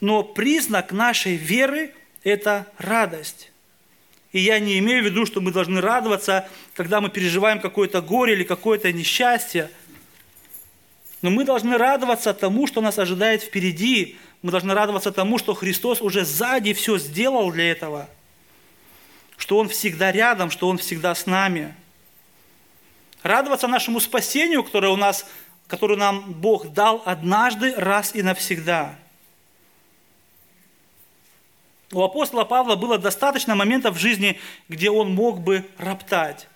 Но 0.00 0.22
признак 0.22 0.92
нашей 0.92 1.36
веры– 1.36 1.94
это 2.24 2.66
радость. 2.76 3.49
И 4.32 4.40
я 4.40 4.60
не 4.60 4.78
имею 4.78 5.02
в 5.02 5.06
виду, 5.06 5.26
что 5.26 5.40
мы 5.40 5.50
должны 5.50 5.80
радоваться, 5.80 6.48
когда 6.74 7.00
мы 7.00 7.10
переживаем 7.10 7.60
какое-то 7.60 8.00
горе 8.00 8.34
или 8.34 8.44
какое-то 8.44 8.92
несчастье. 8.92 9.70
Но 11.20 11.30
мы 11.30 11.44
должны 11.44 11.76
радоваться 11.76 12.32
тому, 12.32 12.66
что 12.66 12.80
нас 12.80 12.98
ожидает 12.98 13.42
впереди. 13.42 14.18
Мы 14.42 14.52
должны 14.52 14.72
радоваться 14.72 15.10
тому, 15.10 15.36
что 15.38 15.54
Христос 15.54 16.00
уже 16.00 16.24
сзади 16.24 16.72
все 16.72 16.96
сделал 16.98 17.50
для 17.50 17.70
этого. 17.70 18.08
Что 19.36 19.58
Он 19.58 19.68
всегда 19.68 20.12
рядом, 20.12 20.50
что 20.50 20.68
Он 20.68 20.78
всегда 20.78 21.14
с 21.14 21.26
нами. 21.26 21.74
Радоваться 23.22 23.66
нашему 23.66 24.00
спасению, 24.00 24.62
которое, 24.62 24.92
у 24.92 24.96
нас, 24.96 25.26
которое 25.66 25.96
нам 25.96 26.32
Бог 26.34 26.72
дал 26.72 27.02
однажды, 27.04 27.74
раз 27.76 28.14
и 28.14 28.22
навсегда– 28.22 28.94
у 31.92 32.02
апостола 32.02 32.44
Павла 32.44 32.76
было 32.76 32.98
достаточно 32.98 33.54
моментов 33.54 33.96
в 33.96 34.00
жизни, 34.00 34.38
где 34.68 34.90
он 34.90 35.12
мог 35.12 35.40
бы 35.40 35.64
роптать. 35.78 36.46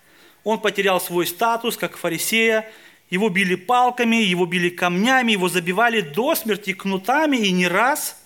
Он 0.43 0.59
потерял 0.59 1.01
свой 1.01 1.27
статус, 1.27 1.75
как 1.75 1.97
фарисея, 1.97 2.69
его 3.09 3.29
били 3.29 3.55
палками, 3.55 4.15
его 4.15 4.45
били 4.45 4.69
камнями, 4.69 5.33
его 5.33 5.49
забивали 5.49 6.01
до 6.01 6.35
смерти 6.35 6.73
кнутами, 6.73 7.37
и 7.37 7.51
не 7.51 7.67
раз 7.67 8.21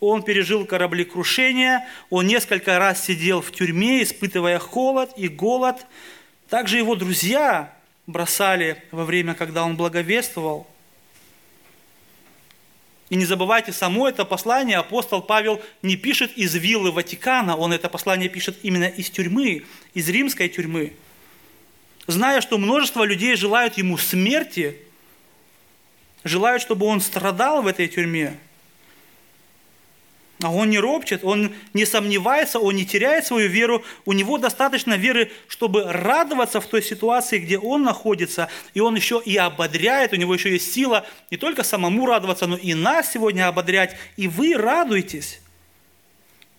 он 0.00 0.22
пережил 0.22 0.66
кораблекрушение, 0.66 1.86
он 2.10 2.26
несколько 2.26 2.78
раз 2.78 3.04
сидел 3.04 3.40
в 3.40 3.52
тюрьме, 3.52 4.02
испытывая 4.02 4.58
холод 4.58 5.12
и 5.16 5.28
голод. 5.28 5.86
Также 6.48 6.78
его 6.78 6.96
друзья 6.96 7.72
бросали 8.08 8.82
во 8.90 9.04
время, 9.04 9.34
когда 9.34 9.64
он 9.64 9.76
благовествовал. 9.76 10.66
И 13.12 13.14
не 13.14 13.26
забывайте, 13.26 13.72
само 13.72 14.08
это 14.08 14.24
послание 14.24 14.78
апостол 14.78 15.20
Павел 15.20 15.60
не 15.82 15.96
пишет 15.96 16.32
из 16.34 16.54
виллы 16.54 16.90
Ватикана, 16.90 17.56
он 17.56 17.74
это 17.74 17.90
послание 17.90 18.30
пишет 18.30 18.56
именно 18.62 18.86
из 18.86 19.10
тюрьмы, 19.10 19.66
из 19.92 20.08
римской 20.08 20.48
тюрьмы. 20.48 20.94
Зная, 22.06 22.40
что 22.40 22.56
множество 22.56 23.04
людей 23.04 23.36
желают 23.36 23.76
ему 23.76 23.98
смерти, 23.98 24.78
желают, 26.24 26.62
чтобы 26.62 26.86
он 26.86 27.02
страдал 27.02 27.60
в 27.60 27.66
этой 27.66 27.86
тюрьме– 27.86 28.38
а 30.42 30.50
он 30.50 30.70
не 30.70 30.78
ропчет, 30.78 31.24
он 31.24 31.54
не 31.72 31.84
сомневается, 31.84 32.58
он 32.58 32.74
не 32.74 32.84
теряет 32.84 33.26
свою 33.26 33.48
веру. 33.48 33.84
У 34.04 34.12
него 34.12 34.38
достаточно 34.38 34.94
веры, 34.94 35.30
чтобы 35.48 35.84
радоваться 35.84 36.60
в 36.60 36.66
той 36.66 36.82
ситуации, 36.82 37.38
где 37.38 37.58
он 37.58 37.82
находится. 37.82 38.48
И 38.74 38.80
он 38.80 38.96
еще 38.96 39.22
и 39.24 39.36
ободряет, 39.36 40.12
у 40.12 40.16
него 40.16 40.34
еще 40.34 40.50
есть 40.50 40.72
сила 40.72 41.06
не 41.30 41.36
только 41.36 41.62
самому 41.62 42.06
радоваться, 42.06 42.46
но 42.46 42.56
и 42.56 42.74
нас 42.74 43.12
сегодня 43.12 43.46
ободрять. 43.46 43.96
И 44.16 44.26
вы 44.26 44.54
радуетесь, 44.56 45.40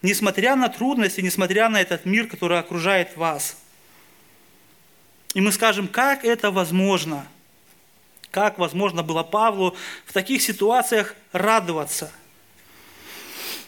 несмотря 0.02 0.56
на 0.56 0.70
трудности, 0.70 1.22
несмотря 1.22 1.70
на 1.70 1.82
этот 1.82 2.06
мир, 2.06 2.28
который 2.28 2.60
окружает 2.60 3.18
вас. 3.18 3.58
И 5.34 5.42
мы 5.42 5.52
скажем, 5.52 5.88
как 5.88 6.24
это 6.24 6.52
возможно? 6.52 7.28
Как 8.32 8.58
возможно 8.58 9.04
было 9.04 9.24
Павлу 9.24 9.76
в 10.06 10.14
таких 10.14 10.42
ситуациях 10.42 11.16
радоваться– 11.32 12.12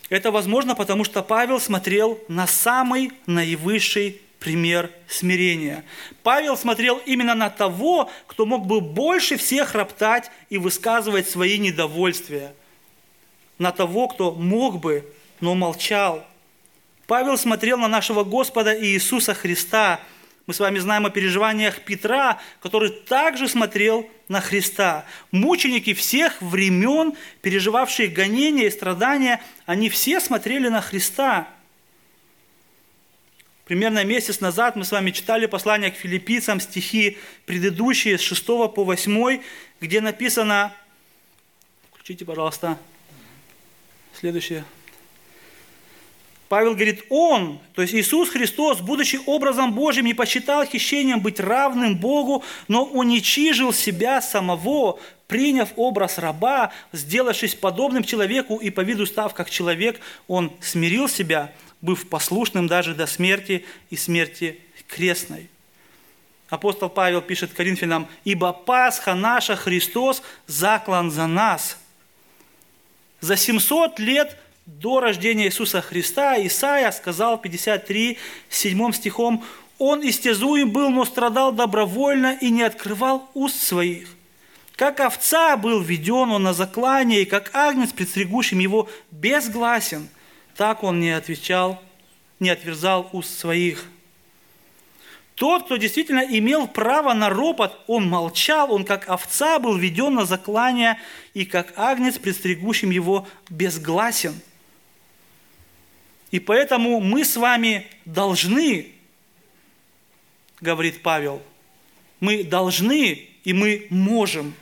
это 0.10 0.32
возможно, 0.32 0.76
потому 0.76 1.04
что 1.04 1.24
Павел 1.24 1.60
смотрел 1.60 2.20
на 2.28 2.48
самый 2.48 3.12
наивысший 3.26 4.22
пример 4.40 4.92
смирения. 5.08 5.84
Павел 6.22 6.56
смотрел 6.56 7.02
именно 7.06 7.34
на 7.34 7.50
того, 7.50 8.10
кто 8.28 8.46
мог 8.46 8.68
бы 8.68 8.82
больше 8.82 9.38
всех 9.38 9.74
роптать 9.74 10.30
и 10.50 10.58
высказывать 10.58 11.28
свои 11.28 11.58
недовольствия. 11.58 12.54
На 13.58 13.72
того, 13.72 14.08
кто 14.08 14.32
мог 14.34 14.80
бы, 14.80 15.12
но 15.40 15.56
молчал. 15.56 16.26
Павел 17.08 17.38
смотрел 17.38 17.78
на 17.78 17.88
нашего 17.88 18.24
Господа 18.24 18.80
Иисуса 18.80 19.34
Христа– 19.34 20.00
мы 20.48 20.54
с 20.54 20.60
вами 20.60 20.78
знаем 20.78 21.06
о 21.06 21.10
переживаниях 21.10 21.82
Петра, 21.82 22.40
который 22.62 22.92
также 22.92 23.48
смотрел 23.48 24.08
на 24.28 24.42
Христа. 24.42 25.06
Мученики 25.32 25.94
всех 25.94 26.40
времен, 26.42 27.16
переживавшие 27.42 28.10
гонения 28.10 28.68
и 28.68 28.72
страдания, 28.72 29.42
они 29.66 29.90
все 29.90 30.20
смотрели 30.20 30.68
на 30.68 30.82
Христа. 30.82 31.48
Примерно 33.66 34.04
месяц 34.06 34.40
назад 34.40 34.76
мы 34.76 34.86
с 34.86 34.92
вами 34.92 35.10
читали 35.10 35.48
послание 35.48 35.90
к 35.90 35.96
филиппийцам, 35.96 36.60
стихи 36.60 37.18
предыдущие, 37.48 38.20
с 38.20 38.22
6 38.22 38.46
по 38.46 38.84
8, 38.84 39.42
где 39.82 40.02
написано, 40.02 40.72
включите, 41.92 42.24
пожалуйста, 42.26 42.78
следующее, 44.14 44.64
Павел 46.48 46.74
говорит, 46.74 47.04
Он, 47.10 47.60
то 47.74 47.82
есть 47.82 47.94
Иисус 47.94 48.30
Христос, 48.30 48.80
будучи 48.80 49.20
образом 49.26 49.74
Божьим, 49.74 50.06
не 50.06 50.14
посчитал 50.14 50.66
хищением 50.66 51.20
быть 51.20 51.40
равным 51.40 51.98
Богу, 51.98 52.44
но 52.68 52.84
уничижил 52.86 53.74
себя 53.74 54.22
самого, 54.22 55.00
приняв 55.28 55.70
образ 55.76 56.20
раба, 56.20 56.72
сделавшись 56.92 57.56
подобным 57.56 58.04
человеку 58.04 58.58
и 58.58 58.70
по 58.70 58.82
виду 58.82 59.08
став 59.08 59.34
как 59.34 59.50
человек, 59.50 60.00
Он 60.28 60.52
смирил 60.62 61.10
себя, 61.10 61.52
быв 61.82 62.08
послушным 62.10 62.68
даже 62.68 62.94
до 62.94 63.08
смерти 63.08 63.66
и 63.90 63.96
смерти 63.96 64.60
крестной. 64.88 65.50
Апостол 66.50 66.90
Павел 66.90 67.22
пишет 67.22 67.54
Коринфянам, 67.54 68.08
«Ибо 68.24 68.54
Пасха 68.54 69.16
наша 69.16 69.56
Христос 69.56 70.22
заклан 70.46 71.10
за 71.10 71.26
нас». 71.26 71.78
За 73.20 73.36
700 73.36 73.98
лет 73.98 74.38
до 74.66 75.00
рождения 75.00 75.46
Иисуса 75.46 75.82
Христа, 75.82 76.36
Исаия 76.44 76.92
сказал 76.92 77.38
53, 77.38 78.18
7 78.50 78.92
стихом, 78.94 79.44
«Он 79.78 80.08
истязуем 80.08 80.72
был, 80.72 80.90
но 80.90 81.06
страдал 81.06 81.52
добровольно 81.52 82.38
и 82.42 82.50
не 82.50 82.64
открывал 82.64 83.30
уст 83.34 83.62
своих. 83.62 84.10
Как 84.76 85.00
овца 85.00 85.56
был 85.56 85.82
веден 85.82 86.32
он 86.32 86.44
на 86.44 86.54
заклание, 86.54 87.22
и 87.22 87.26
как 87.26 87.52
агнец, 87.54 87.92
предстригущим 87.92 88.60
его, 88.60 88.90
безгласен, 89.12 90.10
так 90.56 90.84
он 90.84 91.00
не 91.00 91.12
отвечал, 91.12 91.82
не 92.40 92.50
отверзал 92.50 93.10
уст 93.12 93.38
своих». 93.38 93.86
Тот, 95.36 95.66
кто 95.66 95.76
действительно 95.76 96.22
имел 96.22 96.66
право 96.66 97.14
на 97.14 97.30
ропот, 97.30 97.78
он 97.88 98.08
молчал, 98.08 98.74
он 98.74 98.86
как 98.86 99.10
овца 99.10 99.60
был 99.60 99.76
веден 99.76 100.16
на 100.16 100.26
заклание, 100.26 100.98
и 101.34 101.44
как 101.46 101.74
агнец, 101.76 102.18
предстригущим 102.18 102.90
его, 102.90 103.28
безгласен– 103.50 104.34
и 106.36 106.40
поэтому 106.40 107.00
мы 107.00 107.24
с 107.24 107.38
вами 107.38 107.88
должны, 108.04 108.88
говорит 110.60 111.02
Павел, 111.02 111.42
мы 112.20 112.44
должны 112.44 113.30
и 113.46 113.54
мы 113.54 113.88
можем 113.90 114.54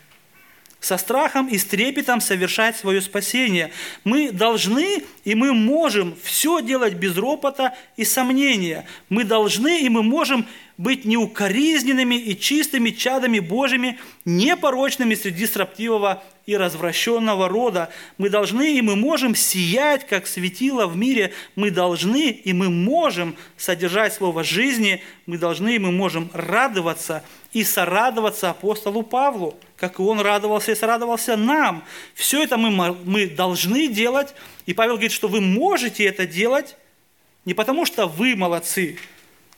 со 0.84 0.98
страхом 0.98 1.48
и 1.48 1.58
с 1.58 1.64
трепетом 1.64 2.20
совершать 2.20 2.76
свое 2.76 3.02
спасение. 3.02 3.72
Мы 4.04 4.32
должны 4.32 5.04
и 5.24 5.34
мы 5.34 5.54
можем 5.54 6.14
все 6.22 6.62
делать 6.62 6.96
без 6.96 7.18
ропота 7.18 7.74
и 7.96 8.04
сомнения. 8.04 8.86
Мы 9.08 9.24
должны 9.24 9.82
и 9.82 9.88
мы 9.88 10.04
можем 10.04 10.46
быть 10.78 11.06
неукоризненными 11.06 12.16
и 12.16 12.38
чистыми 12.38 12.90
чадами 12.90 13.40
Божьими, 13.40 13.98
непорочными 14.26 15.16
среди 15.16 15.46
строптивого 15.46 16.22
и 16.46 16.58
развращенного 16.58 17.48
рода. 17.48 17.90
Мы 18.18 18.30
должны 18.30 18.76
и 18.76 18.82
мы 18.82 18.98
можем 18.98 19.36
сиять, 19.36 20.06
как 20.06 20.28
светило 20.28 20.88
в 20.88 20.98
мире. 20.98 21.32
Мы 21.56 21.72
должны 21.72 22.30
и 22.32 22.52
мы 22.52 22.70
можем 22.70 23.36
содержать 23.56 24.14
слово 24.14 24.44
жизни. 24.44 25.02
Мы 25.28 25.38
должны 25.38 25.76
и 25.76 25.80
мы 25.80 25.92
можем 25.92 26.30
радоваться 26.34 27.24
и 27.54 27.64
сорадоваться 27.64 28.50
апостолу 28.50 29.04
Павлу, 29.04 29.56
как 29.84 30.00
и 30.00 30.02
он 30.02 30.22
радовался 30.22 30.72
и 30.72 30.76
сорадовался 30.76 31.36
нам. 31.36 31.84
Все 32.14 32.42
это 32.42 32.56
мы, 32.56 32.94
мы 33.04 33.28
должны 33.28 33.90
делать. 33.90 34.34
И 34.66 34.74
Павел 34.74 34.94
говорит, 34.94 35.12
что 35.12 35.28
вы 35.28 35.42
можете 35.42 36.06
это 36.06 36.26
делать 36.26 36.78
не 37.44 37.54
потому, 37.54 37.86
что 37.86 38.08
вы 38.08 38.38
молодцы, 38.38 38.98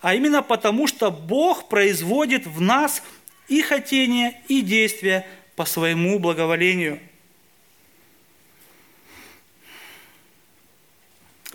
а 0.01 0.15
именно 0.15 0.41
потому, 0.41 0.88
что 0.88 1.11
Бог 1.11 1.69
производит 1.69 2.47
в 2.47 2.59
нас 2.59 3.03
и 3.49 3.61
хотение, 3.61 4.41
и 4.47 4.63
действия 4.63 5.28
по 5.55 5.65
своему 5.65 6.17
благоволению. 6.17 6.99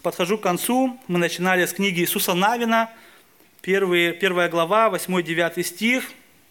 Подхожу 0.01 0.39
к 0.39 0.43
концу. 0.43 0.97
Мы 1.09 1.19
начинали 1.19 1.67
с 1.67 1.73
книги 1.73 2.03
Иисуса 2.03 2.35
Навина, 2.35 2.89
первые, 3.63 4.13
первая 4.13 4.49
глава, 4.49 4.91
8-9 4.91 5.61
стих. 5.65 6.05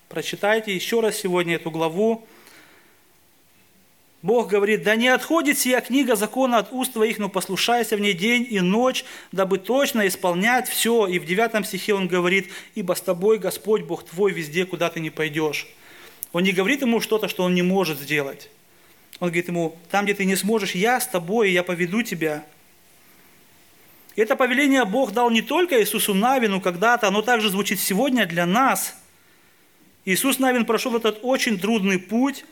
Прочитайте 0.10 0.74
еще 0.74 1.02
раз 1.02 1.18
сегодня 1.18 1.58
эту 1.58 1.70
главу. 1.70 2.28
Бог 4.24 4.50
говорит, 4.50 4.82
да 4.82 4.96
не 4.96 5.08
отходит 5.08 5.60
сия 5.60 5.82
книга 5.82 6.16
закона 6.16 6.58
от 6.58 6.74
уст 6.74 6.94
твоих, 6.94 7.20
но 7.20 7.30
послушайся 7.30 7.96
в 7.96 8.00
ней 8.00 8.14
день 8.14 8.46
и 8.50 8.60
ночь, 8.60 9.06
дабы 9.32 9.60
точно 9.60 10.08
исполнять 10.08 10.68
все. 10.68 11.06
И 11.06 11.20
в 11.20 11.26
девятом 11.26 11.64
стихе 11.64 11.94
он 11.94 12.08
говорит, 12.08 12.50
ибо 12.74 12.94
с 12.94 13.02
тобой 13.02 13.38
Господь 13.38 13.84
Бог 13.84 14.04
твой 14.04 14.32
везде, 14.32 14.66
куда 14.66 14.90
ты 14.90 15.00
не 15.00 15.12
пойдешь. 15.12 15.68
Он 16.34 16.42
не 16.42 16.54
говорит 16.54 16.82
ему 16.82 17.02
что-то, 17.02 17.28
что 17.28 17.44
он 17.44 17.54
не 17.54 17.62
может 17.62 18.00
сделать. 18.00 18.50
Он 19.20 19.28
говорит 19.28 19.48
ему, 19.48 19.78
там, 19.92 20.06
где 20.06 20.16
ты 20.16 20.26
не 20.26 20.36
сможешь, 20.36 20.72
я 20.72 21.00
с 21.00 21.06
тобой, 21.06 21.52
я 21.52 21.62
поведу 21.62 22.02
тебя. 22.02 22.44
Это 24.16 24.36
повеление 24.36 24.86
Бог 24.86 25.12
дал 25.12 25.30
не 25.30 25.44
только 25.44 25.80
Иисусу 25.80 26.16
Навину 26.16 26.62
когда-то, 26.62 27.08
оно 27.08 27.22
также 27.22 27.52
звучит 27.52 27.80
сегодня 27.80 28.26
для 28.26 28.48
нас. 28.48 28.96
Иисус 30.10 30.40
Навин 30.40 30.66
прошел 30.66 30.96
этот 30.98 31.20
очень 31.22 31.60
трудный 31.60 32.00
путь. 32.00 32.44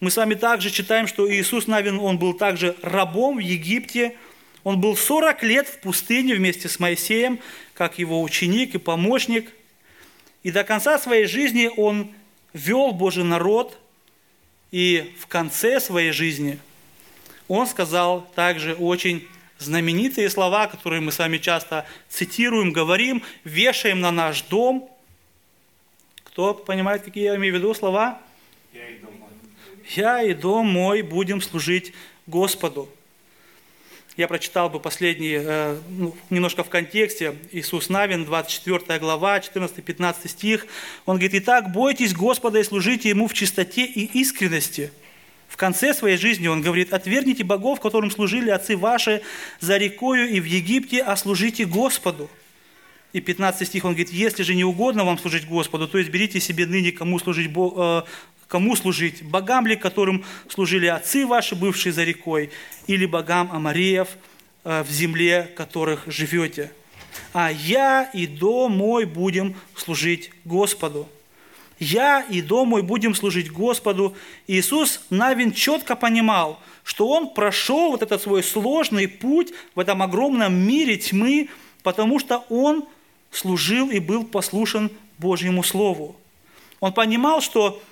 Мы 0.00 0.10
с 0.10 0.18
вами 0.18 0.34
также 0.34 0.68
читаем, 0.68 1.06
что 1.06 1.32
Иисус 1.32 1.66
Навин, 1.66 1.98
он 1.98 2.18
был 2.18 2.34
также 2.34 2.76
рабом 2.82 3.38
в 3.38 3.40
Египте. 3.40 4.18
Он 4.64 4.82
был 4.82 4.94
40 4.98 5.42
лет 5.42 5.66
в 5.66 5.80
пустыне 5.80 6.34
вместе 6.34 6.68
с 6.68 6.78
Моисеем, 6.78 7.38
как 7.72 7.98
его 7.98 8.20
ученик 8.20 8.74
и 8.74 8.78
помощник. 8.78 9.50
И 10.42 10.50
до 10.50 10.62
конца 10.62 10.98
своей 10.98 11.24
жизни 11.24 11.70
он 11.74 12.12
вел 12.52 12.92
Божий 12.92 13.24
народ, 13.24 13.78
и 14.70 15.14
в 15.20 15.26
конце 15.26 15.80
своей 15.80 16.12
жизни 16.12 16.58
он 17.48 17.66
сказал 17.66 18.30
также 18.34 18.74
очень 18.74 19.26
знаменитые 19.56 20.28
слова, 20.28 20.66
которые 20.66 21.00
мы 21.00 21.12
с 21.12 21.18
вами 21.18 21.38
часто 21.38 21.86
цитируем, 22.10 22.72
говорим, 22.72 23.22
вешаем 23.44 24.02
на 24.02 24.10
наш 24.10 24.42
дом. 24.42 24.90
Кто 26.32 26.54
понимает, 26.54 27.02
какие 27.02 27.24
я 27.24 27.36
имею 27.36 27.54
в 27.54 27.56
виду 27.56 27.74
слова? 27.74 28.20
Я 28.72 28.88
и 28.88 28.98
дом 28.98 29.12
мой. 29.18 29.28
Я 29.88 30.22
и 30.22 30.32
дом 30.32 30.66
мой 30.66 31.02
будем 31.02 31.40
служить 31.40 31.92
Господу. 32.26 32.88
Я 34.16 34.28
прочитал 34.28 34.70
бы 34.70 34.80
последний, 34.80 35.38
э, 35.40 35.78
ну, 35.88 36.14
немножко 36.30 36.62
в 36.62 36.68
контексте, 36.68 37.34
Иисус 37.52 37.88
Навин, 37.88 38.24
24 38.24 38.98
глава, 38.98 39.38
14-15 39.38 40.28
стих. 40.28 40.66
Он 41.06 41.16
говорит, 41.16 41.42
«Итак, 41.42 41.72
бойтесь 41.72 42.12
Господа 42.12 42.60
и 42.60 42.64
служите 42.64 43.08
Ему 43.08 43.26
в 43.28 43.34
чистоте 43.34 43.84
и 43.84 44.04
искренности». 44.20 44.92
В 45.48 45.56
конце 45.56 45.94
своей 45.94 46.16
жизни 46.16 46.46
он 46.46 46.62
говорит, 46.62 46.92
«Отвергните 46.92 47.42
богов, 47.42 47.80
которым 47.80 48.10
служили 48.10 48.50
отцы 48.50 48.76
ваши 48.76 49.22
за 49.58 49.78
рекою 49.78 50.28
и 50.28 50.38
в 50.38 50.44
Египте, 50.44 51.02
а 51.02 51.16
служите 51.16 51.64
Господу». 51.64 52.30
И 53.12 53.20
15 53.20 53.66
стих 53.66 53.84
он 53.84 53.92
говорит, 53.92 54.12
«Если 54.12 54.42
же 54.42 54.54
не 54.54 54.64
угодно 54.64 55.04
вам 55.04 55.18
служить 55.18 55.46
Господу, 55.46 55.88
то 55.88 56.00
изберите 56.00 56.40
себе 56.40 56.66
ныне, 56.66 56.92
кому 56.92 57.18
служить, 57.18 57.50
э, 57.54 58.02
кому 58.46 58.76
служить, 58.76 59.22
богам 59.22 59.66
ли, 59.66 59.76
которым 59.76 60.24
служили 60.48 60.86
отцы 60.86 61.26
ваши, 61.26 61.56
бывшие 61.56 61.92
за 61.92 62.04
рекой, 62.04 62.50
или 62.86 63.06
богам 63.06 63.50
Амареев 63.52 64.08
э, 64.64 64.82
в 64.82 64.90
земле, 64.90 65.50
которых 65.56 66.04
живете. 66.06 66.72
А 67.32 67.50
я 67.50 68.10
и 68.12 68.26
дом 68.26 68.76
мой 68.76 69.04
будем 69.04 69.56
служить 69.74 70.30
Господу. 70.44 71.08
Я 71.80 72.20
и 72.20 72.42
дом 72.42 72.68
мой 72.68 72.82
будем 72.82 73.14
служить 73.14 73.50
Господу. 73.50 74.14
Иисус 74.46 75.00
Навин 75.08 75.52
четко 75.52 75.96
понимал, 75.96 76.60
что 76.84 77.08
он 77.08 77.32
прошел 77.32 77.92
вот 77.92 78.02
этот 78.02 78.20
свой 78.20 78.42
сложный 78.42 79.08
путь 79.08 79.52
в 79.74 79.80
этом 79.80 80.02
огромном 80.02 80.54
мире 80.54 80.98
тьмы, 80.98 81.48
потому 81.82 82.18
что 82.18 82.44
он 82.50 82.84
служил 83.30 83.90
и 83.90 83.98
был 83.98 84.24
послушен 84.24 84.90
Божьему 85.18 85.62
Слову. 85.62 86.16
Он 86.80 86.92
понимал, 86.92 87.40
что 87.40 87.82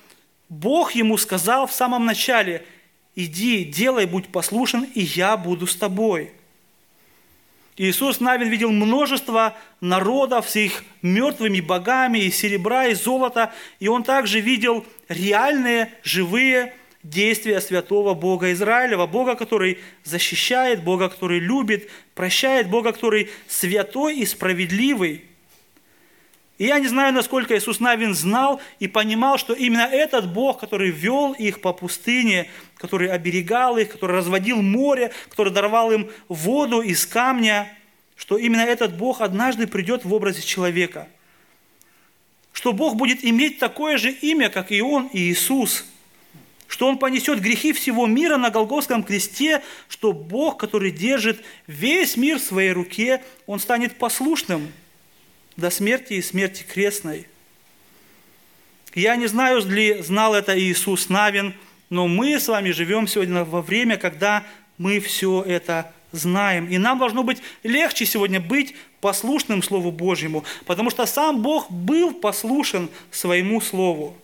Бог 0.49 0.93
ему 0.93 1.19
сказал 1.19 1.67
в 1.67 1.73
самом 1.73 2.07
начале, 2.07 2.65
иди, 3.15 3.65
делай, 3.65 4.07
будь 4.07 4.29
послушен, 4.29 4.85
и 4.95 5.01
я 5.01 5.37
буду 5.37 5.67
с 5.67 5.77
тобой. 5.77 6.33
Иисус 7.77 8.19
Навин 8.19 8.49
видел 8.49 8.73
множество 8.73 9.57
народов 9.81 10.51
с 10.51 10.57
их 10.57 10.83
мертвыми 11.01 11.61
богами, 11.61 12.19
и 12.19 12.31
серебра, 12.31 12.89
и 12.89 12.95
золота, 12.95 13.53
и 13.79 13.87
он 13.87 14.03
также 14.03 14.41
видел 14.41 14.85
реальные, 15.09 15.93
живые 16.03 16.75
действия 17.05 17.61
святого 17.61 18.15
Бога 18.15 18.53
Израилева, 18.53 19.07
Бога, 19.07 19.37
который 19.37 19.79
защищает, 20.03 20.83
Бога, 20.83 21.09
который 21.09 21.39
любит, 21.39 21.89
прощает, 22.15 22.69
Бога, 22.69 22.93
который 22.93 23.31
святой 23.47 24.17
и 24.19 24.27
справедливый. 24.27 25.28
И 26.59 26.67
я 26.67 26.81
не 26.81 26.89
знаю, 26.89 27.15
насколько 27.15 27.57
Иисус 27.57 27.79
Навин 27.79 28.15
знал 28.15 28.61
и 28.81 28.89
понимал, 28.89 29.39
что 29.39 29.55
именно 29.55 29.83
этот 29.83 30.33
Бог, 30.33 30.59
который 30.59 30.91
вел 30.91 31.33
их 31.33 31.61
по 31.61 31.73
пустыне, 31.73 32.51
который 32.77 33.09
оберегал 33.09 33.79
их, 33.79 33.93
который 33.93 34.17
разводил 34.17 34.61
море, 34.61 35.13
который 35.29 35.53
даровал 35.53 35.93
им 35.93 36.11
воду 36.27 36.81
из 36.81 37.07
камня, 37.07 37.73
что 38.17 38.37
именно 38.37 38.63
этот 38.63 38.97
Бог 38.97 39.21
однажды 39.21 39.69
придет 39.69 40.05
в 40.05 40.13
образе 40.13 40.43
человека. 40.43 41.09
Что 42.53 42.73
Бог 42.73 42.97
будет 42.97 43.25
иметь 43.25 43.61
такое 43.61 43.97
же 43.97 44.11
имя, 44.11 44.49
как 44.49 44.73
и 44.73 44.83
Он, 44.83 45.07
и 45.13 45.31
Иисус. 45.31 45.85
Что 46.67 46.89
Он 46.89 46.99
понесет 46.99 47.41
грехи 47.41 47.73
всего 47.73 48.09
мира 48.09 48.37
на 48.37 48.51
Голгофском 48.51 49.05
кресте, 49.05 49.63
что 49.89 50.13
Бог, 50.13 50.59
который 50.59 50.91
держит 50.91 51.41
весь 51.69 52.17
мир 52.17 52.41
в 52.41 52.43
своей 52.43 52.73
руке, 52.73 53.23
Он 53.47 53.61
станет 53.61 53.95
послушным– 53.95 54.73
до 55.59 55.71
смерти 55.71 56.15
и 56.15 56.23
смерти 56.23 56.63
крестной. 56.63 57.27
Я 58.95 59.17
не 59.17 59.27
знаю, 59.27 59.61
ли 59.67 60.01
знал 60.01 60.35
это 60.35 60.59
Иисус 60.59 61.09
Навин, 61.09 61.53
но 61.91 62.07
мы 62.07 62.39
с 62.39 62.47
вами 62.47 62.71
живем 62.71 63.09
сегодня 63.09 63.45
во 63.45 63.61
время, 63.61 63.97
когда 63.97 64.45
мы 64.79 65.01
все 65.01 65.43
это 65.43 65.93
знаем. 66.13 66.69
И 66.69 66.79
нам 66.79 67.01
должно 67.01 67.25
быть 67.25 67.43
легче 67.65 68.07
сегодня 68.07 68.41
быть 68.41 68.77
послушным 69.01 69.65
Слову 69.65 69.91
Божьему, 69.91 70.45
потому 70.65 70.91
что 70.91 71.05
сам 71.07 71.43
Бог 71.43 71.69
был 71.71 72.15
послушен 72.15 72.89
своему 73.11 73.61
Слову. 73.61 74.17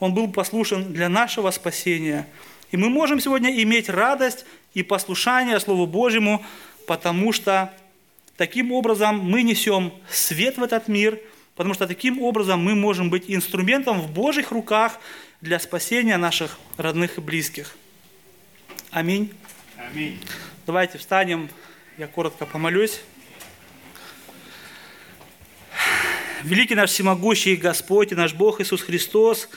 Он 0.00 0.14
был 0.14 0.32
послушен 0.32 0.94
для 0.94 1.10
нашего 1.10 1.50
спасения. 1.50 2.26
И 2.70 2.78
мы 2.78 2.88
можем 2.88 3.20
сегодня 3.20 3.50
иметь 3.62 3.90
радость 3.90 4.46
и 4.72 4.82
послушание 4.82 5.60
Слову 5.60 5.86
Божьему, 5.86 6.42
потому 6.86 7.32
что 7.32 7.74
Таким 8.38 8.70
образом, 8.70 9.18
мы 9.18 9.42
несем 9.42 9.92
свет 10.08 10.58
в 10.58 10.62
этот 10.62 10.86
мир, 10.86 11.18
потому 11.56 11.74
что 11.74 11.88
таким 11.88 12.22
образом 12.22 12.60
мы 12.60 12.76
можем 12.76 13.10
быть 13.10 13.24
инструментом 13.26 14.00
в 14.00 14.12
Божьих 14.12 14.52
руках 14.52 15.00
для 15.40 15.58
спасения 15.58 16.16
наших 16.18 16.56
родных 16.76 17.18
и 17.18 17.20
близких. 17.20 17.74
Аминь. 18.92 19.32
Аминь. 19.76 20.20
Давайте 20.66 20.98
встанем, 20.98 21.50
я 21.96 22.06
коротко 22.06 22.46
помолюсь. 22.46 23.00
Великий 26.44 26.76
наш 26.76 26.90
всемогущий 26.90 27.56
Господь 27.56 28.12
и 28.12 28.14
наш 28.14 28.34
Бог 28.34 28.60
Иисус 28.60 28.82
Христос, 28.82 29.48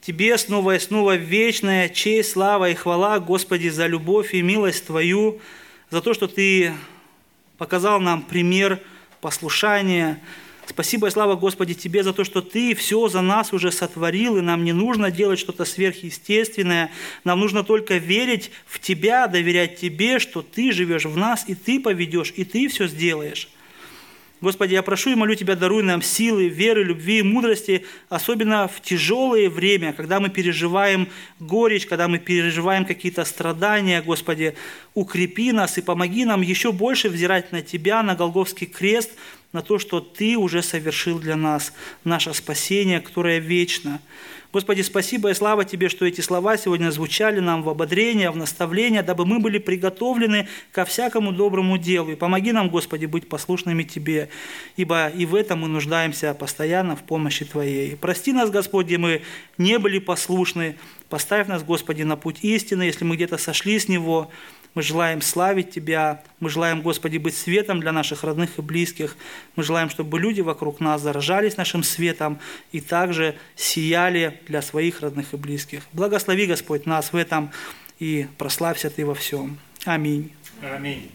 Тебе 0.00 0.38
снова 0.38 0.76
и 0.76 0.78
снова 0.78 1.16
вечная 1.16 1.90
честь, 1.90 2.32
слава 2.32 2.70
и 2.70 2.74
хвала, 2.74 3.18
Господи, 3.18 3.68
за 3.68 3.86
любовь 3.86 4.32
и 4.32 4.40
милость 4.40 4.86
Твою, 4.86 5.42
за 5.90 6.00
то, 6.00 6.14
что 6.14 6.26
Ты 6.26 6.72
показал 7.58 8.00
нам 8.00 8.22
пример 8.22 8.80
послушания, 9.20 10.20
Спасибо 10.66 11.08
и 11.08 11.10
слава, 11.10 11.36
Господи, 11.36 11.74
Тебе 11.74 12.02
за 12.02 12.12
то, 12.12 12.24
что 12.24 12.40
Ты 12.40 12.74
все 12.74 13.08
за 13.08 13.20
нас 13.20 13.52
уже 13.52 13.70
сотворил, 13.70 14.38
и 14.38 14.40
нам 14.40 14.64
не 14.64 14.72
нужно 14.72 15.10
делать 15.10 15.38
что-то 15.38 15.64
сверхъестественное. 15.64 16.90
Нам 17.22 17.40
нужно 17.40 17.64
только 17.64 17.98
верить 17.98 18.50
в 18.66 18.78
Тебя, 18.78 19.26
доверять 19.26 19.76
Тебе, 19.76 20.18
что 20.18 20.42
Ты 20.42 20.72
живешь 20.72 21.04
в 21.04 21.16
нас, 21.16 21.44
и 21.46 21.54
Ты 21.54 21.80
поведешь, 21.80 22.32
и 22.34 22.44
Ты 22.44 22.68
все 22.68 22.86
сделаешь. 22.86 23.48
Господи, 24.44 24.74
я 24.74 24.82
прошу 24.82 25.08
и 25.08 25.14
молю 25.14 25.34
Тебя, 25.36 25.56
даруй 25.56 25.82
нам 25.82 26.02
силы, 26.02 26.48
веры, 26.48 26.84
любви 26.84 27.20
и 27.20 27.22
мудрости, 27.22 27.86
особенно 28.10 28.68
в 28.68 28.82
тяжелое 28.82 29.48
время, 29.48 29.94
когда 29.94 30.20
мы 30.20 30.28
переживаем 30.28 31.08
горечь, 31.40 31.86
когда 31.86 32.08
мы 32.08 32.18
переживаем 32.18 32.84
какие-то 32.84 33.24
страдания. 33.24 34.02
Господи, 34.02 34.54
укрепи 34.92 35.50
нас 35.52 35.78
и 35.78 35.80
помоги 35.80 36.26
нам 36.26 36.42
еще 36.42 36.72
больше 36.72 37.08
взирать 37.08 37.52
на 37.52 37.62
Тебя, 37.62 38.02
на 38.02 38.14
Голговский 38.16 38.66
крест, 38.66 39.12
на 39.54 39.62
то, 39.62 39.78
что 39.78 40.00
Ты 40.00 40.36
уже 40.36 40.62
совершил 40.62 41.18
для 41.18 41.36
нас 41.36 41.72
наше 42.02 42.34
спасение, 42.34 43.00
которое 43.00 43.38
вечно. 43.38 44.00
Господи, 44.52 44.82
спасибо 44.82 45.30
и 45.30 45.34
слава 45.34 45.64
Тебе, 45.64 45.88
что 45.88 46.04
эти 46.04 46.20
слова 46.20 46.56
сегодня 46.56 46.90
звучали 46.90 47.40
нам 47.40 47.62
в 47.62 47.68
ободрение, 47.68 48.30
в 48.30 48.36
наставление, 48.36 49.02
дабы 49.02 49.24
мы 49.26 49.38
были 49.38 49.58
приготовлены 49.58 50.48
ко 50.72 50.84
всякому 50.84 51.32
доброму 51.32 51.78
делу. 51.78 52.10
И 52.10 52.16
помоги 52.16 52.52
нам, 52.52 52.68
Господи, 52.68 53.06
быть 53.06 53.28
послушными 53.28 53.84
Тебе, 53.84 54.28
ибо 54.76 55.08
и 55.08 55.24
в 55.24 55.36
этом 55.36 55.60
мы 55.60 55.68
нуждаемся 55.68 56.34
постоянно 56.34 56.96
в 56.96 57.02
помощи 57.02 57.44
Твоей. 57.44 57.96
Прости 57.96 58.32
нас, 58.32 58.50
Господи, 58.50 58.96
мы 58.96 59.22
не 59.56 59.78
были 59.78 59.98
послушны. 59.98 60.76
Поставь 61.08 61.46
нас, 61.46 61.62
Господи, 61.62 62.02
на 62.02 62.16
путь 62.16 62.38
истины, 62.42 62.82
если 62.82 63.04
мы 63.04 63.14
где-то 63.14 63.38
сошли 63.38 63.78
с 63.78 63.88
него. 63.88 64.30
Мы 64.74 64.82
желаем 64.82 65.22
славить 65.22 65.70
Тебя, 65.70 66.22
мы 66.40 66.50
желаем, 66.50 66.82
Господи, 66.82 67.18
быть 67.18 67.36
светом 67.36 67.80
для 67.80 67.92
наших 67.92 68.24
родных 68.24 68.58
и 68.58 68.62
близких. 68.62 69.16
Мы 69.56 69.62
желаем, 69.62 69.88
чтобы 69.88 70.18
люди 70.18 70.40
вокруг 70.40 70.80
нас 70.80 71.00
заражались 71.00 71.56
нашим 71.56 71.82
светом 71.82 72.38
и 72.72 72.80
также 72.80 73.36
сияли 73.54 74.40
для 74.48 74.62
своих 74.62 75.00
родных 75.00 75.32
и 75.32 75.36
близких. 75.36 75.84
Благослови, 75.92 76.46
Господь, 76.46 76.86
нас 76.86 77.12
в 77.12 77.16
этом 77.16 77.50
и 77.98 78.26
прославься 78.36 78.90
Ты 78.90 79.06
во 79.06 79.14
всем. 79.14 79.58
Аминь. 79.84 80.32
Аминь. 80.60 81.10